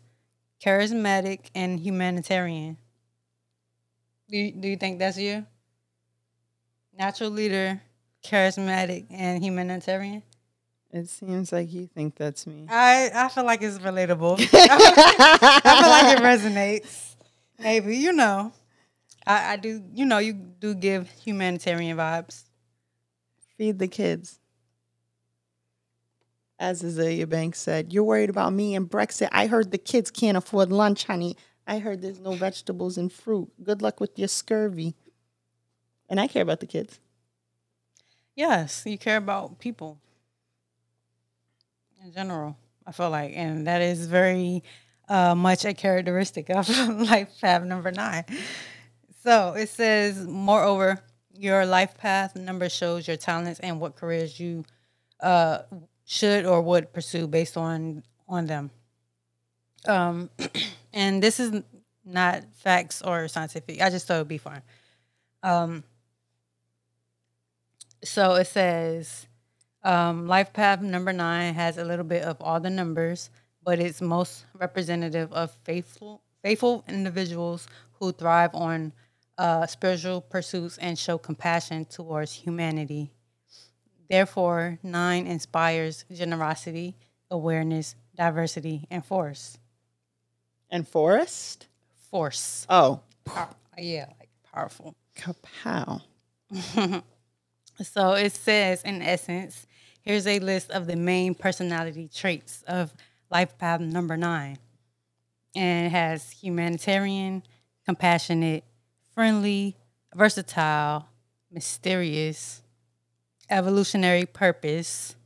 charismatic, 0.64 1.51
and 1.55 1.80
humanitarian. 1.80 2.76
Do 4.28 4.38
you, 4.38 4.53
do 4.53 4.68
you 4.68 4.76
think 4.76 4.99
that's 4.99 5.18
you? 5.18 5.45
Natural 6.97 7.30
leader, 7.30 7.82
charismatic, 8.24 9.07
and 9.11 9.43
humanitarian? 9.43 10.22
It 10.93 11.09
seems 11.09 11.53
like 11.53 11.72
you 11.72 11.86
think 11.86 12.16
that's 12.16 12.47
me. 12.47 12.66
I, 12.70 13.11
I 13.14 13.28
feel 13.28 13.45
like 13.45 13.62
it's 13.62 13.78
relatable. 13.78 14.38
I 14.53 15.80
feel 15.80 15.88
like 15.88 16.18
it 16.18 16.22
resonates. 16.22 17.16
Maybe, 17.59 17.97
you 17.97 18.12
know. 18.12 18.53
I, 19.27 19.53
I 19.53 19.57
do, 19.57 19.83
you 19.93 20.05
know, 20.05 20.18
you 20.18 20.33
do 20.33 20.75
give 20.75 21.09
humanitarian 21.11 21.97
vibes. 21.97 22.45
Feed 23.57 23.79
the 23.79 23.89
kids. 23.89 24.39
As 26.59 26.83
Azealia 26.83 27.29
Banks 27.29 27.59
said, 27.59 27.93
You're 27.93 28.05
worried 28.05 28.31
about 28.31 28.53
me 28.53 28.75
and 28.75 28.89
Brexit. 28.89 29.29
I 29.33 29.47
heard 29.47 29.70
the 29.70 29.79
kids 29.79 30.11
can't 30.11 30.37
afford 30.37 30.70
lunch, 30.70 31.05
honey. 31.05 31.37
I 31.66 31.79
heard 31.79 32.03
there's 32.03 32.20
no 32.20 32.33
vegetables 32.33 32.99
and 32.99 33.12
fruit. 33.12 33.51
Good 33.62 33.83
luck 33.83 34.01
with 34.01 34.18
your 34.18 34.29
scurvy. 34.29 34.95
And 36.09 36.20
I 36.20 36.27
care 36.27 36.43
about 36.43 36.61
the 36.61 36.66
kids. 36.66 36.99
Yes, 38.35 38.83
you 38.87 38.99
care 38.99 39.16
about 39.16 39.59
people 39.59 39.99
in 42.05 42.12
general, 42.12 42.57
I 42.87 42.93
feel 42.93 43.11
like. 43.11 43.33
And 43.35 43.66
that 43.66 43.83
is 43.83 44.07
very 44.07 44.62
uh, 45.09 45.35
much 45.35 45.64
a 45.64 45.75
characteristic 45.75 46.51
of 46.51 46.68
life 47.11 47.29
path 47.41 47.62
number 47.62 47.91
nine. 47.91 48.25
So 49.23 49.53
it 49.53 49.68
says, 49.68 50.27
moreover, 50.27 51.01
your 51.33 51.64
life 51.64 51.97
path 51.97 52.35
number 52.35 52.68
shows 52.68 53.07
your 53.07 53.16
talents 53.16 53.61
and 53.61 53.81
what 53.81 53.95
careers 53.95 54.41
you 54.41 54.64
uh, 55.20 55.59
should 56.05 56.45
or 56.45 56.61
would 56.61 56.93
pursue 56.93 57.29
based 57.29 57.57
on 57.57 58.03
on 58.29 58.47
them. 58.47 58.70
Um, 59.87 60.31
and 60.93 61.23
this 61.23 61.39
is 61.39 61.62
not 62.05 62.43
facts 62.55 63.01
or 63.01 63.29
scientific. 63.29 63.81
I 63.81 63.91
just 63.91 64.09
thought 64.09 64.16
it'd 64.16 64.29
be 64.29 64.39
fun. 64.39 64.62
Um, 65.45 65.85
so 68.03 68.35
it 68.35 68.49
says 68.49 69.27
um, 69.85 70.27
life 70.27 70.53
path 70.53 70.81
number 70.81 71.12
nine 71.12 71.55
has 71.55 71.79
a 71.79 71.85
little 71.85 72.05
bit 72.05 72.25
of 72.25 72.39
all 72.41 72.59
the 72.59 72.70
numbers, 72.70 73.31
but 73.62 73.79
it's 73.79 74.01
most 74.01 74.47
representative 74.59 75.33
of 75.33 75.53
faithful 75.62 76.23
faithful 76.43 76.83
individuals 76.89 77.68
who 78.01 78.11
thrive 78.11 78.51
on 78.53 78.93
uh, 79.39 79.66
spiritual 79.66 80.20
pursuits 80.20 80.78
and 80.78 80.99
show 80.99 81.18
compassion 81.18 81.85
towards 81.85 82.33
humanity. 82.33 83.11
Therefore, 84.09 84.78
nine 84.83 85.26
inspires 85.26 86.05
generosity, 86.12 86.97
awareness, 87.30 87.95
diversity, 88.14 88.87
and 88.91 89.05
force. 89.05 89.59
And 90.70 90.87
Forest? 90.89 91.66
Force. 92.11 92.66
Oh, 92.68 93.01
Pow- 93.24 93.55
yeah, 93.78 94.07
like 94.18 94.30
powerful. 94.53 94.95
kapow. 95.16 96.03
So 97.83 98.12
it 98.12 98.33
says, 98.33 98.83
in 98.83 99.01
essence, 99.03 99.66
here's 100.03 100.26
a 100.26 100.39
list 100.39 100.70
of 100.70 100.87
the 100.87 100.95
main 100.95 101.35
personality 101.35 102.09
traits 102.14 102.62
of 102.68 102.93
life 103.30 103.57
path 103.59 103.80
number 103.80 104.16
nine. 104.16 104.59
And 105.57 105.87
it 105.87 105.91
has 105.91 106.30
humanitarian, 106.30 107.43
compassionate, 107.87 108.64
friendly, 109.15 109.77
versatile, 110.15 111.09
mysterious, 111.51 112.63
evolutionary 113.51 114.27
purpose. 114.27 115.17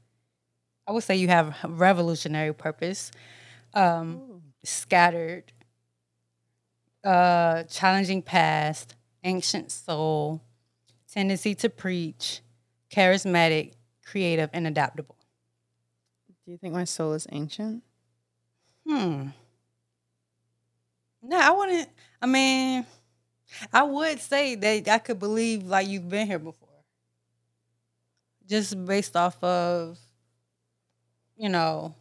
I 0.86 0.92
would 0.92 1.02
say 1.04 1.16
you 1.16 1.28
have 1.28 1.56
revolutionary 1.64 2.52
purpose, 2.54 3.10
um, 3.74 4.42
scattered, 4.64 5.52
uh, 7.04 7.64
challenging 7.64 8.22
past, 8.22 8.94
ancient 9.24 9.70
soul, 9.70 10.40
tendency 11.12 11.54
to 11.56 11.68
preach, 11.68 12.40
charismatic, 12.90 13.72
creative, 14.04 14.50
and 14.52 14.66
adaptable. 14.66 15.16
Do 16.44 16.52
you 16.52 16.58
think 16.58 16.74
my 16.74 16.84
soul 16.84 17.14
is 17.14 17.26
ancient? 17.32 17.82
Hmm. 18.86 19.28
No, 21.22 21.38
I 21.40 21.50
wouldn't. 21.50 21.88
I 22.22 22.26
mean, 22.26 22.86
I 23.72 23.82
would 23.84 24.20
say 24.20 24.54
that 24.56 24.88
I 24.88 24.98
could 24.98 25.18
believe 25.18 25.62
like 25.64 25.86
you've 25.88 26.08
been 26.08 26.26
here 26.26 26.38
before, 26.38 26.68
just 28.48 28.84
based 28.86 29.16
off 29.16 29.42
of, 29.42 29.98
you 31.36 31.48
know, 31.48 31.94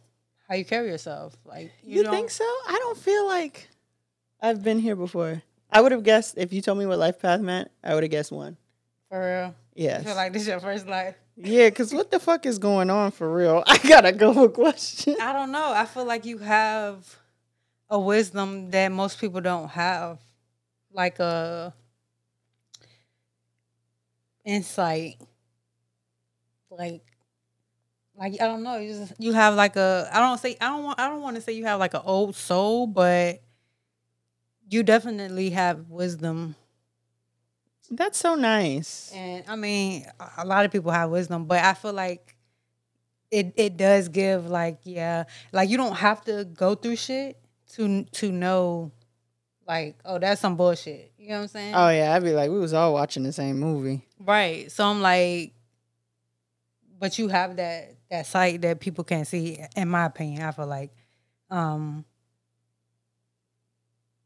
how 0.48 0.54
you 0.54 0.64
carry 0.64 0.88
yourself. 0.88 1.36
Like 1.44 1.72
You, 1.82 2.02
don't- 2.04 2.12
think 2.12 2.30
so? 2.30 2.44
I 2.44 2.76
don't 2.80 2.98
feel 2.98 3.26
like 3.26 3.68
I've 4.40 4.62
been 4.62 4.78
here 4.78 4.96
before. 4.96 5.42
I 5.70 5.80
would 5.80 5.92
have 5.92 6.04
guessed 6.04 6.34
if 6.38 6.52
you 6.52 6.62
told 6.62 6.78
me 6.78 6.86
what 6.86 6.98
life 6.98 7.18
path 7.20 7.40
meant, 7.40 7.70
I 7.82 7.94
would 7.94 8.02
have 8.04 8.10
guessed 8.10 8.32
one. 8.32 8.56
for 9.08 9.18
real? 9.20 9.54
Yes. 9.74 10.02
I 10.02 10.04
feel 10.04 10.14
like 10.16 10.32
this 10.32 10.42
is 10.42 10.48
your 10.48 10.60
first 10.60 10.86
life. 10.86 11.16
yeah, 11.36 11.68
because 11.68 11.92
what 11.92 12.10
the 12.10 12.18
fuck 12.20 12.46
is 12.46 12.58
going 12.58 12.88
on 12.90 13.10
for 13.10 13.32
real? 13.32 13.62
I 13.66 13.78
gotta 13.78 14.12
go 14.12 14.44
a 14.44 14.48
question. 14.62 15.16
I 15.20 15.32
don't 15.32 15.52
know. 15.52 15.72
I 15.72 15.84
feel 15.84 16.04
like 16.04 16.24
you 16.24 16.38
have 16.38 17.16
a 17.90 17.98
wisdom 17.98 18.70
that 18.70 18.90
most 18.92 19.20
people 19.20 19.40
don't 19.40 19.68
have, 19.68 20.18
like 20.96 21.18
a 21.20 21.74
insight, 24.44 25.16
like 26.70 27.02
like 28.16 28.34
I 28.40 28.46
don't 28.46 28.62
know. 28.62 28.78
You 28.78 28.92
just 28.94 29.12
you 29.18 29.32
have 29.32 29.54
like 29.54 29.76
a 29.76 30.08
I 30.12 30.20
don't 30.20 30.38
say 30.38 30.56
I 30.60 30.66
don't 30.68 30.84
want 30.84 31.00
I 31.00 31.08
don't 31.08 31.20
want 31.22 31.36
to 31.36 31.42
say 31.42 31.52
you 31.52 31.64
have 31.66 31.78
like 31.80 31.94
an 31.94 32.02
old 32.04 32.34
soul, 32.34 32.86
but 32.86 33.40
you 34.68 34.82
definitely 34.82 35.50
have 35.50 35.88
wisdom. 35.88 36.56
That's 37.90 38.18
so 38.18 38.34
nice. 38.34 39.12
And 39.14 39.44
I 39.48 39.54
mean, 39.56 40.06
a- 40.18 40.42
a 40.42 40.44
lot 40.44 40.64
of 40.64 40.72
people 40.72 40.90
have 40.90 41.10
wisdom, 41.10 41.44
but 41.46 41.62
I 41.62 41.74
feel 41.74 41.92
like 41.92 42.36
it 43.30 43.52
it 43.56 43.76
does 43.76 44.08
give 44.08 44.46
like 44.48 44.78
yeah, 44.84 45.24
like 45.52 45.68
you 45.70 45.76
don't 45.76 45.96
have 45.96 46.24
to 46.24 46.44
go 46.44 46.74
through 46.74 46.96
shit 46.96 47.38
to 47.74 48.04
to 48.04 48.32
know 48.32 48.92
like 49.66 49.96
oh 50.04 50.18
that's 50.18 50.40
some 50.40 50.56
bullshit. 50.56 51.12
You 51.18 51.28
know 51.28 51.36
what 51.36 51.42
I'm 51.42 51.48
saying? 51.48 51.74
Oh 51.74 51.88
yeah, 51.90 52.14
I'd 52.14 52.22
be 52.22 52.32
like, 52.32 52.50
we 52.50 52.58
was 52.58 52.72
all 52.72 52.92
watching 52.92 53.22
the 53.22 53.32
same 53.32 53.58
movie. 53.58 54.06
Right. 54.18 54.70
So 54.70 54.84
I'm 54.84 55.00
like, 55.00 55.52
but 56.98 57.18
you 57.18 57.28
have 57.28 57.56
that 57.56 57.94
that 58.10 58.26
sight 58.26 58.62
that 58.62 58.80
people 58.80 59.04
can't 59.04 59.26
see. 59.26 59.58
In 59.76 59.88
my 59.88 60.06
opinion, 60.06 60.42
I 60.42 60.52
feel 60.52 60.66
like, 60.66 60.90
um, 61.50 62.04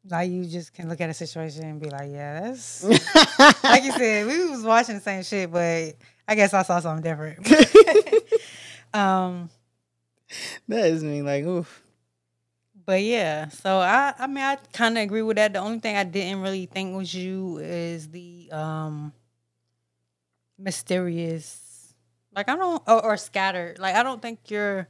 like 0.09 0.31
you 0.31 0.45
just 0.45 0.75
can 0.75 0.89
look 0.89 1.01
at 1.01 1.11
a 1.11 1.15
situation 1.15 1.65
and 1.65 1.81
be 1.81 1.91
like, 1.91 2.11
yeah, 2.11 2.41
that's 2.41 2.85
like 3.65 3.85
you 3.85 3.93
said. 3.93 4.27
We 4.27 4.51
was 4.51 4.63
watching 4.63 4.97
the 4.97 5.01
same 5.01 5.23
shit, 5.23 5.51
but 5.51 5.95
I 6.29 6.35
guess 6.35 6.55
I 6.55 6.63
saw 6.63 6.81
something 6.81 7.03
different. 7.03 7.47
um, 8.95 9.51
that 10.69 10.87
is 10.87 11.03
me. 11.03 11.23
Like, 11.23 11.45
oof. 11.45 11.83
But 12.91 13.05
yeah, 13.05 13.47
so 13.51 13.79
I 13.79 14.13
I 14.19 14.27
mean 14.27 14.43
I 14.43 14.57
kind 14.73 14.99
of 14.99 15.05
agree 15.05 15.23
with 15.23 15.37
that. 15.37 15.53
The 15.53 15.61
only 15.61 15.79
thing 15.79 15.95
I 15.95 16.03
didn't 16.03 16.41
really 16.41 16.67
think 16.67 16.97
was 16.97 17.15
you 17.15 17.59
is 17.59 18.09
the 18.09 18.49
um 18.51 19.13
mysterious, 20.59 21.95
like 22.35 22.49
I 22.49 22.57
don't 22.57 22.83
or, 22.89 23.05
or 23.05 23.17
scattered. 23.17 23.79
Like 23.79 23.95
I 23.95 24.03
don't 24.03 24.21
think 24.21 24.51
you're 24.51 24.89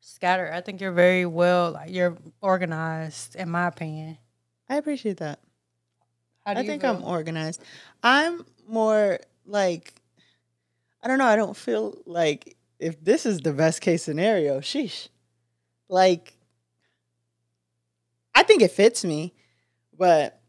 scattered. 0.00 0.54
I 0.54 0.62
think 0.62 0.80
you're 0.80 0.92
very 0.92 1.26
well. 1.26 1.72
Like 1.72 1.90
you're 1.90 2.16
organized, 2.40 3.36
in 3.36 3.50
my 3.50 3.66
opinion. 3.66 4.16
I 4.66 4.76
appreciate 4.76 5.18
that. 5.18 5.38
How 6.46 6.54
do 6.54 6.60
I 6.60 6.62
you 6.62 6.68
think 6.70 6.80
feel? 6.80 6.92
I'm 6.92 7.04
organized. 7.04 7.62
I'm 8.02 8.46
more 8.66 9.18
like, 9.44 10.00
I 11.02 11.08
don't 11.08 11.18
know. 11.18 11.26
I 11.26 11.36
don't 11.36 11.54
feel 11.54 11.98
like 12.06 12.56
if 12.78 13.04
this 13.04 13.26
is 13.26 13.40
the 13.40 13.52
best 13.52 13.82
case 13.82 14.02
scenario, 14.02 14.60
sheesh. 14.60 15.08
Like, 15.90 16.37
I 18.38 18.44
think 18.44 18.62
it 18.62 18.70
fits 18.70 19.04
me, 19.04 19.34
but 19.98 20.40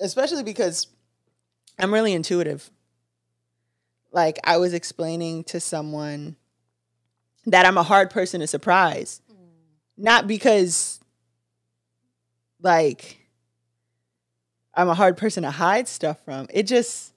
especially 0.00 0.44
because 0.44 0.86
I'm 1.76 1.92
really 1.92 2.12
intuitive. 2.12 2.70
Like, 4.12 4.38
I 4.44 4.58
was 4.58 4.72
explaining 4.72 5.42
to 5.44 5.58
someone 5.58 6.36
that 7.46 7.66
I'm 7.66 7.78
a 7.78 7.82
hard 7.82 8.10
person 8.10 8.38
to 8.42 8.46
surprise, 8.46 9.22
mm. 9.28 9.34
not 9.96 10.28
because, 10.28 11.00
like, 12.62 13.18
I'm 14.72 14.88
a 14.88 14.94
hard 14.94 15.16
person 15.16 15.42
to 15.42 15.50
hide 15.50 15.88
stuff 15.88 16.24
from. 16.24 16.46
It 16.48 16.68
just, 16.68 17.12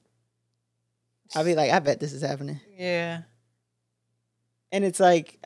I'll 1.35 1.45
be 1.45 1.53
like, 1.53 1.69
I 1.69 1.77
bet 1.77 1.99
this 1.99 2.13
is 2.13 2.23
happening. 2.23 2.59
Yeah. 2.75 3.21
And 4.71 4.83
it's 4.83 4.99
like, 4.99 5.39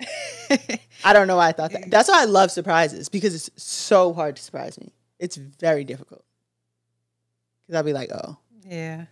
I 1.04 1.12
don't 1.12 1.26
know 1.26 1.36
why 1.36 1.48
I 1.48 1.52
thought 1.52 1.72
that. 1.72 1.90
That's 1.90 2.08
why 2.08 2.22
I 2.22 2.24
love 2.24 2.50
surprises 2.50 3.08
because 3.08 3.34
it's 3.34 3.50
so 3.62 4.12
hard 4.12 4.36
to 4.36 4.42
surprise 4.42 4.78
me. 4.80 4.92
It's 5.18 5.36
very 5.36 5.84
difficult. 5.84 6.24
Because 7.62 7.76
I'll 7.76 7.84
be 7.84 7.92
like, 7.92 8.10
oh. 8.12 8.36
yeah. 8.64 9.06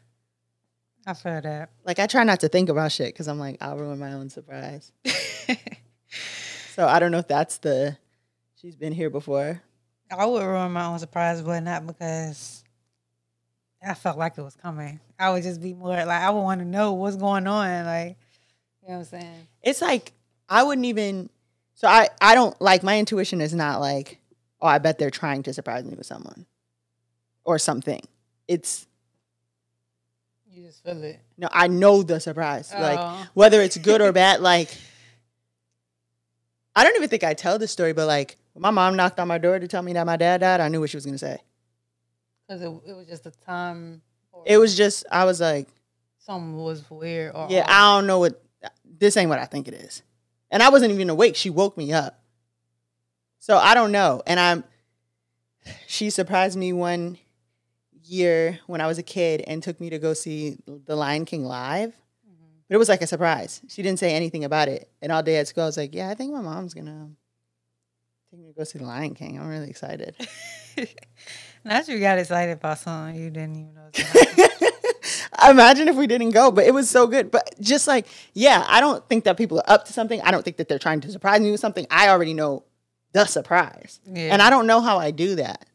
I 1.06 1.14
feel 1.14 1.40
that. 1.40 1.70
Like, 1.84 1.98
I 1.98 2.06
try 2.06 2.24
not 2.24 2.40
to 2.40 2.48
think 2.48 2.68
about 2.68 2.92
shit 2.92 3.14
because 3.14 3.28
I'm 3.28 3.38
like, 3.38 3.56
I'll 3.60 3.78
ruin 3.78 3.98
my 3.98 4.12
own 4.12 4.28
surprise. 4.28 4.92
so 6.74 6.86
I 6.86 6.98
don't 6.98 7.12
know 7.12 7.18
if 7.18 7.28
that's 7.28 7.58
the, 7.58 7.96
she's 8.60 8.76
been 8.76 8.92
here 8.92 9.08
before. 9.08 9.62
I 10.10 10.26
would 10.26 10.42
ruin 10.42 10.72
my 10.72 10.86
own 10.86 10.98
surprise, 10.98 11.40
but 11.42 11.60
not 11.60 11.86
because 11.86 12.62
I 13.86 13.94
felt 13.94 14.18
like 14.18 14.36
it 14.36 14.42
was 14.42 14.56
coming. 14.56 15.00
I 15.18 15.30
would 15.30 15.42
just 15.42 15.62
be 15.62 15.74
more 15.74 15.90
like 15.90 16.08
I 16.08 16.30
would 16.30 16.40
want 16.40 16.60
to 16.60 16.66
know 16.66 16.94
what's 16.94 17.16
going 17.16 17.46
on. 17.46 17.84
Like, 17.86 18.16
you 18.82 18.88
know 18.88 18.94
what 18.94 19.00
I'm 19.00 19.04
saying? 19.04 19.46
It's 19.62 19.80
like, 19.80 20.12
I 20.48 20.62
wouldn't 20.62 20.86
even, 20.86 21.28
so 21.74 21.88
I, 21.88 22.08
I 22.20 22.34
don't, 22.34 22.58
like, 22.60 22.82
my 22.82 22.98
intuition 22.98 23.40
is 23.40 23.54
not 23.54 23.80
like, 23.80 24.18
oh, 24.60 24.66
I 24.66 24.78
bet 24.78 24.98
they're 24.98 25.10
trying 25.10 25.42
to 25.44 25.52
surprise 25.52 25.84
me 25.84 25.94
with 25.94 26.06
someone 26.06 26.46
or 27.44 27.58
something. 27.58 28.00
It's, 28.46 28.86
You 30.50 30.64
just 30.64 30.82
feel 30.82 31.02
it. 31.04 31.20
no, 31.36 31.48
I 31.52 31.68
know 31.68 32.02
the 32.02 32.18
surprise. 32.20 32.72
Like, 32.72 32.98
Oh. 33.00 33.26
whether 33.34 33.60
it's 33.60 33.76
good 33.76 34.00
or 34.00 34.12
bad, 34.12 34.40
like 34.40 34.74
I 36.74 36.84
don't 36.84 36.94
even 36.96 37.08
think 37.08 37.24
I 37.24 37.34
tell 37.34 37.58
this 37.58 37.72
story, 37.72 37.92
but 37.92 38.06
like 38.06 38.36
my 38.56 38.70
mom 38.70 38.96
knocked 38.96 39.18
on 39.20 39.28
my 39.28 39.38
door 39.38 39.58
to 39.58 39.66
tell 39.68 39.82
me 39.82 39.92
that 39.94 40.06
my 40.06 40.16
dad 40.16 40.40
died, 40.40 40.60
I 40.60 40.68
knew 40.68 40.80
what 40.80 40.90
she 40.90 40.96
was 40.96 41.04
gonna 41.04 41.18
say. 41.18 41.38
Because 42.46 42.62
it, 42.62 42.68
it 42.86 42.92
was 42.96 43.06
just 43.06 43.26
a 43.26 43.30
time. 43.44 44.00
Or 44.32 44.44
It 44.46 44.58
was 44.58 44.76
just 44.76 45.04
I 45.10 45.24
was 45.24 45.40
like, 45.40 45.68
something 46.18 46.56
was 46.56 46.88
weird. 46.90 47.34
Or 47.34 47.48
yeah, 47.50 47.64
I 47.68 47.96
don't 47.96 48.06
know 48.06 48.18
what 48.20 48.40
this 48.84 49.16
ain't 49.16 49.28
what 49.28 49.38
I 49.38 49.44
think 49.46 49.68
it 49.68 49.74
is. 49.74 50.02
And 50.50 50.62
I 50.62 50.70
wasn't 50.70 50.92
even 50.92 51.10
awake. 51.10 51.36
She 51.36 51.50
woke 51.50 51.76
me 51.76 51.92
up. 51.92 52.22
So 53.38 53.56
I 53.56 53.74
don't 53.74 53.92
know. 53.92 54.22
And 54.26 54.40
I'm 54.40 54.64
she 55.86 56.10
surprised 56.10 56.56
me 56.56 56.72
one 56.72 57.18
year 58.04 58.58
when 58.66 58.80
I 58.80 58.86
was 58.86 58.98
a 58.98 59.02
kid 59.02 59.42
and 59.46 59.62
took 59.62 59.80
me 59.80 59.90
to 59.90 59.98
go 59.98 60.14
see 60.14 60.58
The 60.66 60.96
Lion 60.96 61.24
King 61.24 61.44
live. 61.44 61.90
Mm-hmm. 61.90 62.46
But 62.68 62.74
it 62.74 62.78
was 62.78 62.88
like 62.88 63.02
a 63.02 63.06
surprise. 63.06 63.60
She 63.68 63.82
didn't 63.82 63.98
say 63.98 64.14
anything 64.14 64.44
about 64.44 64.68
it. 64.68 64.90
And 65.02 65.12
all 65.12 65.22
day 65.22 65.36
at 65.36 65.48
school, 65.48 65.64
I 65.64 65.66
was 65.66 65.76
like, 65.76 65.94
yeah, 65.94 66.08
I 66.08 66.14
think 66.14 66.32
my 66.32 66.40
mom's 66.40 66.74
gonna 66.74 67.10
take 68.30 68.40
me 68.40 68.46
to 68.46 68.52
go 68.52 68.64
see 68.64 68.78
The 68.78 68.84
Lion 68.86 69.14
King. 69.14 69.38
I'm 69.38 69.48
really 69.48 69.70
excited. 69.70 70.16
Not 71.64 71.88
you 71.88 72.00
got 72.00 72.18
excited 72.18 72.52
about 72.52 72.78
something 72.78 73.20
you 73.20 73.30
didn't 73.30 73.56
even 73.56 73.74
know. 73.74 73.90
was 74.96 75.26
gonna 75.30 75.30
happen. 75.42 75.50
Imagine 75.56 75.88
if 75.88 75.96
we 75.96 76.06
didn't 76.06 76.30
go, 76.30 76.50
but 76.50 76.64
it 76.64 76.72
was 76.74 76.88
so 76.90 77.06
good. 77.06 77.30
But 77.30 77.54
just 77.60 77.86
like, 77.86 78.06
yeah, 78.34 78.64
I 78.68 78.80
don't 78.80 79.06
think 79.08 79.24
that 79.24 79.36
people 79.36 79.58
are 79.58 79.70
up 79.70 79.84
to 79.86 79.92
something. 79.92 80.20
I 80.22 80.30
don't 80.30 80.42
think 80.44 80.56
that 80.58 80.68
they're 80.68 80.78
trying 80.78 81.00
to 81.02 81.10
surprise 81.12 81.40
me 81.40 81.50
with 81.50 81.60
something. 81.60 81.86
I 81.90 82.08
already 82.08 82.34
know 82.34 82.64
the 83.12 83.24
surprise. 83.26 84.00
Yeah. 84.06 84.32
And 84.32 84.42
I 84.42 84.50
don't 84.50 84.66
know 84.66 84.80
how 84.80 84.98
I 84.98 85.10
do 85.10 85.36
that. 85.36 85.66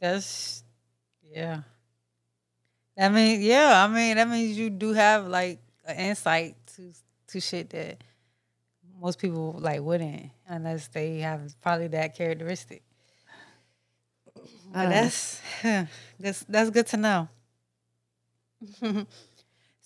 That's 0.00 0.62
yeah. 1.30 1.60
I 2.98 3.08
mean 3.08 3.40
yeah. 3.42 3.84
I 3.84 3.88
mean 3.92 4.16
that 4.16 4.28
means 4.28 4.56
you 4.58 4.70
do 4.70 4.92
have 4.92 5.26
like 5.26 5.58
an 5.86 5.96
insight 5.96 6.56
to 6.76 6.92
to 7.28 7.40
shit 7.40 7.70
that 7.70 8.02
most 9.00 9.18
people 9.18 9.56
like 9.58 9.80
wouldn't 9.80 10.30
unless 10.46 10.88
they 10.88 11.18
have 11.18 11.54
probably 11.60 11.88
that 11.88 12.16
characteristic. 12.16 12.82
But 14.72 14.86
Uh. 14.86 14.88
that's 14.88 15.40
that's 16.20 16.40
that's 16.48 16.70
good 16.70 16.86
to 16.88 16.96
know. 16.96 17.28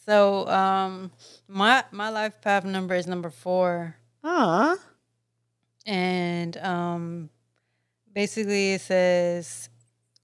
so 0.06 0.46
um 0.48 1.10
my 1.48 1.84
my 1.92 2.08
life 2.10 2.40
path 2.40 2.64
number 2.64 2.94
is 2.94 3.06
number 3.06 3.30
four 3.30 3.96
Aw. 4.24 4.76
and 5.86 6.56
um, 6.58 7.30
basically 8.12 8.72
it 8.74 8.80
says 8.80 9.68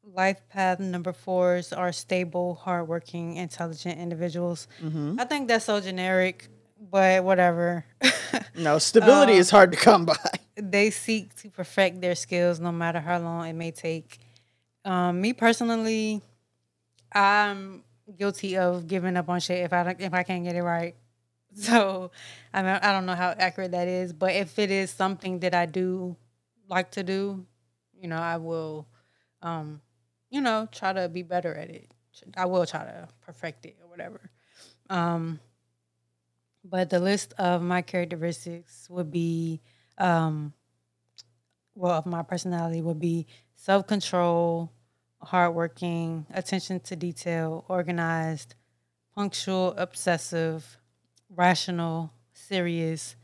life 0.02 0.40
path 0.50 0.80
number 0.80 1.12
fours 1.12 1.72
are 1.72 1.90
stable, 1.92 2.55
hardworking, 2.57 3.36
intelligent 3.36 3.98
individuals. 3.98 4.68
Mhm. 4.82 5.18
I 5.18 5.24
think 5.24 5.48
that's 5.48 5.64
so 5.64 5.80
generic, 5.80 6.48
but 6.90 7.24
whatever. 7.24 7.84
No, 8.57 8.78
stability 8.78 9.32
Uh, 9.34 9.36
is 9.42 9.50
hard 9.50 9.70
to 9.72 9.78
come 9.78 10.05
by. 10.07 10.16
they 10.57 10.90
seek 10.90 11.34
to 11.36 11.50
perfect 11.50 12.00
their 12.00 12.14
skills 12.16 12.59
no 12.61 12.70
matter 12.72 13.00
how 13.00 13.18
long 13.18 13.46
it 13.48 13.52
may 13.55 13.70
take. 13.70 14.18
Um, 14.84 15.20
me 15.20 15.32
personally, 15.32 16.20
I'm 17.12 17.82
guilty 18.18 18.57
of 18.57 18.86
giving 18.86 19.16
up 19.16 19.28
on 19.28 19.40
shit 19.40 19.64
if 19.64 19.72
I 19.72 19.96
if 19.98 20.14
I 20.14 20.22
can't 20.22 20.44
get 20.44 20.57
it 20.57 20.62
right. 20.62 20.94
So 21.57 22.11
I 22.52 22.62
mean, 22.62 22.78
I 22.82 22.92
don't 22.92 23.07
know 23.07 23.14
how 23.14 23.30
accurate 23.38 23.70
that 23.70 23.86
is, 23.86 24.12
but 24.12 24.32
if 24.34 24.59
it 24.59 24.72
is 24.72 24.90
something 24.90 25.38
that 25.40 25.55
I 25.55 25.66
do 25.66 26.16
like 26.68 26.90
to 26.92 27.05
do, 27.05 27.46
you 27.96 28.09
know, 28.09 28.16
I 28.16 28.38
will, 28.38 28.88
um, 29.40 29.80
you 30.30 30.40
know, 30.40 30.68
try 30.72 30.92
to 30.92 31.09
be 31.09 31.22
better 31.22 31.55
at 31.55 31.70
it. 31.70 31.92
I 32.36 32.46
will 32.46 32.66
try 32.66 32.84
to 32.84 33.09
perfect 33.20 33.66
it 33.66 33.76
or 33.80 33.88
whatever. 33.88 34.30
Um, 34.90 35.38
but 36.64 36.90
the 36.90 36.98
list 36.98 37.34
of 37.38 37.62
my 37.62 37.82
characteristics 37.82 38.88
would 38.90 39.11
be, 39.11 39.61
um, 39.98 40.52
well, 41.74 41.92
of 41.92 42.07
my 42.07 42.22
personality 42.22 42.80
would 42.82 42.98
be 42.98 43.26
self 43.55 43.86
control, 43.86 44.72
hardworking, 45.25 46.27
attention 46.33 46.81
to 46.81 46.97
detail, 46.97 47.64
organized, 47.68 48.55
punctual, 49.14 49.75
obsessive, 49.77 50.79
rational, 51.35 52.12
serious, 52.33 53.16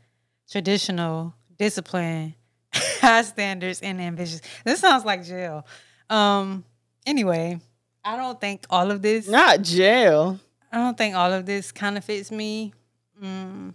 traditional, 0.49 1.33
disciplined, 1.57 2.33
high 2.73 3.21
standards, 3.21 3.81
and 3.81 4.01
ambitious. 4.01 4.41
This 4.63 4.79
sounds 4.79 5.05
like 5.05 5.23
jail. 5.23 5.65
Um, 6.09 6.65
anyway, 7.05 7.59
I 8.03 8.17
don't 8.17 8.39
think 8.39 8.65
all 8.69 8.91
of 8.91 9.01
this. 9.01 9.27
Not 9.27 9.61
jail. 9.61 10.39
I 10.71 10.77
don't 10.77 10.97
think 10.97 11.15
all 11.15 11.31
of 11.31 11.45
this 11.45 11.71
kind 11.71 11.97
of 11.97 12.05
fits 12.05 12.31
me. 12.31 12.73
Mm. 13.21 13.73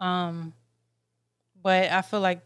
Um, 0.00 0.52
but 1.62 1.90
I 1.90 2.02
feel 2.02 2.20
like 2.20 2.40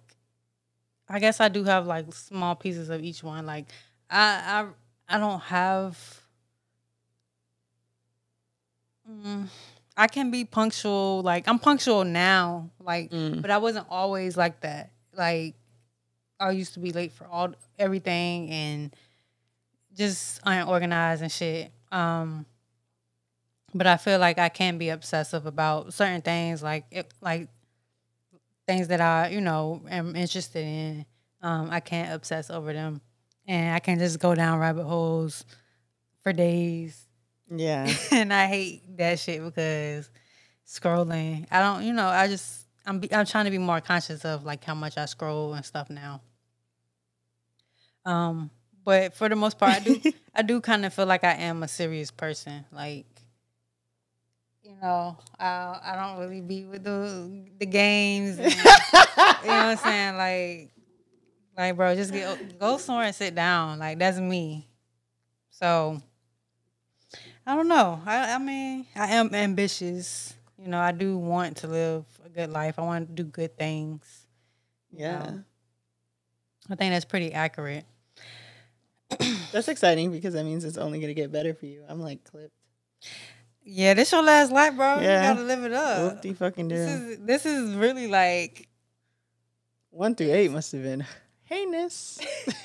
I 1.08 1.18
guess 1.18 1.40
I 1.40 1.48
do 1.48 1.64
have 1.64 1.86
like 1.86 2.12
small 2.14 2.54
pieces 2.54 2.88
of 2.88 3.02
each 3.02 3.22
one. 3.22 3.44
Like 3.44 3.66
I 4.12 4.66
I 5.08 5.16
I 5.16 5.18
don't 5.18 5.40
have. 5.40 6.20
Mm, 9.10 9.48
I 9.96 10.06
can 10.06 10.30
be 10.30 10.44
punctual. 10.44 11.22
Like 11.22 11.48
I'm 11.48 11.58
punctual 11.58 12.04
now. 12.04 12.70
Like, 12.78 13.10
Mm. 13.10 13.42
but 13.42 13.50
I 13.50 13.58
wasn't 13.58 13.86
always 13.90 14.36
like 14.36 14.60
that. 14.60 14.90
Like 15.14 15.54
I 16.38 16.50
used 16.52 16.74
to 16.74 16.80
be 16.80 16.92
late 16.92 17.12
for 17.12 17.26
all 17.26 17.54
everything 17.78 18.50
and 18.50 18.94
just 19.94 20.40
unorganized 20.44 21.22
and 21.22 21.32
shit. 21.32 21.72
Um, 21.90 22.46
but 23.74 23.86
I 23.86 23.96
feel 23.96 24.18
like 24.18 24.38
I 24.38 24.48
can 24.48 24.78
be 24.78 24.90
obsessive 24.90 25.46
about 25.46 25.94
certain 25.94 26.22
things, 26.22 26.62
like 26.62 26.84
it, 26.90 27.12
like 27.20 27.48
things 28.66 28.88
that 28.88 29.00
I, 29.00 29.28
you 29.28 29.40
know, 29.40 29.82
am 29.88 30.14
interested 30.16 30.64
in. 30.64 31.06
Um, 31.42 31.68
I 31.70 31.80
can't 31.80 32.14
obsess 32.14 32.50
over 32.50 32.72
them, 32.72 33.00
and 33.46 33.74
I 33.74 33.78
can 33.80 33.98
just 33.98 34.18
go 34.18 34.34
down 34.34 34.58
rabbit 34.58 34.84
holes 34.84 35.44
for 36.22 36.32
days. 36.32 37.06
Yeah. 37.54 37.92
and 38.12 38.32
I 38.32 38.46
hate 38.46 38.96
that 38.96 39.18
shit 39.18 39.42
because 39.44 40.10
scrolling. 40.66 41.46
I 41.50 41.60
don't, 41.60 41.84
you 41.84 41.92
know, 41.92 42.06
I 42.06 42.28
just 42.28 42.66
I'm 42.86 42.98
be, 42.98 43.12
I'm 43.14 43.26
trying 43.26 43.44
to 43.44 43.50
be 43.50 43.58
more 43.58 43.80
conscious 43.80 44.24
of 44.24 44.44
like 44.44 44.64
how 44.64 44.74
much 44.74 44.96
I 44.98 45.04
scroll 45.06 45.54
and 45.54 45.64
stuff 45.64 45.90
now. 45.90 46.20
Um, 48.04 48.50
but 48.84 49.14
for 49.14 49.28
the 49.28 49.36
most 49.36 49.58
part, 49.58 49.74
I 49.74 49.78
do 49.80 50.00
I 50.34 50.42
do 50.42 50.60
kind 50.60 50.84
of 50.84 50.92
feel 50.92 51.06
like 51.06 51.24
I 51.24 51.34
am 51.34 51.62
a 51.62 51.68
serious 51.68 52.10
person. 52.10 52.64
Like, 52.72 53.06
you 54.62 54.74
know, 54.82 55.16
I 55.38 55.78
I 55.84 55.96
don't 55.96 56.18
really 56.20 56.40
be 56.40 56.64
with 56.64 56.82
the 56.84 57.44
the 57.58 57.66
games. 57.66 58.38
and- 58.38 58.52
you 58.52 58.58
know 58.58 58.64
what 58.64 59.48
I'm 59.48 59.76
saying? 59.76 60.16
Like, 60.16 60.70
like 61.56 61.76
bro, 61.76 61.94
just 61.94 62.12
get 62.12 62.58
go 62.58 62.78
somewhere 62.78 63.06
and 63.06 63.14
sit 63.14 63.34
down. 63.34 63.78
Like 63.78 63.98
that's 63.98 64.18
me. 64.18 64.68
So 65.50 66.00
I 67.46 67.54
don't 67.54 67.68
know. 67.68 68.00
I 68.06 68.34
I 68.34 68.38
mean, 68.38 68.86
I 68.94 69.14
am 69.14 69.34
ambitious. 69.34 70.34
You 70.58 70.68
know, 70.68 70.78
I 70.78 70.92
do 70.92 71.18
want 71.18 71.58
to 71.58 71.66
live 71.66 72.04
a 72.24 72.28
good 72.28 72.50
life. 72.50 72.78
I 72.78 72.82
want 72.82 73.08
to 73.08 73.12
do 73.12 73.24
good 73.24 73.56
things. 73.56 74.26
Yeah. 74.92 75.18
know. 75.18 75.44
I 76.70 76.74
think 76.76 76.92
that's 76.92 77.04
pretty 77.04 77.32
accurate. 77.32 77.84
That's 79.52 79.68
exciting 79.68 80.10
because 80.10 80.32
that 80.32 80.44
means 80.44 80.64
it's 80.64 80.78
only 80.78 80.98
gonna 80.98 81.12
get 81.12 81.30
better 81.30 81.52
for 81.52 81.66
you. 81.66 81.84
I'm 81.86 82.00
like 82.00 82.24
clipped. 82.24 82.54
Yeah, 83.62 83.92
this 83.92 84.10
your 84.10 84.22
last 84.22 84.50
life, 84.50 84.74
bro. 84.74 85.00
Yeah. 85.00 85.28
You 85.28 85.34
gotta 85.34 85.46
live 85.46 85.64
it 85.64 85.72
up. 85.72 86.24
Whoop 86.24 86.36
fucking 86.36 86.68
do. 86.68 86.74
This 86.74 86.90
is 86.90 87.18
this 87.18 87.46
is 87.46 87.74
really 87.74 88.06
like 88.06 88.68
One 89.90 90.14
through 90.14 90.32
eight 90.32 90.50
must 90.50 90.72
have 90.72 90.82
been 90.82 91.04
heinous. 91.52 92.18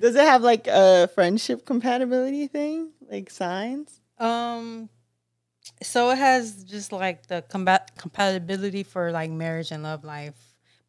Does 0.00 0.16
it 0.16 0.24
have 0.24 0.42
like 0.42 0.66
a 0.66 1.08
friendship 1.14 1.64
compatibility 1.64 2.46
thing? 2.46 2.90
Like 3.10 3.30
signs? 3.30 4.00
um 4.18 4.88
So 5.82 6.10
it 6.10 6.18
has 6.18 6.64
just 6.64 6.92
like 6.92 7.26
the 7.26 7.42
combat 7.42 7.92
compatibility 7.98 8.82
for 8.82 9.12
like 9.12 9.30
marriage 9.30 9.70
and 9.70 9.82
love 9.82 10.04
life. 10.04 10.34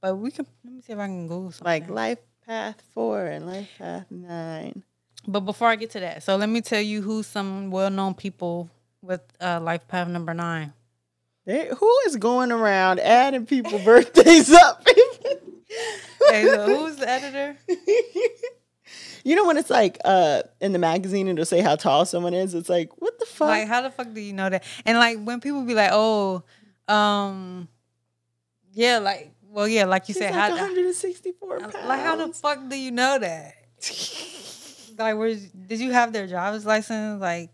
But 0.01 0.15
we 0.15 0.31
can 0.31 0.45
let 0.63 0.73
me 0.73 0.81
see 0.81 0.93
if 0.93 0.99
I 0.99 1.07
can 1.07 1.27
Google 1.27 1.51
something. 1.51 1.65
Like 1.65 1.89
Life 1.89 2.19
Path 2.45 2.81
4 2.93 3.25
and 3.25 3.47
Life 3.47 3.69
Path 3.77 4.05
9. 4.09 4.83
But 5.27 5.41
before 5.41 5.69
I 5.69 5.75
get 5.77 5.91
to 5.91 5.99
that, 6.01 6.23
so 6.23 6.35
let 6.35 6.49
me 6.49 6.59
tell 6.59 6.81
you 6.81 7.01
who 7.01 7.23
some 7.23 7.71
well 7.71 7.89
known 7.89 8.13
people 8.13 8.69
with 9.01 9.21
uh, 9.39 9.59
life 9.61 9.87
path 9.87 10.07
number 10.07 10.33
nine. 10.33 10.73
They, 11.45 11.67
who 11.67 11.91
is 12.07 12.15
going 12.15 12.51
around 12.51 12.99
adding 12.99 13.45
people 13.45 13.79
birthdays 13.85 14.51
up? 14.51 14.85
Hey, 16.29 16.45
so 16.45 16.65
who's 16.65 16.95
the 16.97 17.09
editor? 17.09 17.57
you 19.23 19.35
know 19.35 19.45
when 19.45 19.57
it's 19.57 19.69
like 19.69 19.97
uh 20.05 20.41
in 20.61 20.71
the 20.73 20.79
magazine 20.79 21.27
and 21.27 21.37
it'll 21.37 21.45
say 21.45 21.61
how 21.61 21.75
tall 21.75 22.05
someone 22.05 22.33
is. 22.33 22.53
It's 22.53 22.69
like 22.69 22.89
what 23.01 23.19
the 23.19 23.25
fuck? 23.25 23.49
Like, 23.49 23.67
how 23.67 23.81
the 23.81 23.91
fuck 23.91 24.13
do 24.13 24.21
you 24.21 24.33
know 24.33 24.49
that? 24.49 24.63
And 24.85 24.97
like 24.97 25.21
when 25.23 25.39
people 25.41 25.63
be 25.63 25.73
like, 25.73 25.91
"Oh, 25.93 26.43
um, 26.87 27.67
yeah, 28.73 28.99
like, 28.99 29.33
well, 29.49 29.67
yeah, 29.67 29.85
like 29.85 30.07
you 30.09 30.13
She's 30.13 30.21
said, 30.23 30.31
like 30.31 30.41
how, 30.41 30.49
164 30.49 31.59
pounds. 31.59 31.73
like 31.85 31.99
how 32.01 32.15
the 32.15 32.33
fuck 32.33 32.67
do 32.69 32.75
you 32.77 32.91
know 32.91 33.19
that? 33.19 33.53
like, 34.97 35.17
where 35.17 35.35
did 35.67 35.79
you 35.79 35.91
have 35.91 36.11
their 36.13 36.27
driver's 36.27 36.65
license? 36.65 37.21
Like, 37.21 37.51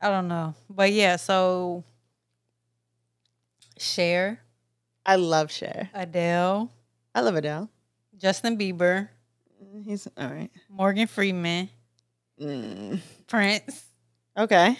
I 0.00 0.08
don't 0.08 0.28
know, 0.28 0.54
but 0.68 0.92
yeah. 0.92 1.16
So, 1.16 1.84
Cher. 3.78 4.40
I 5.04 5.16
love 5.16 5.50
Cher. 5.50 5.90
Adele, 5.94 6.70
I 7.14 7.20
love 7.20 7.34
Adele. 7.36 7.68
Justin 8.16 8.56
Bieber, 8.58 9.08
He's 9.84 10.08
all 10.16 10.28
right. 10.28 10.50
Morgan 10.68 11.06
Freeman, 11.06 11.68
Mm, 12.40 12.98
Prince, 13.26 13.84
okay. 14.36 14.76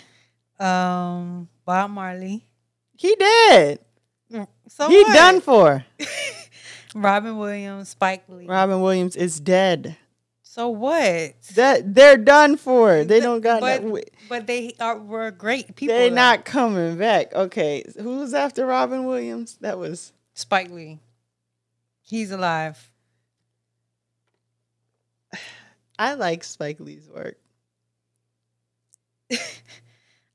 um, 0.59 1.49
Bob 1.64 1.91
Marley. 1.91 2.45
He 2.97 3.14
did. 3.16 3.78
So 4.68 4.89
he 4.89 5.03
what? 5.03 5.14
done 5.14 5.41
for. 5.43 5.85
Robin 6.95 7.37
Williams, 7.39 7.91
Spike 7.91 8.24
Lee. 8.28 8.47
Robin 8.47 8.81
Williams 8.81 9.16
is 9.16 9.39
dead. 9.41 9.97
So 10.43 10.68
what? 10.68 11.35
That 11.55 11.95
they're 11.95 12.16
done 12.16 12.57
for. 12.57 13.05
They 13.05 13.20
don't 13.20 13.41
got 13.41 13.61
but, 13.61 13.85
no, 13.85 14.01
but 14.28 14.47
they 14.47 14.74
are 14.81 14.99
were 14.99 15.31
great 15.31 15.76
people. 15.76 15.95
They're 15.95 16.09
though. 16.11 16.14
not 16.16 16.45
coming 16.45 16.97
back. 16.97 17.35
Okay, 17.35 17.85
who's 18.01 18.35
after 18.35 18.66
Robin 18.66 19.05
Williams? 19.05 19.57
That 19.61 19.78
was 19.78 20.12
Spike 20.35 20.70
Lee. 20.70 20.99
He's 22.11 22.32
alive. 22.32 22.90
I 25.98 26.14
like 26.14 26.42
Spike 26.42 26.80
Lee's 26.80 27.08
work. 27.08 27.36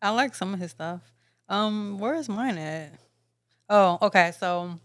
I 0.01 0.09
like 0.11 0.36
some 0.36 0.53
of 0.53 0.59
his 0.61 0.71
stuff. 0.71 1.01
Um, 1.49 1.99
where 1.99 2.15
is 2.15 2.30
mine 2.30 2.57
at? 2.57 2.93
Oh, 3.69 3.97
okay. 4.03 4.32
So 4.39 4.80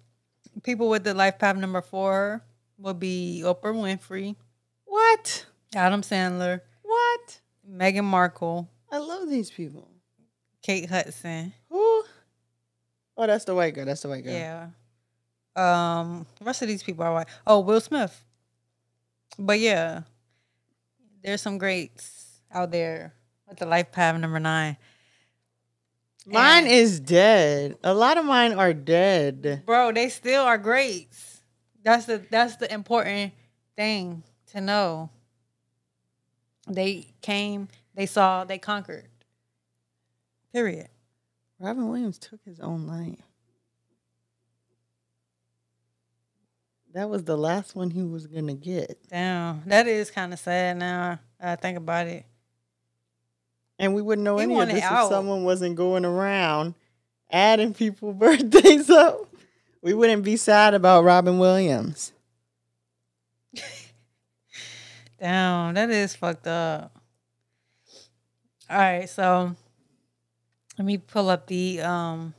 people 0.65 0.89
with 0.89 1.05
the 1.05 1.15
life 1.15 1.39
path 1.39 1.57
number 1.57 1.81
four 1.81 2.43
will 2.77 2.95
be 2.95 3.43
Oprah 3.45 3.73
Winfrey, 3.75 4.35
What? 4.85 5.47
Adam 5.75 6.03
Sandler, 6.03 6.61
What? 6.83 7.41
Meghan 7.71 8.03
Markle, 8.05 8.69
I 8.91 8.99
love 8.99 9.29
these 9.31 9.51
people. 9.51 9.89
Kate 10.61 10.89
Hudson. 10.89 11.53
Who? 11.69 12.03
Oh, 13.17 13.27
that's 13.27 13.45
the 13.45 13.55
white 13.55 13.75
girl. 13.75 13.85
That's 13.85 14.03
the 14.03 14.09
white 14.09 14.25
girl. 14.25 14.33
Yeah. 14.33 14.71
Um, 15.61 16.27
the 16.39 16.45
rest 16.45 16.63
of 16.63 16.69
these 16.69 16.83
people 16.83 17.05
are 17.05 17.13
white. 17.13 17.29
Oh, 17.47 17.61
Will 17.61 17.81
Smith. 17.81 18.25
But 19.39 19.59
yeah, 19.61 20.03
there's 21.23 21.43
some 21.43 21.59
greats 21.59 22.41
out 22.53 22.71
there 22.71 23.15
with 23.49 23.59
the 23.59 23.67
life 23.67 23.93
path 23.93 24.19
number 24.19 24.41
nine. 24.41 24.77
Mine 26.27 26.65
And- 26.65 26.73
is 26.73 27.01
dead. 27.01 27.77
A 27.83 27.95
lot 27.95 28.19
of 28.19 28.25
mine 28.25 28.53
are 28.53 28.73
dead. 28.75 29.63
bro, 29.67 29.93
they 29.93 30.09
still 30.09 30.43
are 30.45 30.59
greats. 30.59 31.43
That's 31.83 32.05
the 32.07 32.19
that's 32.31 32.57
the 32.57 32.73
important 32.73 33.33
thing 33.77 34.23
to 34.53 34.61
know. 34.61 35.11
They 36.69 37.15
came, 37.23 37.69
they 37.95 38.07
saw, 38.07 38.45
they 38.45 38.59
conquered. 38.59 39.09
Period. 40.53 40.89
Robin 41.59 41.89
Williams 41.89 42.19
took 42.19 42.41
his 42.45 42.61
own 42.61 42.87
life. 42.87 43.25
That 46.93 47.09
was 47.09 47.23
the 47.25 47.37
last 47.37 47.77
one 47.77 47.91
he 47.91 48.03
was 48.03 48.27
gonna 48.27 48.55
get. 48.55 48.99
Damn, 49.09 49.63
that 49.67 49.87
is 49.87 50.11
kind 50.11 50.33
of 50.33 50.39
sad 50.39 50.77
now. 50.77 51.21
I 51.41 51.57
think 51.57 51.79
about 51.79 52.07
it. 52.09 52.27
And 53.79 53.95
we 53.95 54.03
wouldn't 54.03 54.25
know 54.25 54.37
He 54.39 54.43
any 54.45 54.61
of 54.61 54.69
this 54.69 54.83
out. 54.83 55.05
if 55.05 55.11
someone 55.11 55.45
wasn't 55.45 55.77
going 55.77 56.05
around 56.05 56.75
adding 57.31 57.73
people 57.75 58.13
birthdays 58.15 58.91
up. 58.91 59.27
We 59.83 59.95
wouldn't 59.95 60.25
be 60.25 60.37
sad 60.37 60.75
about 60.75 61.05
Robin 61.05 61.39
Williams. 61.39 62.13
Damn, 65.19 65.75
that 65.75 65.91
is 65.91 66.15
fucked 66.15 66.47
up. 66.47 66.93
All 68.69 68.79
right, 68.79 69.09
so 69.09 69.55
let 70.79 70.85
me 70.85 70.99
pull 70.99 71.29
up 71.31 71.47
the 71.47 71.81
um 71.81 72.35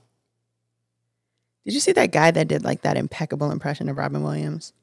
Did 1.66 1.74
you 1.74 1.80
see 1.80 1.92
that 1.92 2.12
guy 2.12 2.32
that 2.32 2.48
did 2.48 2.64
like 2.64 2.82
that 2.82 2.98
impeccable 2.98 3.52
impression 3.52 3.88
of 3.90 3.98
Robin 3.98 4.24
Williams 4.24 4.74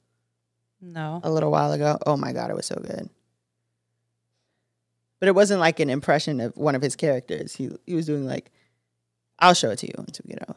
no. 0.80 1.20
a 1.24 1.30
little 1.30 1.50
while 1.50 1.72
ago? 1.72 1.98
Oh 2.06 2.16
my 2.16 2.32
god, 2.32 2.50
it 2.50 2.56
was 2.56 2.66
so 2.66 2.76
good. 2.76 3.08
But 5.20 5.28
it 5.28 5.34
wasn't 5.34 5.60
like 5.60 5.80
an 5.80 5.90
impression 5.90 6.40
of 6.40 6.56
one 6.56 6.76
of 6.76 6.82
his 6.82 6.94
characters. 6.94 7.56
He 7.56 7.70
he 7.86 7.94
was 7.94 8.06
doing 8.06 8.26
like 8.26 8.50
I'll 9.38 9.54
show 9.54 9.70
it 9.70 9.78
to 9.80 9.86
you 9.86 9.94
once 9.96 10.20
we 10.24 10.32
get 10.32 10.48
out. 10.48 10.56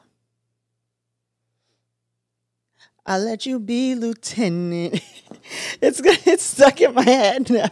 I'll 3.06 3.20
let 3.20 3.48
you 3.48 3.60
be 3.60 3.96
lieutenant. 3.96 5.02
it's 5.82 6.02
good. 6.02 6.20
It's 6.26 6.44
stuck 6.44 6.80
in 6.82 6.94
my 6.94 7.04
head 7.04 7.50
now. 7.50 7.70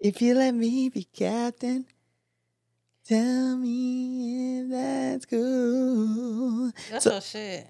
If 0.00 0.20
you 0.20 0.34
let 0.34 0.54
me 0.54 0.88
be 0.88 1.04
captain, 1.04 1.86
tell 3.08 3.56
me 3.56 4.60
if 4.62 4.70
that's 4.70 5.26
cool. 5.26 6.72
That's 6.90 7.04
So- 7.04 7.20
shit. 7.20 7.66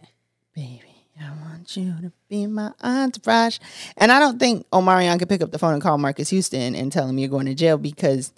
Baby, 0.55 0.83
I 1.21 1.31
want 1.43 1.77
you 1.77 1.93
to 2.01 2.13
be 2.29 2.47
my 2.47 2.73
entourage. 2.83 3.59
And 3.99 4.11
I 4.11 4.19
don't 4.19 4.39
think 4.39 4.67
Omarion 4.71 5.19
could 5.19 5.29
pick 5.29 5.43
up 5.43 5.53
the 5.53 5.59
phone 5.59 5.75
and 5.75 5.83
call 5.83 5.99
Marques 5.99 6.31
Houston 6.31 6.75
and 6.75 6.91
tell 6.91 7.07
him 7.07 7.19
you're 7.19 7.29
going 7.29 7.45
to 7.47 7.55
jail 7.55 7.77
because 7.77 8.33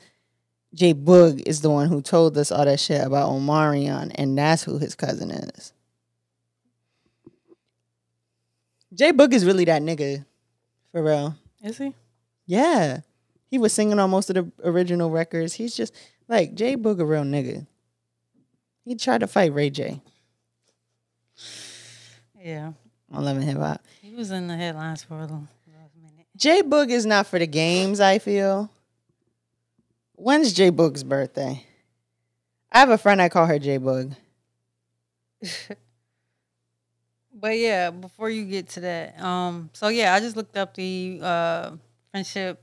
J 0.75 0.95
Boog 0.95 1.43
is 1.47 1.61
the 1.61 1.71
one 1.71 1.89
who 1.89 2.03
told 2.03 2.37
us 2.37 2.51
all 2.51 2.65
that 2.65 2.81
shit 2.81 3.07
about 3.07 3.31
Omarion, 3.31 4.11
and 4.17 4.37
that's 4.37 4.65
who 4.65 4.79
his 4.79 4.95
cousin 4.97 5.31
is. 5.31 5.73
J 8.95 9.13
Boog 9.13 9.33
is 9.33 9.45
really 9.45 9.65
that 9.67 9.83
nigga, 9.83 10.25
for 10.93 11.03
real. 11.03 11.37
Is 11.63 11.79
he? 11.79 11.95
Yeah. 12.47 13.01
He 13.51 13.59
was 13.59 13.73
singing 13.73 13.99
on 13.99 14.11
most 14.11 14.31
of 14.31 14.35
the 14.35 14.53
original 14.69 15.11
records. 15.11 15.55
He's 15.55 15.77
just 15.77 15.95
like 16.29 16.55
J 16.55 16.77
Boog, 16.77 17.01
a 17.01 17.05
real 17.05 17.23
nigga. 17.25 17.67
He 18.85 18.95
tried 18.95 19.21
to 19.21 19.27
fight 19.27 19.53
Ray 19.53 19.71
J 19.71 20.01
Yeah. 22.43 22.73
on 23.13 23.25
Love 23.25 23.37
and 23.37 23.45
Hip 23.45 23.59
Hop. 23.59 23.83
He 24.03 24.15
was 24.15 24.31
in 24.31 24.47
the 24.49 24.57
headlines 24.57 25.03
for 25.03 25.15
a 25.19 25.21
little, 25.23 25.47
little 25.67 25.91
minute. 26.01 26.27
J 26.37 26.63
Boog 26.63 26.91
is 26.91 27.05
not 27.07 27.27
for 27.27 27.39
the 27.39 27.47
games, 27.47 28.01
I 28.01 28.19
feel. 28.19 28.71
When's 30.15 30.53
J 30.53 30.71
Boog's 30.71 31.05
birthday? 31.05 31.65
I 32.73 32.79
have 32.81 32.91
a 32.91 32.99
friend 32.99 33.21
I 33.23 33.29
call 33.29 33.47
her 33.47 33.59
J 33.59 33.79
Boog. 33.79 34.17
But 37.41 37.57
yeah, 37.59 37.91
before 37.91 38.29
you 38.31 38.45
get 38.47 38.69
to 38.71 38.81
that, 38.81 39.21
um, 39.23 39.71
so 39.73 39.87
yeah, 39.89 40.13
I 40.13 40.19
just 40.19 40.35
looked 40.37 40.57
up 40.57 40.75
the 40.75 41.21
uh 41.23 41.71
friendship 42.11 42.61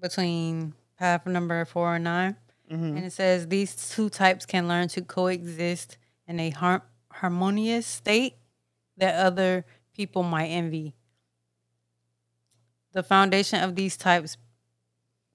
between 0.00 0.74
path 0.96 1.26
number 1.26 1.64
four 1.64 1.96
and 1.96 2.04
9 2.04 2.36
Mhm. 2.70 2.96
and 2.96 3.04
it 3.04 3.12
says 3.12 3.46
these 3.48 3.90
two 3.90 4.08
types 4.10 4.44
can 4.46 4.66
learn 4.68 4.88
to 4.88 5.02
coexist 5.02 5.98
in 6.26 6.40
a 6.40 6.50
har- 6.50 6.82
harmonious 7.12 7.86
state 7.86 8.34
that 8.96 9.14
other 9.14 9.64
people 9.92 10.22
might 10.22 10.48
envy. 10.48 10.94
The 12.92 13.02
foundation 13.02 13.62
of 13.62 13.76
these 13.76 13.96
types 13.96 14.36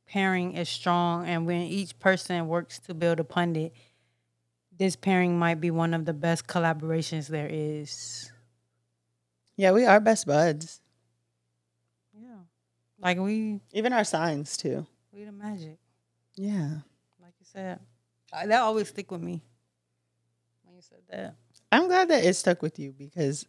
pairing 0.08 0.54
is 0.58 0.68
strong, 0.68 1.28
and 1.28 1.46
when 1.46 1.62
each 1.62 1.98
person 2.00 2.48
works 2.48 2.80
to 2.80 2.94
build 2.94 3.20
upon 3.20 3.56
it, 3.56 3.74
this 4.72 4.96
pairing 4.96 5.38
might 5.38 5.62
be 5.62 5.72
one 5.72 5.94
of 5.94 6.06
the 6.06 6.14
best 6.14 6.48
collaborations 6.48 7.28
there 7.28 7.48
is. 7.50 8.32
Yeah, 9.56 9.72
we 9.72 9.86
are 9.86 10.00
best 10.00 10.26
buds. 10.26 10.82
Yeah. 12.14 12.40
Like 12.98 13.20
we 13.20 13.62
Even 13.74 13.94
our 13.94 14.04
signs 14.04 14.58
too. 14.58 14.86
we 15.14 15.24
the 15.24 15.32
magic, 15.32 15.78
Yeah. 16.36 16.80
Like 17.56 17.64
you 17.64 17.70
said. 17.70 17.80
Uh, 18.34 18.47
That 18.47 18.62
always 18.62 18.89
stick 18.89 19.12
with 19.12 19.22
me 19.22 19.41
when 20.64 20.76
you 20.76 20.82
said 20.82 20.99
that. 21.10 21.36
I'm 21.72 21.88
glad 21.88 22.10
that 22.10 22.24
it 22.24 22.34
stuck 22.36 22.62
with 22.62 22.80
you 22.80 22.93
because 22.97 23.45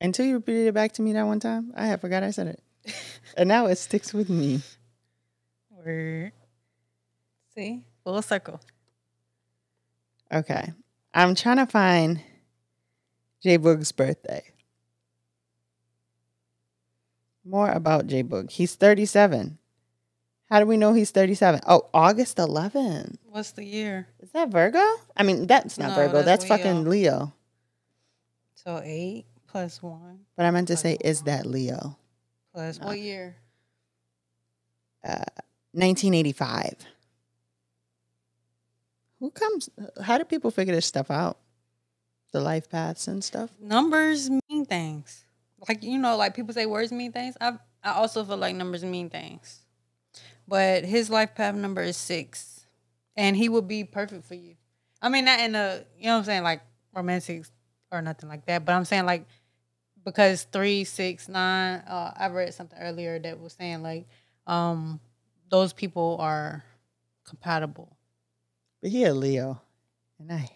until 0.00 0.26
you 0.26 0.34
repeated 0.34 0.68
it 0.68 0.74
back 0.74 0.92
to 0.92 1.02
me 1.02 1.12
that 1.12 1.26
one 1.26 1.40
time, 1.40 1.72
I 1.76 1.86
had 1.86 2.00
forgot 2.00 2.22
I 2.22 2.30
said 2.30 2.46
it. 2.48 2.94
and 3.36 3.48
now 3.48 3.66
it 3.66 3.76
sticks 3.76 4.14
with 4.14 4.30
me. 4.30 4.60
Word. 5.70 6.32
See? 7.54 7.84
Full 8.04 8.22
circle. 8.22 8.60
Okay. 10.32 10.72
I'm 11.12 11.34
trying 11.34 11.56
to 11.56 11.66
find 11.66 12.20
J 13.42 13.58
Boog's 13.58 13.92
birthday. 13.92 14.44
More 17.44 17.70
about 17.70 18.06
J 18.06 18.22
Boog. 18.22 18.50
He's 18.50 18.74
37. 18.74 19.58
How 20.50 20.60
do 20.60 20.66
we 20.66 20.76
know 20.76 20.92
he's 20.92 21.10
37? 21.10 21.60
Oh, 21.66 21.88
August 21.94 22.36
11th. 22.36 23.16
What's 23.30 23.52
the 23.52 23.64
year? 23.64 24.08
Is 24.18 24.30
that 24.32 24.48
Virgo? 24.48 24.82
I 25.16 25.22
mean, 25.22 25.46
that's 25.46 25.78
not 25.78 25.90
No, 25.90 25.94
Virgo. 25.94 26.22
That's, 26.22 26.42
that's 26.42 26.44
fucking 26.46 26.84
Leo. 26.84 27.32
So 28.54 28.80
eight 28.84 29.24
plus 29.46 29.82
one 29.82 30.20
But 30.36 30.46
I 30.46 30.50
meant 30.50 30.68
to 30.68 30.76
say, 30.76 30.96
is 31.00 31.22
that 31.22 31.46
Leo? 31.46 31.96
plus 32.52 32.80
No. 32.80 32.88
what 32.88 32.98
year? 32.98 33.36
Uh, 35.04 35.24
1985. 35.72 36.74
Who 39.20 39.30
comes? 39.30 39.70
How 40.02 40.18
do 40.18 40.24
people 40.24 40.50
figure 40.50 40.74
this 40.74 40.86
stuff 40.86 41.10
out? 41.10 41.38
The 42.32 42.40
life 42.40 42.68
paths 42.68 43.06
and 43.06 43.22
stuff? 43.22 43.50
Numbers 43.60 44.30
mean 44.30 44.64
things. 44.66 45.24
Like 45.68 45.82
you 45.82 45.98
know, 45.98 46.16
like 46.16 46.34
people 46.34 46.54
say 46.54 46.66
words 46.66 46.90
mean 46.90 47.12
things. 47.12 47.36
I 47.40 47.58
I 47.84 47.92
also 47.92 48.24
feel 48.24 48.36
like 48.38 48.56
numbers 48.56 48.84
mean 48.84 49.10
things. 49.10 49.60
But 50.48 50.84
his 50.84 51.10
life 51.10 51.34
path 51.34 51.54
number 51.54 51.82
is 51.82 51.96
six, 51.96 52.59
and 53.20 53.36
he 53.36 53.50
would 53.50 53.68
be 53.68 53.84
perfect 53.84 54.24
for 54.24 54.34
you. 54.34 54.54
I 55.02 55.10
mean, 55.10 55.26
not 55.26 55.40
in 55.40 55.54
a 55.54 55.84
you 55.98 56.06
know 56.06 56.12
what 56.12 56.18
I'm 56.20 56.24
saying 56.24 56.42
like 56.42 56.62
romantic 56.94 57.44
or 57.92 58.00
nothing 58.00 58.28
like 58.30 58.46
that. 58.46 58.64
But 58.64 58.72
I'm 58.72 58.86
saying 58.86 59.04
like 59.04 59.26
because 60.04 60.44
three, 60.44 60.84
six, 60.84 61.28
nine. 61.28 61.80
Uh, 61.86 62.12
I 62.16 62.28
read 62.28 62.54
something 62.54 62.78
earlier 62.80 63.18
that 63.18 63.38
was 63.38 63.52
saying 63.52 63.82
like 63.82 64.08
um 64.46 65.00
those 65.50 65.72
people 65.74 66.16
are 66.18 66.64
compatible. 67.28 67.94
But 68.80 68.90
he 68.90 69.04
a 69.04 69.12
Leo. 69.12 69.60
And 70.18 70.32
I 70.32 70.38
hate 70.38 70.48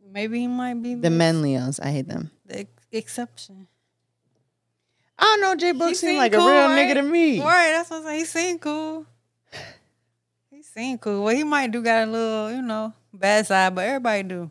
them. 0.00 0.12
Maybe 0.12 0.40
he 0.40 0.46
might 0.46 0.82
be 0.82 0.94
the 0.94 1.10
men 1.10 1.42
Leos, 1.42 1.80
I 1.80 1.90
hate 1.90 2.08
them. 2.08 2.30
the 2.46 2.60
ex- 2.60 2.86
exception. 2.90 3.68
I 5.18 5.24
don't 5.24 5.40
know. 5.42 5.54
J 5.54 5.72
Boog 5.78 5.94
seemed 5.94 6.16
like 6.16 6.32
cool, 6.32 6.48
a 6.48 6.50
real 6.50 6.68
right? 6.68 6.88
nigga 6.88 6.94
to 6.94 7.02
me. 7.02 7.40
Right, 7.40 7.72
that's 7.72 7.90
what 7.90 7.98
I'm 7.98 8.04
saying. 8.04 8.18
He 8.20 8.24
seem 8.24 8.58
cool. 8.58 9.06
Cool. 10.74 11.24
Well, 11.24 11.34
he 11.34 11.44
might 11.44 11.70
do 11.70 11.82
got 11.82 12.08
a 12.08 12.10
little, 12.10 12.50
you 12.50 12.62
know, 12.62 12.94
bad 13.12 13.46
side, 13.46 13.74
but 13.74 13.84
everybody 13.84 14.22
do. 14.22 14.50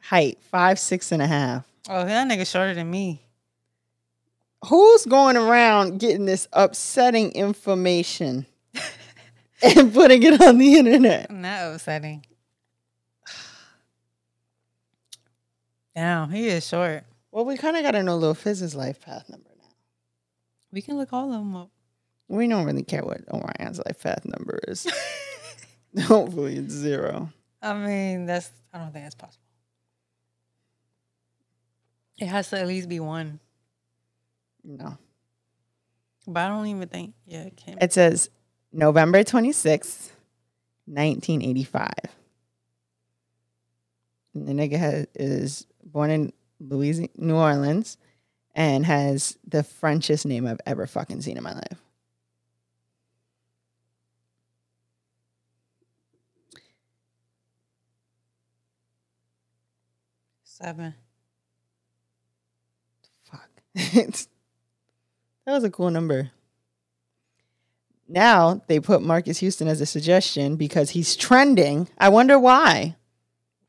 Height 0.00 0.38
five 0.40 0.78
six 0.78 1.12
and 1.12 1.20
a 1.20 1.26
half. 1.26 1.66
Oh, 1.88 2.04
that 2.04 2.28
nigga 2.28 2.50
shorter 2.50 2.74
than 2.74 2.90
me. 2.90 3.22
Who's 4.66 5.04
going 5.04 5.36
around 5.36 6.00
getting 6.00 6.24
this 6.24 6.48
upsetting 6.52 7.32
information 7.32 8.46
and 9.62 9.92
putting 9.92 10.22
it 10.22 10.40
on 10.40 10.58
the 10.58 10.76
internet? 10.76 11.30
Not 11.30 11.74
upsetting. 11.74 12.24
Damn, 15.94 16.30
he 16.30 16.48
is 16.48 16.66
short. 16.66 17.04
Well, 17.30 17.44
we 17.44 17.56
kind 17.56 17.76
of 17.76 17.82
got 17.82 17.92
to 17.92 18.02
know 18.02 18.16
Lil 18.16 18.34
Fizz's 18.34 18.74
life 18.74 19.00
path 19.00 19.28
number 19.28 19.50
now. 19.58 19.68
We 20.72 20.82
can 20.82 20.96
look 20.96 21.12
all 21.12 21.32
of 21.32 21.38
them 21.38 21.54
up. 21.54 21.70
We 22.28 22.46
don't 22.46 22.64
really 22.66 22.82
care 22.82 23.02
what 23.04 23.22
Orion's 23.32 23.78
life 23.84 24.02
path 24.02 24.24
number 24.24 24.58
is. 24.68 24.86
Hopefully, 26.04 26.56
it's 26.56 26.72
zero. 26.74 27.30
I 27.62 27.74
mean, 27.74 28.26
that's 28.26 28.50
I 28.72 28.78
don't 28.78 28.92
think 28.92 29.04
that's 29.06 29.14
possible. 29.14 29.42
It 32.18 32.26
has 32.26 32.50
to 32.50 32.58
at 32.60 32.66
least 32.66 32.88
be 32.88 33.00
one, 33.00 33.38
No. 34.64 34.98
but 36.26 36.40
I 36.40 36.48
don't 36.48 36.66
even 36.66 36.88
think. 36.88 37.14
Yeah, 37.26 37.42
it 37.44 37.56
can't. 37.56 37.80
It 37.82 37.92
says 37.92 38.28
November 38.72 39.22
26th, 39.22 40.10
1985. 40.86 41.88
And 44.34 44.48
the 44.48 44.52
nigga 44.52 44.78
has, 44.78 45.06
is 45.14 45.66
born 45.84 46.10
in 46.10 46.32
Louisiana, 46.60 47.08
New 47.16 47.36
Orleans 47.36 47.96
and 48.54 48.84
has 48.84 49.38
the 49.46 49.62
Frenchest 49.62 50.26
name 50.26 50.44
I've 50.46 50.60
ever 50.66 50.86
fucking 50.88 51.22
seen 51.22 51.36
in 51.36 51.42
my 51.44 51.54
life. 51.54 51.78
Seven. 60.60 60.92
Fuck. 63.22 63.48
that 63.74 64.26
was 65.46 65.62
a 65.62 65.70
cool 65.70 65.90
number. 65.90 66.32
Now 68.08 68.60
they 68.66 68.80
put 68.80 69.00
Marques 69.00 69.38
Houston 69.38 69.68
as 69.68 69.80
a 69.80 69.86
suggestion 69.86 70.56
because 70.56 70.90
he's 70.90 71.14
trending. 71.14 71.88
I 71.96 72.08
wonder 72.08 72.40
why. 72.40 72.96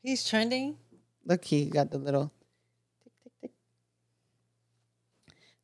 He's 0.02 0.28
trending. 0.28 0.78
Look, 1.24 1.44
he 1.44 1.66
got 1.66 1.92
the 1.92 1.98
little 1.98 2.32
tick, 3.04 3.12
tick, 3.22 3.32
tick. 3.40 3.50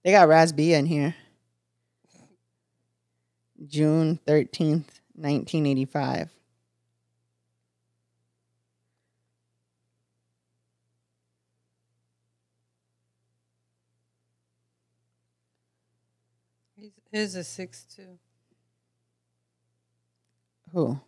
They 0.04 0.12
got 0.12 0.28
Raz 0.28 0.52
B 0.52 0.74
in 0.74 0.86
here. 0.86 1.16
June 3.66 4.20
13th, 4.28 5.00
1985. 5.16 6.35
His 17.16 17.34
is 17.34 17.48
six 17.48 17.84
two. 17.84 18.18
Who? 20.74 21.00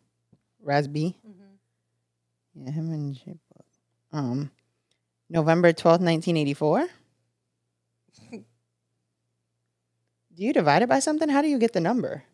Raz 0.63 0.89
B? 0.89 1.19
Mm-hmm. 1.21 2.65
Yeah, 2.65 2.73
him 2.73 2.93
and 2.95 3.15
J. 3.15 3.37
Um, 4.11 4.51
November 5.29 5.75
12th, 5.75 6.01
1984. 6.01 6.89
do 8.33 8.43
you 10.35 10.55
divide 10.55 10.81
it 10.81 10.89
by 10.89 10.99
something? 10.99 11.29
How 11.29 11.43
do 11.43 11.49
you 11.49 11.59
get 11.59 11.75
the 11.75 11.81
number? 11.81 12.25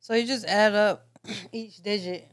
So 0.00 0.14
you 0.14 0.26
just 0.26 0.46
add 0.46 0.74
up 0.74 1.06
each 1.52 1.84
digit. 1.84 2.28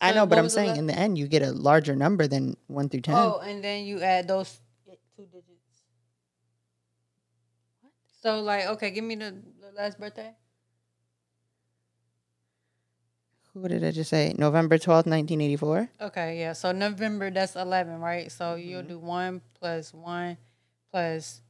I 0.00 0.12
So 0.12 0.14
know, 0.16 0.26
but 0.26 0.38
I'm 0.38 0.48
saying 0.48 0.76
in 0.76 0.86
the 0.86 0.98
end, 0.98 1.18
you 1.18 1.28
get 1.28 1.42
a 1.42 1.52
larger 1.52 1.94
number 1.94 2.26
than 2.26 2.56
1 2.68 2.88
through 2.88 3.02
10. 3.02 3.14
Oh, 3.14 3.40
and 3.44 3.62
then 3.62 3.84
you 3.84 4.00
add 4.00 4.26
those 4.26 4.58
two 5.14 5.26
digits. 5.26 5.63
So 8.24 8.40
like, 8.40 8.64
okay, 8.80 8.90
give 8.90 9.04
me 9.04 9.16
the, 9.16 9.36
the 9.60 9.70
last 9.76 10.00
birthday. 10.00 10.32
Who 13.52 13.68
did 13.68 13.84
I 13.84 13.90
just 13.90 14.08
say? 14.08 14.34
November 14.38 14.78
12th, 14.78 15.04
1984. 15.06 15.90
Okay, 16.00 16.40
yeah. 16.40 16.54
So 16.54 16.72
November, 16.72 17.30
that's 17.30 17.54
eleven, 17.54 18.00
right? 18.00 18.32
So 18.32 18.54
you'll 18.54 18.82
Mhm. 18.82 18.88
do 18.88 18.98
one 18.98 19.42
plus 19.60 19.92
one 19.92 20.38
plus. 20.90 21.42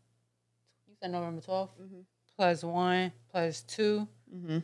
You 0.88 0.96
said 1.00 1.12
November 1.12 1.40
12th 1.40 1.78
Mhm. 1.80 2.04
plus 2.36 2.64
one 2.64 3.12
plus 3.30 3.62
two. 3.62 4.08
Mm-hmm. 4.34 4.58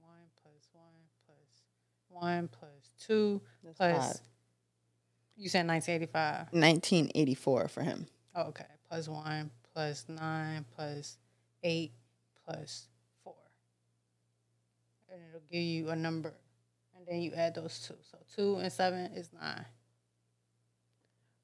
One 0.00 0.30
plus 0.40 0.68
one 0.72 1.08
plus 1.26 1.64
one 2.08 2.48
plus 2.48 2.92
two 2.96 3.42
That's 3.64 3.76
plus. 3.76 4.06
five. 4.18 4.20
You 5.36 5.48
said 5.48 5.66
1985. 5.66 6.52
1984 6.52 7.68
for 7.68 7.82
him. 7.82 8.06
Oh, 8.36 8.42
okay. 8.54 8.64
Plus 8.92 9.08
one, 9.08 9.50
plus 9.72 10.04
nine, 10.06 10.66
plus 10.76 11.16
eight, 11.62 11.92
plus 12.44 12.88
four. 13.24 13.32
And 15.10 15.18
it'll 15.30 15.40
give 15.50 15.62
you 15.62 15.88
a 15.88 15.96
number. 15.96 16.34
And 16.94 17.06
then 17.06 17.22
you 17.22 17.32
add 17.34 17.54
those 17.54 17.80
two. 17.88 17.94
So 18.10 18.18
two 18.36 18.56
and 18.58 18.70
seven 18.70 19.10
is 19.14 19.30
nine. 19.32 19.64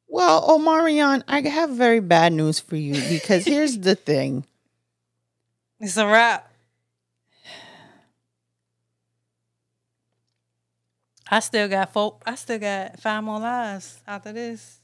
Well, 0.09 0.46
Omarion, 0.46 1.22
I 1.26 1.40
have 1.40 1.70
very 1.70 2.01
bad 2.01 2.34
news 2.34 2.61
for 2.61 2.76
you 2.76 3.01
because 3.09 3.46
here's 3.46 3.78
the 3.78 3.94
thing. 4.11 4.44
It's 5.80 5.96
a 5.96 6.07
wrap. 6.07 6.53
I 11.30 11.40
still 11.40 11.68
got 11.68 11.94
four. 11.94 12.18
I 12.26 12.34
still 12.34 12.59
got 12.59 13.01
five 13.01 13.24
more 13.24 13.40
lives 13.40 14.03
after 14.07 14.34
this. 14.34 14.80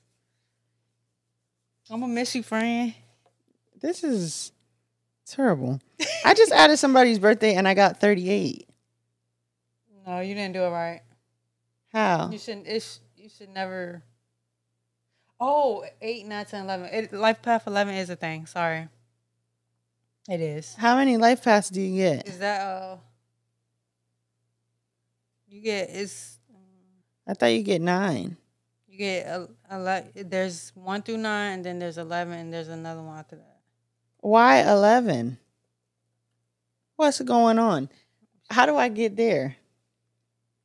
I'm 1.91 2.01
gonna 2.01 2.12
miss 2.12 2.35
you, 2.35 2.43
friend. 2.43 2.95
This 3.80 4.03
is 4.03 4.53
terrible. 5.26 5.80
I 6.24 6.35
just 6.35 6.53
added 6.55 6.78
somebody's 6.78 7.18
birthday 7.18 7.55
and 7.55 7.68
I 7.68 7.74
got 7.74 8.01
38. 8.01 8.68
No, 10.07 10.20
you 10.20 10.35
didn't 10.35 10.55
do 10.55 10.62
it 10.62 10.70
right. 10.70 11.01
How? 11.93 12.30
You 12.30 12.39
shouldn't. 12.39 12.66
It 12.66 12.82
sh- 12.82 12.99
you 13.16 13.28
should 13.28 13.51
never. 13.51 14.03
Oh, 15.41 15.85
8, 16.01 16.26
9, 16.26 16.45
10, 16.47 16.64
11. 16.64 16.87
It, 16.93 17.12
Life 17.12 17.43
Path 17.43 17.66
11 17.66 17.95
is 17.95 18.11
a 18.11 18.16
thing. 18.16 18.47
Sorry. 18.47 18.89
It 20.28 20.41
is. 20.41 20.74
How 20.74 20.97
many 20.97 21.16
life 21.18 21.45
paths 21.45 21.68
do 21.68 21.80
you 21.82 21.97
get? 21.97 22.26
Is 22.26 22.39
that, 22.39 22.61
uh. 22.62 22.97
You 25.49 25.61
get, 25.61 25.91
it's. 25.91 26.39
I 27.26 27.35
thought 27.35 27.47
you 27.47 27.62
get 27.62 27.82
nine. 27.82 28.37
You 28.95 28.99
get 28.99 29.26
a, 29.26 29.49
a 29.70 29.78
lot. 29.80 30.05
There's 30.14 30.70
1 30.76 31.03
through 31.03 31.16
9, 31.16 31.53
and 31.53 31.64
then 31.64 31.80
there's 31.80 31.99
11, 31.99 32.32
and 32.32 32.53
there's 32.53 32.68
another 32.68 33.03
one 33.03 33.18
after 33.18 33.34
that. 33.34 33.59
Why 34.20 34.62
11? 34.62 35.36
What's 36.95 37.20
going 37.20 37.59
on? 37.59 37.88
how 38.51 38.66
do 38.66 38.76
I 38.76 38.88
get 38.88 39.16
there? 39.16 39.57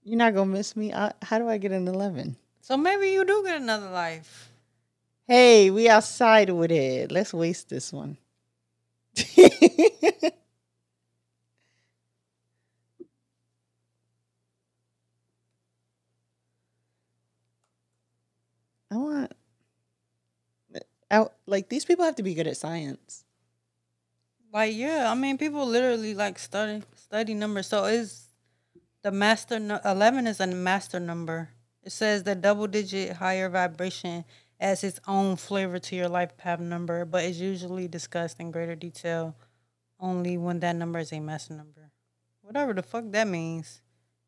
You're 0.04 0.18
not 0.18 0.36
gonna 0.36 0.52
miss 0.52 0.76
me. 0.76 0.94
I, 0.94 1.12
how 1.24 1.40
do 1.40 1.50
I 1.50 1.58
get 1.58 1.72
an 1.72 1.88
eleven? 1.88 2.36
So 2.62 2.78
maybe 2.78 3.10
you 3.10 3.26
do 3.26 3.44
get 3.44 3.60
another 3.62 3.90
life. 3.90 4.52
Hey, 5.26 5.72
we 5.72 5.90
outside 5.90 6.52
with 6.52 6.72
it. 6.72 7.12
Let's 7.12 7.34
waste 7.34 7.70
this 7.70 7.92
one. 7.92 8.18
I 18.92 18.98
want. 18.98 19.32
I, 21.12 21.26
like 21.46 21.70
these 21.70 21.86
people 21.86 22.06
have 22.06 22.16
to 22.16 22.24
be 22.24 22.34
good 22.34 22.48
at 22.48 22.58
science. 22.58 23.26
Like 24.54 24.76
yeah, 24.76 25.12
I 25.12 25.16
mean 25.16 25.38
people 25.38 25.66
literally 25.66 26.14
like 26.14 26.40
study 26.40 26.84
study 26.96 27.34
numbers. 27.34 27.68
So 27.68 27.86
is 27.86 28.28
the 29.04 29.12
master 29.12 29.60
nu- 29.60 29.80
eleven 29.86 30.28
is 30.28 30.40
a 30.40 30.48
master 30.48 31.00
number. 31.00 31.50
It 31.84 31.92
says 31.92 32.24
the 32.24 32.36
double 32.36 32.68
digit 32.68 33.14
higher 33.18 33.50
vibration 33.50 34.26
adds 34.60 34.84
its 34.84 35.00
own 35.08 35.36
flavor 35.38 35.80
to 35.80 35.96
your 35.96 36.10
life 36.10 36.36
path 36.38 36.60
number, 36.60 37.06
but 37.06 37.24
is 37.24 37.40
usually 37.40 37.88
discussed 37.88 38.40
in 38.40 38.52
greater 38.52 38.76
detail 38.76 39.36
only 40.00 40.38
when 40.38 40.60
that 40.60 40.76
number 40.76 41.00
is 41.00 41.12
a 41.14 41.20
master 41.20 41.54
number. 41.54 41.92
Whatever 42.42 42.74
the 42.74 42.84
fuck 42.84 43.06
that 43.12 43.28
means. 43.28 43.82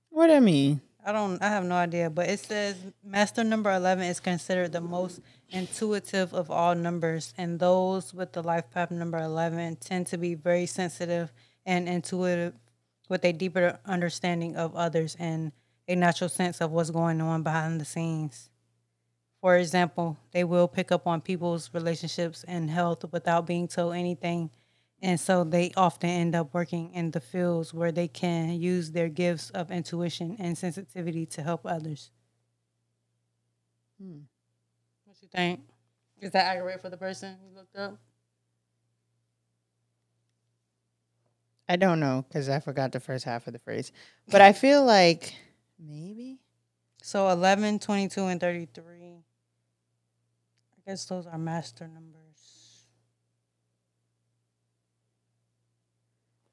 What 0.09 0.29
I 0.29 0.39
mean? 0.39 0.81
I 1.03 1.11
don't 1.11 1.41
I 1.41 1.49
have 1.49 1.63
no 1.63 1.75
idea, 1.75 2.09
but 2.09 2.29
it 2.29 2.39
says 2.39 2.75
master 3.03 3.43
number 3.43 3.71
11 3.71 4.05
is 4.05 4.19
considered 4.19 4.71
the 4.71 4.81
most 4.81 5.19
intuitive 5.49 6.33
of 6.33 6.51
all 6.51 6.75
numbers 6.75 7.33
and 7.37 7.59
those 7.59 8.13
with 8.13 8.33
the 8.33 8.43
life 8.43 8.69
path 8.69 8.91
number 8.91 9.17
11 9.17 9.77
tend 9.77 10.07
to 10.07 10.17
be 10.17 10.35
very 10.35 10.67
sensitive 10.67 11.33
and 11.65 11.89
intuitive 11.89 12.53
with 13.09 13.25
a 13.25 13.33
deeper 13.33 13.79
understanding 13.85 14.55
of 14.55 14.75
others 14.75 15.15
and 15.19 15.51
a 15.87 15.95
natural 15.95 16.29
sense 16.29 16.61
of 16.61 16.71
what's 16.71 16.91
going 16.91 17.19
on 17.19 17.41
behind 17.41 17.81
the 17.81 17.85
scenes. 17.85 18.49
For 19.41 19.57
example, 19.57 20.17
they 20.31 20.43
will 20.43 20.67
pick 20.67 20.91
up 20.91 21.07
on 21.07 21.21
people's 21.21 21.71
relationships 21.73 22.45
and 22.47 22.69
health 22.69 23.03
without 23.11 23.47
being 23.47 23.67
told 23.67 23.95
anything 23.95 24.51
and 25.01 25.19
so 25.19 25.43
they 25.43 25.71
often 25.75 26.09
end 26.09 26.35
up 26.35 26.53
working 26.53 26.93
in 26.93 27.11
the 27.11 27.19
fields 27.19 27.73
where 27.73 27.91
they 27.91 28.07
can 28.07 28.51
use 28.51 28.91
their 28.91 29.09
gifts 29.09 29.49
of 29.49 29.71
intuition 29.71 30.35
and 30.39 30.57
sensitivity 30.57 31.25
to 31.25 31.41
help 31.41 31.65
others. 31.65 32.11
Hmm. 33.99 34.19
What 35.05 35.17
you 35.21 35.27
think? 35.33 35.61
Is 36.19 36.31
that 36.31 36.45
accurate 36.45 36.81
for 36.81 36.89
the 36.89 36.97
person 36.97 37.35
you 37.43 37.55
looked 37.55 37.75
up? 37.75 37.97
I 41.67 41.77
don't 41.77 41.99
know 41.99 42.25
because 42.27 42.49
I 42.49 42.59
forgot 42.59 42.91
the 42.91 42.99
first 42.99 43.25
half 43.25 43.47
of 43.47 43.53
the 43.53 43.59
phrase, 43.59 43.91
but 44.29 44.41
I 44.41 44.53
feel 44.53 44.83
like 44.85 45.33
maybe. 45.79 46.37
So 47.01 47.29
11, 47.29 47.79
22, 47.79 48.25
and 48.25 48.39
33. 48.39 49.13
I 49.13 50.89
guess 50.89 51.05
those 51.05 51.25
are 51.25 51.37
master 51.37 51.87
numbers. 51.87 52.20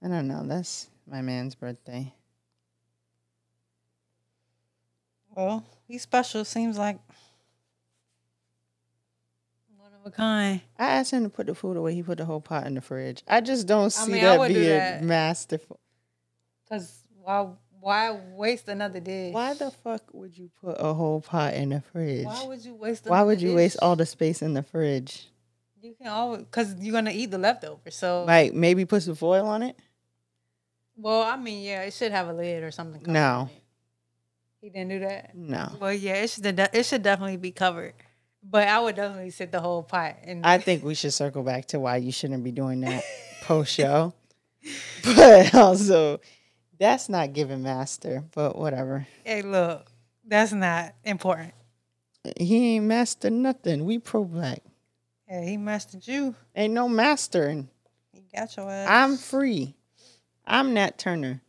I 0.03 0.09
don't 0.09 0.29
know. 0.29 0.43
That's 0.47 0.89
my 1.11 1.23
man's 1.23 1.55
birthday. 1.55 2.13
Well, 5.35 5.65
he's 5.87 6.03
special. 6.03 6.45
Seems 6.45 6.79
like 6.79 6.99
one 9.77 9.93
of 9.93 10.07
a 10.07 10.11
kind. 10.11 10.61
I 10.79 10.87
asked 10.87 11.13
him 11.13 11.25
to 11.25 11.29
put 11.29 11.47
the 11.47 11.55
food 11.55 11.77
away. 11.77 11.95
He 11.95 12.03
put 12.03 12.19
the 12.19 12.25
whole 12.25 12.41
pot 12.41 12.67
in 12.67 12.75
the 12.75 12.81
fridge. 12.81 13.23
I 13.27 13.41
just 13.41 13.67
don't 13.67 13.91
see 13.91 14.13
mean, 14.13 14.23
that 14.23 14.49
being 14.49 14.69
that. 14.69 15.03
masterful. 15.03 15.81
Cause 16.69 17.03
why? 17.23 17.49
Why 17.81 18.11
waste 18.33 18.69
another 18.69 18.99
dish? 18.99 19.33
Why 19.33 19.55
the 19.55 19.71
fuck 19.71 20.03
would 20.13 20.37
you 20.37 20.51
put 20.61 20.77
a 20.81 20.93
whole 20.93 21.21
pot 21.21 21.55
in 21.55 21.69
the 21.69 21.81
fridge? 21.81 22.27
Why 22.27 22.45
would 22.45 22.65
you 22.65 22.75
waste? 22.75 23.07
Why 23.07 23.23
would 23.23 23.41
you 23.41 23.51
another 23.51 23.63
waste 23.63 23.77
all 23.81 23.95
the 23.95 24.07
space 24.07 24.43
in 24.43 24.55
the 24.55 24.65
fridge? 24.65 25.29
You 25.81 25.95
can 25.95 26.09
always 26.09 26.41
because 26.43 26.75
you're 26.81 26.93
gonna 26.93 27.13
eat 27.13 27.31
the 27.31 27.39
leftovers. 27.39 27.95
So, 27.95 28.25
Like 28.25 28.53
maybe 28.53 28.85
put 28.85 29.05
some 29.05 29.15
foil 29.15 29.47
on 29.47 29.63
it? 29.63 29.77
Well, 30.99 31.23
I 31.23 31.37
mean, 31.37 31.63
yeah, 31.65 31.83
it 31.83 31.95
should 31.95 32.13
have 32.13 32.29
a 32.29 32.33
lid 32.33 32.63
or 32.63 32.71
something. 32.71 33.03
No. 33.11 33.49
he 34.61 34.69
didn't 34.69 34.89
do 34.91 34.99
that. 35.01 35.35
No. 35.35 35.71
Well, 35.81 35.93
yeah, 35.93 36.15
it 36.15 36.31
should 36.31 36.47
it 36.47 36.85
should 36.85 37.03
definitely 37.03 37.37
be 37.39 37.53
covered. 37.53 37.95
But 38.43 38.69
I 38.69 38.81
would 38.81 38.97
definitely 38.97 39.31
sit 39.31 39.53
the 39.53 39.61
whole 39.61 39.83
pot. 39.83 40.17
And 40.25 40.45
I 40.45 40.59
think 40.59 40.85
we 40.85 40.95
should 40.95 41.13
circle 41.13 41.43
back 41.43 41.67
to 41.67 41.81
why 41.81 41.97
you 41.97 42.13
shouldn't 42.13 42.45
be 42.45 42.53
doing 42.53 42.81
that 42.81 43.05
post 43.43 43.73
show. 43.73 44.13
But 45.05 45.55
also, 45.55 46.21
that's 46.79 47.09
not 47.09 47.33
giving 47.33 47.63
master, 47.63 48.25
but 48.35 48.57
whatever. 48.59 49.07
hey, 49.25 49.43
look, 49.43 49.87
that's 50.27 50.53
not 50.53 50.95
important. 51.05 51.55
He 52.39 52.75
ain't 52.77 52.85
master 52.87 53.31
nothing. 53.31 53.85
We 53.85 53.99
pro 53.99 54.25
black. 54.25 54.63
Yeah, 55.29 55.43
he 55.45 55.57
mastered 55.57 56.07
you. 56.07 56.35
Ain't 56.55 56.75
no 56.75 56.89
mastering. 56.89 57.69
He 58.13 58.25
got 58.35 58.55
your 58.57 58.71
ass. 58.71 58.89
I'm 58.91 59.17
free. 59.17 59.75
I'm 60.49 60.73
Nat 60.75 60.99
Turner. 60.99 61.43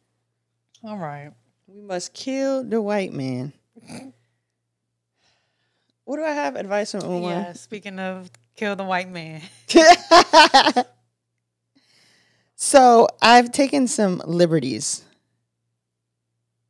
all 0.84 0.97
right. 0.97 1.32
We 1.68 1.82
must 1.82 2.14
kill 2.14 2.64
the 2.64 2.82
white 2.82 3.14
man. 3.14 3.54
What 6.04 6.18
do 6.18 6.24
I 6.26 6.32
have? 6.32 6.56
Advice 6.56 6.91
from 6.91 7.06
Umar? 7.06 7.32
Yeah. 7.32 7.54
Speaking 7.54 8.00
of 8.00 8.30
kill 8.56 8.76
the 8.76 8.84
white 8.84 9.10
man. 9.10 9.41
so 12.56 13.08
I've 13.22 13.52
taken 13.52 13.88
some 13.88 14.22
liberties 14.26 15.06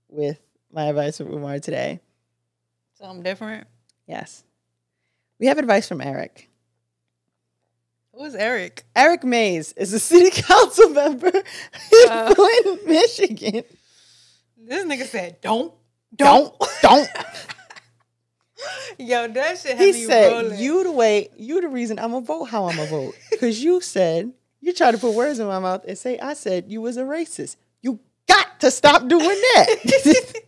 with 0.09 0.39
my 0.71 0.85
advice 0.85 1.17
from 1.17 1.33
Umar 1.33 1.59
today. 1.59 1.99
Something 2.93 3.23
different. 3.23 3.65
Yes. 4.05 4.43
We 5.39 5.47
have 5.47 5.57
advice 5.57 5.87
from 5.87 6.01
Eric. 6.01 6.48
Who's 8.19 8.35
Eric? 8.35 8.83
Eric 8.97 9.23
Mays 9.23 9.71
is 9.73 9.93
a 9.93 9.99
city 9.99 10.29
council 10.41 10.89
member 10.89 11.29
in 11.29 11.43
Uh. 12.09 12.35
Flint, 12.35 12.85
Michigan. 12.85 13.63
This 14.57 14.83
nigga 14.85 15.05
said, 15.05 15.39
"Don't, 15.39 15.73
Don't, 16.13 16.53
don't. 16.81 17.07
Yo, 18.99 19.25
that 19.29 19.57
shit 19.57 19.77
had 19.77 19.79
He 19.79 19.93
said, 20.05 20.33
rolling. 20.33 20.59
"You 20.59 20.83
the 20.83 20.91
way, 20.91 21.29
you 21.37 21.61
the 21.61 21.69
reason 21.69 21.97
I'm 21.97 22.11
gonna 22.11 22.25
vote 22.25 22.43
how 22.45 22.65
I'm 22.65 22.75
gonna 22.75 22.89
vote." 22.89 23.15
Because 23.31 23.63
you 23.63 23.79
said 23.79 24.33
you 24.59 24.73
tried 24.73 24.91
to 24.91 24.97
put 24.97 25.13
words 25.13 25.39
in 25.39 25.47
my 25.47 25.59
mouth 25.59 25.85
and 25.87 25.97
say 25.97 26.19
I 26.19 26.33
said 26.33 26.65
you 26.67 26.81
was 26.81 26.97
a 26.97 27.03
racist. 27.03 27.55
You 27.81 28.01
got 28.27 28.59
to 28.59 28.69
stop 28.69 29.07
doing 29.07 29.23
that. 29.23 30.43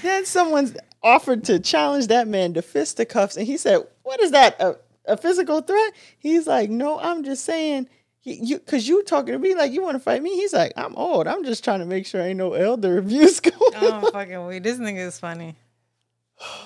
then 0.00 0.24
someone 0.24 0.74
offered 1.02 1.44
to 1.44 1.60
challenge 1.60 2.06
that 2.06 2.26
man 2.28 2.54
to 2.54 2.62
fisticuffs, 2.62 3.36
and 3.36 3.46
he 3.46 3.58
said, 3.58 3.86
"What 4.04 4.22
is 4.22 4.30
that? 4.30 4.58
A, 4.58 4.76
a 5.04 5.16
physical 5.16 5.60
threat?" 5.60 5.92
He's 6.18 6.46
like, 6.46 6.70
"No, 6.70 6.98
I'm 6.98 7.24
just 7.24 7.44
saying." 7.44 7.88
He, 8.20 8.34
you, 8.34 8.60
cause 8.60 8.86
you 8.86 9.02
talking 9.02 9.32
to 9.32 9.38
me 9.40 9.56
like 9.56 9.72
you 9.72 9.82
want 9.82 9.96
to 9.96 9.98
fight 9.98 10.22
me. 10.22 10.30
He's 10.36 10.52
like, 10.52 10.72
I'm 10.76 10.94
old. 10.94 11.26
I'm 11.26 11.42
just 11.42 11.64
trying 11.64 11.80
to 11.80 11.86
make 11.86 12.06
sure 12.06 12.20
ain't 12.20 12.38
no 12.38 12.52
elder 12.52 12.98
abuse 12.98 13.40
going. 13.40 13.56
Oh, 13.58 13.92
on. 13.92 14.04
I'm 14.04 14.12
fucking 14.12 14.46
weak. 14.46 14.62
This 14.62 14.78
nigga 14.78 15.08
is 15.08 15.18
funny. 15.18 15.56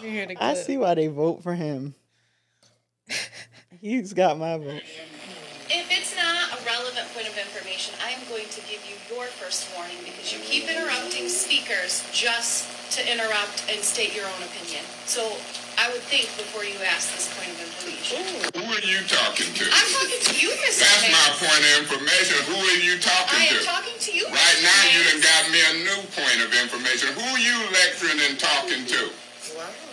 You 0.03 0.11
hear 0.11 0.27
the 0.27 0.37
I 0.39 0.53
see 0.53 0.77
why 0.77 0.95
they 0.95 1.07
vote 1.07 1.43
for 1.43 1.55
him. 1.55 1.95
He's 3.81 4.13
got 4.13 4.39
my 4.39 4.57
vote. 4.59 4.83
If 5.69 5.91
it's 5.91 6.15
not 6.17 6.53
a 6.53 6.65
relevant 6.65 7.09
point 7.15 7.29
of 7.29 7.37
information, 7.37 7.95
I 8.05 8.11
am 8.11 8.21
going 8.29 8.49
to 8.49 8.61
give 8.63 8.85
you 8.87 8.95
your 9.15 9.25
first 9.27 9.69
warning 9.75 9.97
because 10.05 10.33
you 10.33 10.39
keep 10.41 10.71
interrupting 10.71 11.29
speakers 11.29 12.07
just 12.13 12.69
to 12.93 13.13
interrupt 13.13 13.67
and 13.71 13.81
state 13.83 14.15
your 14.15 14.27
own 14.27 14.43
opinion. 14.45 14.85
So 15.07 15.27
I 15.77 15.93
would 15.93 16.01
think 16.09 16.25
before 16.41 16.65
you 16.65 16.77
ask 16.89 17.13
this 17.13 17.29
point 17.37 17.53
of 17.53 17.61
information. 17.61 18.25
Who 18.57 18.65
are 18.65 18.81
you 18.81 19.05
talking 19.05 19.45
to? 19.53 19.65
I'm 19.69 19.89
talking 19.93 20.21
to 20.25 20.33
you, 20.41 20.49
Mr. 20.65 20.81
That's 20.81 21.05
my 21.13 21.29
point 21.37 21.63
of 21.69 21.73
information. 21.85 22.37
Who 22.49 22.57
are 22.57 22.81
you 22.81 22.97
talking 22.97 23.37
I 23.37 23.53
to? 23.53 23.57
I 23.57 23.61
am 23.61 23.69
talking 23.77 23.97
to 24.01 24.11
you, 24.17 24.25
Right 24.33 24.57
Mr. 24.57 24.65
now, 24.65 24.81
you 24.89 25.01
done 25.05 25.21
got 25.21 25.43
me 25.53 25.61
a 25.61 25.75
new 25.85 26.01
point 26.17 26.39
of 26.41 26.51
information. 26.57 27.13
Who 27.13 27.25
are 27.29 27.43
you 27.45 27.57
lecturing 27.77 28.21
and 28.25 28.41
talking 28.41 28.89
to? 28.89 29.01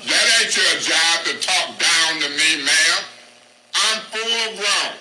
That 0.07 0.25
ain't 0.39 0.55
your 0.55 0.75
job 0.79 1.15
to 1.27 1.33
talk 1.43 1.67
down 1.75 2.11
to 2.23 2.29
me, 2.31 2.49
ma'am. 2.63 2.99
I'm 3.75 3.99
full 4.07 4.47
grown. 4.55 4.93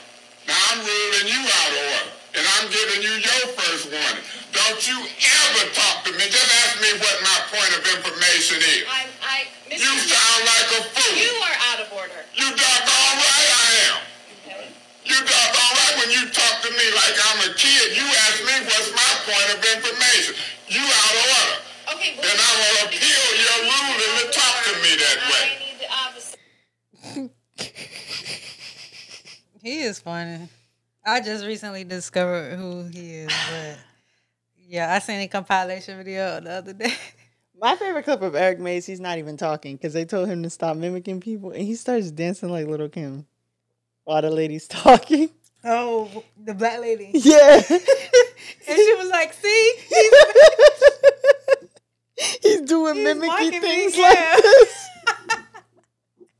Now 0.50 0.58
I'm 0.74 0.82
ruling 0.82 1.26
you 1.30 1.40
out 1.46 1.70
of 1.78 1.82
order, 1.94 2.10
and 2.38 2.44
I'm 2.58 2.66
giving 2.74 3.00
you 3.06 3.14
your 3.22 3.44
first 3.54 3.86
warning. 3.86 4.26
Don't 4.52 4.80
you 4.84 4.98
ever 5.00 5.62
talk 5.72 6.04
to 6.04 6.12
me. 6.12 6.24
Just 6.28 6.50
ask 6.64 6.76
me 6.84 6.90
what 7.00 7.16
my 7.24 7.38
point 7.48 7.72
of 7.72 7.82
information 7.88 8.60
is. 8.60 8.84
I'm, 8.84 9.08
I, 9.24 9.48
Mr. 9.68 9.80
You 9.80 9.92
sound 10.04 10.40
like 10.44 10.68
a 10.76 10.80
fool. 10.92 11.12
You 11.16 11.32
are 11.40 11.56
out 11.72 11.78
of 11.80 11.88
order. 11.96 12.20
You 12.36 12.46
doggone 12.52 13.16
right 13.16 13.50
I 13.52 13.68
am. 13.88 13.96
Okay? 14.44 14.68
You 15.08 15.16
doggone 15.16 15.74
right 15.76 15.94
when 16.04 16.10
you 16.12 16.22
talk 16.28 16.54
to 16.64 16.70
me 16.70 16.86
like 16.92 17.16
I'm 17.16 17.40
a 17.48 17.50
kid. 17.56 17.96
You 17.96 18.04
ask 18.04 18.36
me 18.44 18.54
what's 18.68 18.90
my 18.92 19.10
point 19.24 19.48
of 19.56 19.60
information. 19.64 20.36
You 20.68 20.84
out 20.84 21.14
of 21.16 21.24
order. 21.32 21.56
Okay, 21.96 22.12
well, 22.16 22.24
Then 22.28 22.36
I 22.36 22.52
will 22.60 22.78
appeal 22.88 23.24
your 23.40 23.58
ruling 23.66 24.14
to 24.20 24.26
talk 24.36 24.56
to 24.68 24.72
me 24.84 24.90
that 25.00 25.18
way. 25.32 25.44
I 25.48 25.56
need 25.64 25.76
the 25.80 25.90
officer. 25.90 26.38
He 29.62 29.82
is 29.82 30.00
funny. 30.00 30.48
I 31.06 31.20
just 31.20 31.46
recently 31.46 31.84
discovered 31.84 32.56
who 32.58 32.82
he 32.88 33.14
is, 33.14 33.32
but 33.48 33.78
Yeah, 34.72 34.90
I 34.90 35.00
seen 35.00 35.20
a 35.20 35.28
compilation 35.28 35.98
video 35.98 36.40
the 36.40 36.50
other 36.50 36.72
day. 36.72 36.94
My 37.60 37.76
favorite 37.76 38.04
clip 38.04 38.22
of 38.22 38.34
Eric 38.34 38.58
Mays, 38.58 38.86
he's 38.86 39.00
not 39.00 39.18
even 39.18 39.36
talking 39.36 39.76
because 39.76 39.92
they 39.92 40.06
told 40.06 40.30
him 40.30 40.42
to 40.44 40.48
stop 40.48 40.78
mimicking 40.78 41.20
people, 41.20 41.50
and 41.50 41.62
he 41.62 41.74
starts 41.74 42.10
dancing 42.10 42.48
like 42.48 42.66
Lil 42.66 42.88
Kim 42.88 43.26
while 44.04 44.22
the 44.22 44.30
lady's 44.30 44.66
talking. 44.68 45.28
Oh, 45.62 46.24
the 46.42 46.54
black 46.54 46.80
lady. 46.80 47.10
Yeah. 47.14 47.56
And 47.56 48.76
she 48.78 48.94
was 48.94 49.10
like, 49.10 49.34
see? 49.34 49.74
he's 52.42 52.62
doing 52.62 52.94
He's 52.94 53.04
mimicking 53.04 53.26
mocking 53.28 53.50
me, 53.50 53.60
things 53.60 53.96
yeah. 53.98 54.04
like 54.08 54.42
this. 54.42 54.88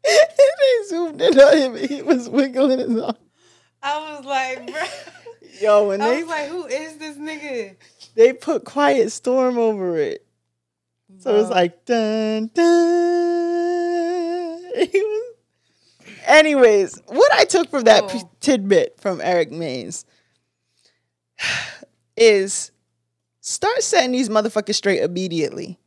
they 0.05 0.89
zoomed 0.89 1.21
in 1.21 1.39
on 1.39 1.57
him, 1.59 1.77
and 1.77 1.91
he 1.91 2.01
was 2.01 2.31
wiggling 2.31 2.79
his 2.79 2.99
arm. 2.99 3.15
I 3.83 4.17
was 4.17 4.25
like, 4.25 4.73
bro. 4.73 4.83
Yo, 5.61 5.89
when 5.89 6.01
I 6.01 6.09
they 6.11 6.23
was 6.23 6.29
like, 6.29 6.49
who 6.49 6.65
is 6.67 6.97
this 6.97 7.17
nigga? 7.19 7.77
They 8.15 8.33
put 8.33 8.65
Quiet 8.65 9.11
Storm 9.13 9.59
over 9.59 9.97
it. 9.99 10.25
So 11.19 11.39
it's 11.41 11.51
like 11.51 11.85
dun 11.85 12.51
dun. 12.55 14.63
Anyways, 16.27 17.01
what 17.07 17.33
I 17.33 17.45
took 17.45 17.69
from 17.71 17.85
that 17.85 18.05
Oh. 18.05 18.31
tidbit 18.41 19.01
from 19.01 19.21
Eric 19.21 19.51
Mays 19.51 20.05
is 22.17 22.71
start 23.41 23.83
setting 23.83 24.13
these 24.13 24.29
motherfuckers 24.29 24.75
straight 24.75 25.03
immediately. 25.03 25.79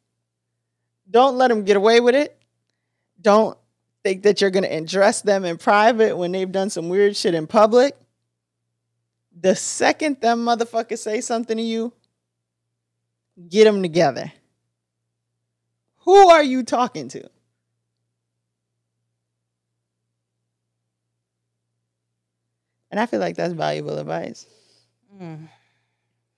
Don't 1.09 1.37
let 1.37 1.49
them 1.49 1.63
get 1.63 1.77
away 1.77 1.99
with 1.99 2.15
it. 2.15 2.37
Don't 3.21 3.57
think 4.03 4.23
that 4.23 4.41
you're 4.41 4.49
gonna 4.51 4.67
address 4.67 5.21
them 5.21 5.45
in 5.45 5.57
private 5.57 6.17
when 6.17 6.31
they've 6.31 6.51
done 6.51 6.69
some 6.69 6.89
weird 6.89 7.15
shit 7.15 7.33
in 7.33 7.47
public. 7.47 7.95
The 9.39 9.55
second 9.55 10.21
them 10.21 10.45
motherfuckers 10.45 10.99
say 10.99 11.21
something 11.21 11.57
to 11.57 11.63
you, 11.63 11.93
get 13.49 13.65
them 13.65 13.81
together. 13.81 14.31
Who 15.99 16.29
are 16.29 16.43
you 16.43 16.63
talking 16.63 17.09
to? 17.09 17.29
And 22.91 22.99
I 22.99 23.07
feel 23.07 23.19
like 23.19 23.35
that's 23.35 23.53
valuable 23.53 23.97
advice. 23.97 24.45
Mm. 25.19 25.49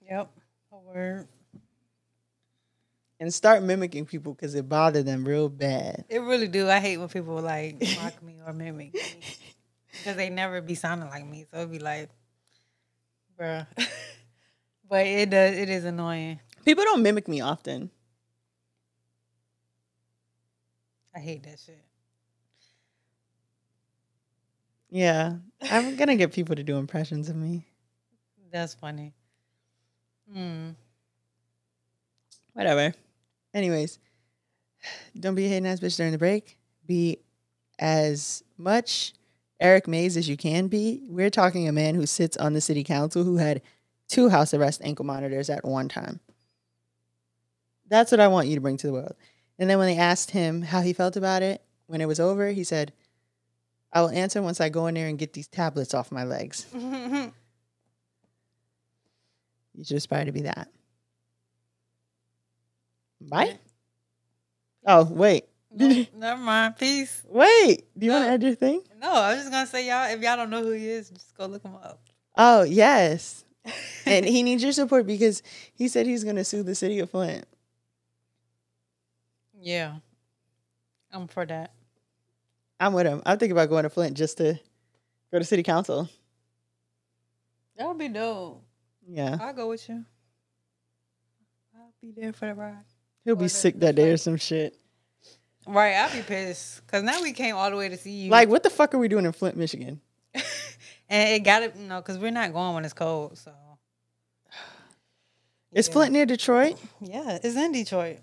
Yep. 0.09 0.31
A 0.71 0.77
word. 0.77 1.27
And 3.19 3.33
start 3.33 3.63
mimicking 3.63 4.05
people 4.05 4.33
because 4.33 4.55
it 4.55 4.69
bothered 4.69 5.05
them 5.05 5.27
real 5.27 5.49
bad. 5.49 6.05
It 6.07 6.19
really 6.19 6.47
do. 6.47 6.69
I 6.69 6.79
hate 6.79 6.97
when 6.97 7.09
people 7.09 7.41
like 7.41 7.81
mock 8.01 8.21
me 8.23 8.37
or 8.45 8.53
mimic 8.53 8.93
me 8.93 9.21
because 9.91 10.15
they 10.15 10.29
never 10.29 10.61
be 10.61 10.75
sounding 10.75 11.09
like 11.09 11.25
me. 11.25 11.45
So 11.51 11.57
it'd 11.57 11.71
be 11.71 11.79
like, 11.79 12.09
bruh. 13.39 13.65
but 14.89 15.05
it 15.05 15.29
does. 15.29 15.57
It 15.57 15.69
is 15.69 15.83
annoying. 15.83 16.39
People 16.67 16.83
don't 16.83 17.01
mimic 17.01 17.29
me 17.29 17.39
often. 17.39 17.89
I 21.15 21.19
hate 21.19 21.43
that 21.43 21.57
shit. 21.65 21.81
Yeah. 24.89 25.35
I'm 25.71 25.95
to 25.95 26.15
get 26.17 26.33
people 26.33 26.57
to 26.57 26.63
do 26.63 26.75
impressions 26.75 27.29
of 27.29 27.37
me. 27.37 27.65
That's 28.51 28.73
funny. 28.73 29.13
Hmm. 30.29 30.71
Whatever. 32.51 32.93
Anyways, 33.53 33.97
don't 35.17 35.35
be 35.35 35.45
a 35.45 35.47
hating 35.47 35.67
ass 35.67 35.79
bitch 35.79 35.95
during 35.95 36.11
the 36.11 36.17
break. 36.17 36.57
Be 36.85 37.19
as 37.79 38.43
much 38.57 39.13
Eric 39.61 39.87
Mays 39.87 40.17
as 40.17 40.27
you 40.27 40.35
can 40.35 40.67
be. 40.67 41.07
We're 41.07 41.29
talking 41.29 41.69
a 41.69 41.71
man 41.71 41.95
who 41.95 42.05
sits 42.05 42.35
on 42.35 42.51
the 42.51 42.59
city 42.59 42.83
council 42.83 43.23
who 43.23 43.37
had 43.37 43.61
two 44.09 44.27
house 44.27 44.53
arrest 44.53 44.81
ankle 44.83 45.05
monitors 45.05 45.49
at 45.49 45.63
one 45.63 45.87
time. 45.87 46.19
That's 47.89 48.11
what 48.11 48.19
I 48.19 48.27
want 48.27 48.47
you 48.47 48.55
to 48.55 48.61
bring 48.61 48.77
to 48.77 48.87
the 48.87 48.93
world. 48.93 49.15
And 49.59 49.69
then 49.69 49.77
when 49.77 49.87
they 49.87 50.01
asked 50.01 50.31
him 50.31 50.61
how 50.61 50.81
he 50.81 50.93
felt 50.93 51.15
about 51.15 51.41
it 51.41 51.61
when 51.87 52.01
it 52.01 52.07
was 52.07 52.19
over, 52.19 52.49
he 52.49 52.63
said, 52.63 52.93
I 53.91 54.01
will 54.01 54.09
answer 54.09 54.41
once 54.41 54.59
I 54.61 54.69
go 54.69 54.87
in 54.87 54.95
there 54.95 55.07
and 55.07 55.17
get 55.17 55.33
these 55.33 55.47
tablets 55.47 55.93
off 55.93 56.11
my 56.11 56.23
legs. 56.23 56.65
You 59.77 59.83
should 59.83 59.97
aspire 59.97 60.25
to 60.25 60.31
be 60.31 60.41
that. 60.41 60.69
Bye. 63.21 63.59
Oh, 64.87 65.03
wait. 65.03 65.45
No, 65.71 66.05
never 66.15 66.41
mind. 66.41 66.77
Peace. 66.77 67.21
Wait. 67.27 67.85
Do 67.95 68.05
you 68.07 68.11
want 68.11 68.25
to 68.25 68.31
add 68.31 68.41
your 68.41 68.55
thing? 68.55 68.81
No, 68.99 69.11
I 69.11 69.33
was 69.35 69.41
just 69.41 69.51
gonna 69.51 69.67
say 69.67 69.87
y'all. 69.87 70.09
If 70.09 70.21
y'all 70.21 70.35
don't 70.35 70.49
know 70.49 70.63
who 70.63 70.71
he 70.71 70.89
is, 70.89 71.11
just 71.11 71.37
go 71.37 71.45
look 71.45 71.61
him 71.61 71.75
up. 71.75 71.99
Oh, 72.35 72.63
yes. 72.63 73.45
and 74.05 74.25
he 74.25 74.43
needs 74.43 74.63
your 74.63 74.71
support 74.71 75.05
because 75.05 75.43
he 75.73 75.87
said 75.87 76.05
he's 76.05 76.23
going 76.23 76.35
to 76.37 76.43
sue 76.43 76.63
the 76.63 76.75
city 76.75 76.99
of 76.99 77.11
Flint. 77.11 77.45
Yeah, 79.59 79.95
I'm 81.11 81.27
for 81.27 81.45
that. 81.45 81.73
I'm 82.79 82.93
with 82.93 83.07
him. 83.07 83.21
I'm 83.25 83.37
thinking 83.39 83.53
about 83.53 83.69
going 83.69 83.83
to 83.83 83.89
Flint 83.89 84.15
just 84.15 84.37
to 84.37 84.59
go 85.31 85.39
to 85.39 85.45
city 85.45 85.63
council. 85.63 86.09
That 87.77 87.87
would 87.87 87.97
be 87.97 88.07
dope. 88.09 88.63
Yeah. 89.07 89.37
I'll 89.39 89.53
go 89.53 89.69
with 89.69 89.87
you. 89.89 90.05
I'll 91.75 91.93
be 92.01 92.11
there 92.15 92.33
for 92.33 92.47
the 92.47 92.53
ride. 92.53 92.75
He'll 93.25 93.35
be 93.35 93.47
sick 93.47 93.79
that 93.79 93.95
day 93.95 94.11
or 94.11 94.17
some 94.17 94.37
shit. 94.37 94.77
Right, 95.67 95.95
I'll 95.95 96.15
be 96.15 96.21
pissed 96.21 96.85
because 96.85 97.03
now 97.03 97.21
we 97.21 97.33
came 97.33 97.55
all 97.55 97.69
the 97.69 97.75
way 97.75 97.89
to 97.89 97.97
see 97.97 98.11
you. 98.11 98.31
Like, 98.31 98.47
what 98.47 98.63
the 98.63 98.69
fuck 98.69 98.93
are 98.93 98.97
we 98.99 99.09
doing 99.09 99.25
in 99.25 99.33
Flint, 99.33 99.57
Michigan? 99.57 99.99
and 100.33 101.29
it 101.29 101.43
got 101.43 101.59
to 101.59 101.71
you 101.77 101.87
know 101.87 101.99
because 101.99 102.17
we're 102.17 102.31
not 102.31 102.53
going 102.53 102.73
when 102.75 102.85
it's 102.85 102.93
cold. 102.93 103.37
So 103.37 103.51
Is 105.73 105.87
Yeah. 105.87 105.93
Flint 105.93 106.13
near 106.13 106.25
Detroit? 106.25 106.79
Yeah, 107.01 107.39
it's 107.43 107.55
in 107.55 107.73
Detroit. 107.73 108.19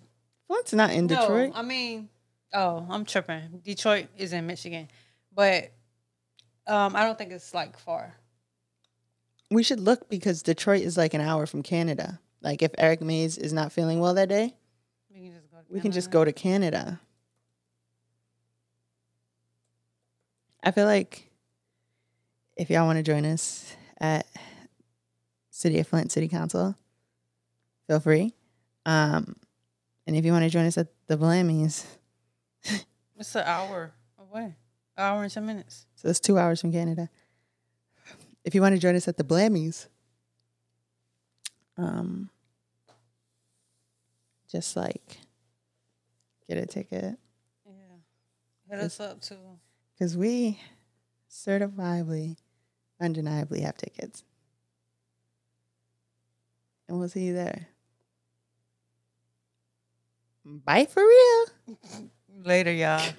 Flint's 0.55 0.73
not 0.73 0.91
in 0.93 1.07
No, 1.07 1.21
Detroit. 1.21 1.53
I 1.55 1.63
mean, 1.63 2.09
oh, 2.53 2.87
I'm 2.89 3.05
tripping. 3.05 3.61
Detroit 3.65 4.07
is 4.17 4.33
in 4.33 4.47
Michigan, 4.47 4.89
but 5.35 5.73
um, 6.67 6.95
I 6.97 7.05
don't 7.05 7.19
think 7.19 7.33
it's 7.33 7.53
like 7.55 7.79
far. 7.79 8.15
we 9.51 9.63
should 9.63 9.81
look 9.81 10.09
because 10.09 10.43
Detroit 10.43 10.83
is 10.83 10.97
like 10.97 11.15
an 11.15 11.21
hour 11.21 11.47
from 11.47 11.63
Canada. 11.63 12.21
Like, 12.41 12.63
if 12.63 12.73
Eric 12.79 13.01
Mays 13.01 13.39
is 13.39 13.53
not 13.53 13.73
feeling 13.73 14.01
well 14.01 14.15
that 14.15 14.29
day, 14.29 14.55
We 15.11 15.21
can 15.23 15.33
just 15.33 15.51
go. 15.51 15.57
To 15.59 15.65
we 15.73 15.81
can 15.81 15.93
just 15.93 16.11
Canada. 16.11 16.19
go 16.19 16.25
to 16.25 16.33
Canada. 16.33 17.01
I 20.63 20.71
feel 20.71 20.87
like 20.87 21.31
if 22.57 22.71
y'all 22.71 22.87
want 22.87 22.97
to 22.99 23.03
join 23.03 23.25
us 23.25 23.75
at 24.01 24.27
City 25.51 25.79
of 25.81 25.89
Flint 25.89 26.11
City 26.13 26.29
Council, 26.29 26.75
feel 27.87 28.01
free. 28.01 28.35
Um, 28.87 29.37
and 30.07 30.17
if 30.17 30.25
you 30.25 30.33
want 30.33 30.45
to 30.45 30.51
join 30.51 30.67
us 30.67 30.77
at 30.79 30.89
the 31.07 31.17
Blammies, 31.17 31.85
It's 33.17 33.35
an 33.37 33.45
hour 33.47 33.93
away. 34.19 34.55
hour 34.99 35.23
and 35.23 35.33
ten 35.33 35.47
minutes. 35.47 35.87
so 35.97 36.09
it's 36.09 36.21
two 36.21 36.39
hours 36.39 36.61
from 36.61 36.73
Canada. 36.73 37.09
If 38.45 38.55
you 38.55 38.61
want 38.61 38.75
to 38.75 38.81
join 38.81 38.95
us 38.97 39.09
at 39.09 39.17
the 39.17 39.25
Blammies, 39.25 39.87
um, 41.79 42.29
just 44.51 44.77
like 44.77 45.19
get 46.49 46.59
a 46.59 46.67
ticket. 46.67 47.19
Yeah, 47.67 47.73
hit 48.69 48.81
us 48.81 49.01
up 49.01 49.21
too. 49.23 49.37
Because 49.95 50.17
we 50.17 50.59
certifiably, 51.31 52.37
undeniably 53.01 53.61
have 53.63 53.77
tickets. 53.77 54.23
And 56.89 56.99
we'll 56.99 57.09
see 57.09 57.25
you 57.25 57.33
there. 57.35 57.69
Bye 60.45 60.87
for 60.87 61.03
real. 61.03 61.79
Later, 62.45 62.73
y'all. 62.73 63.15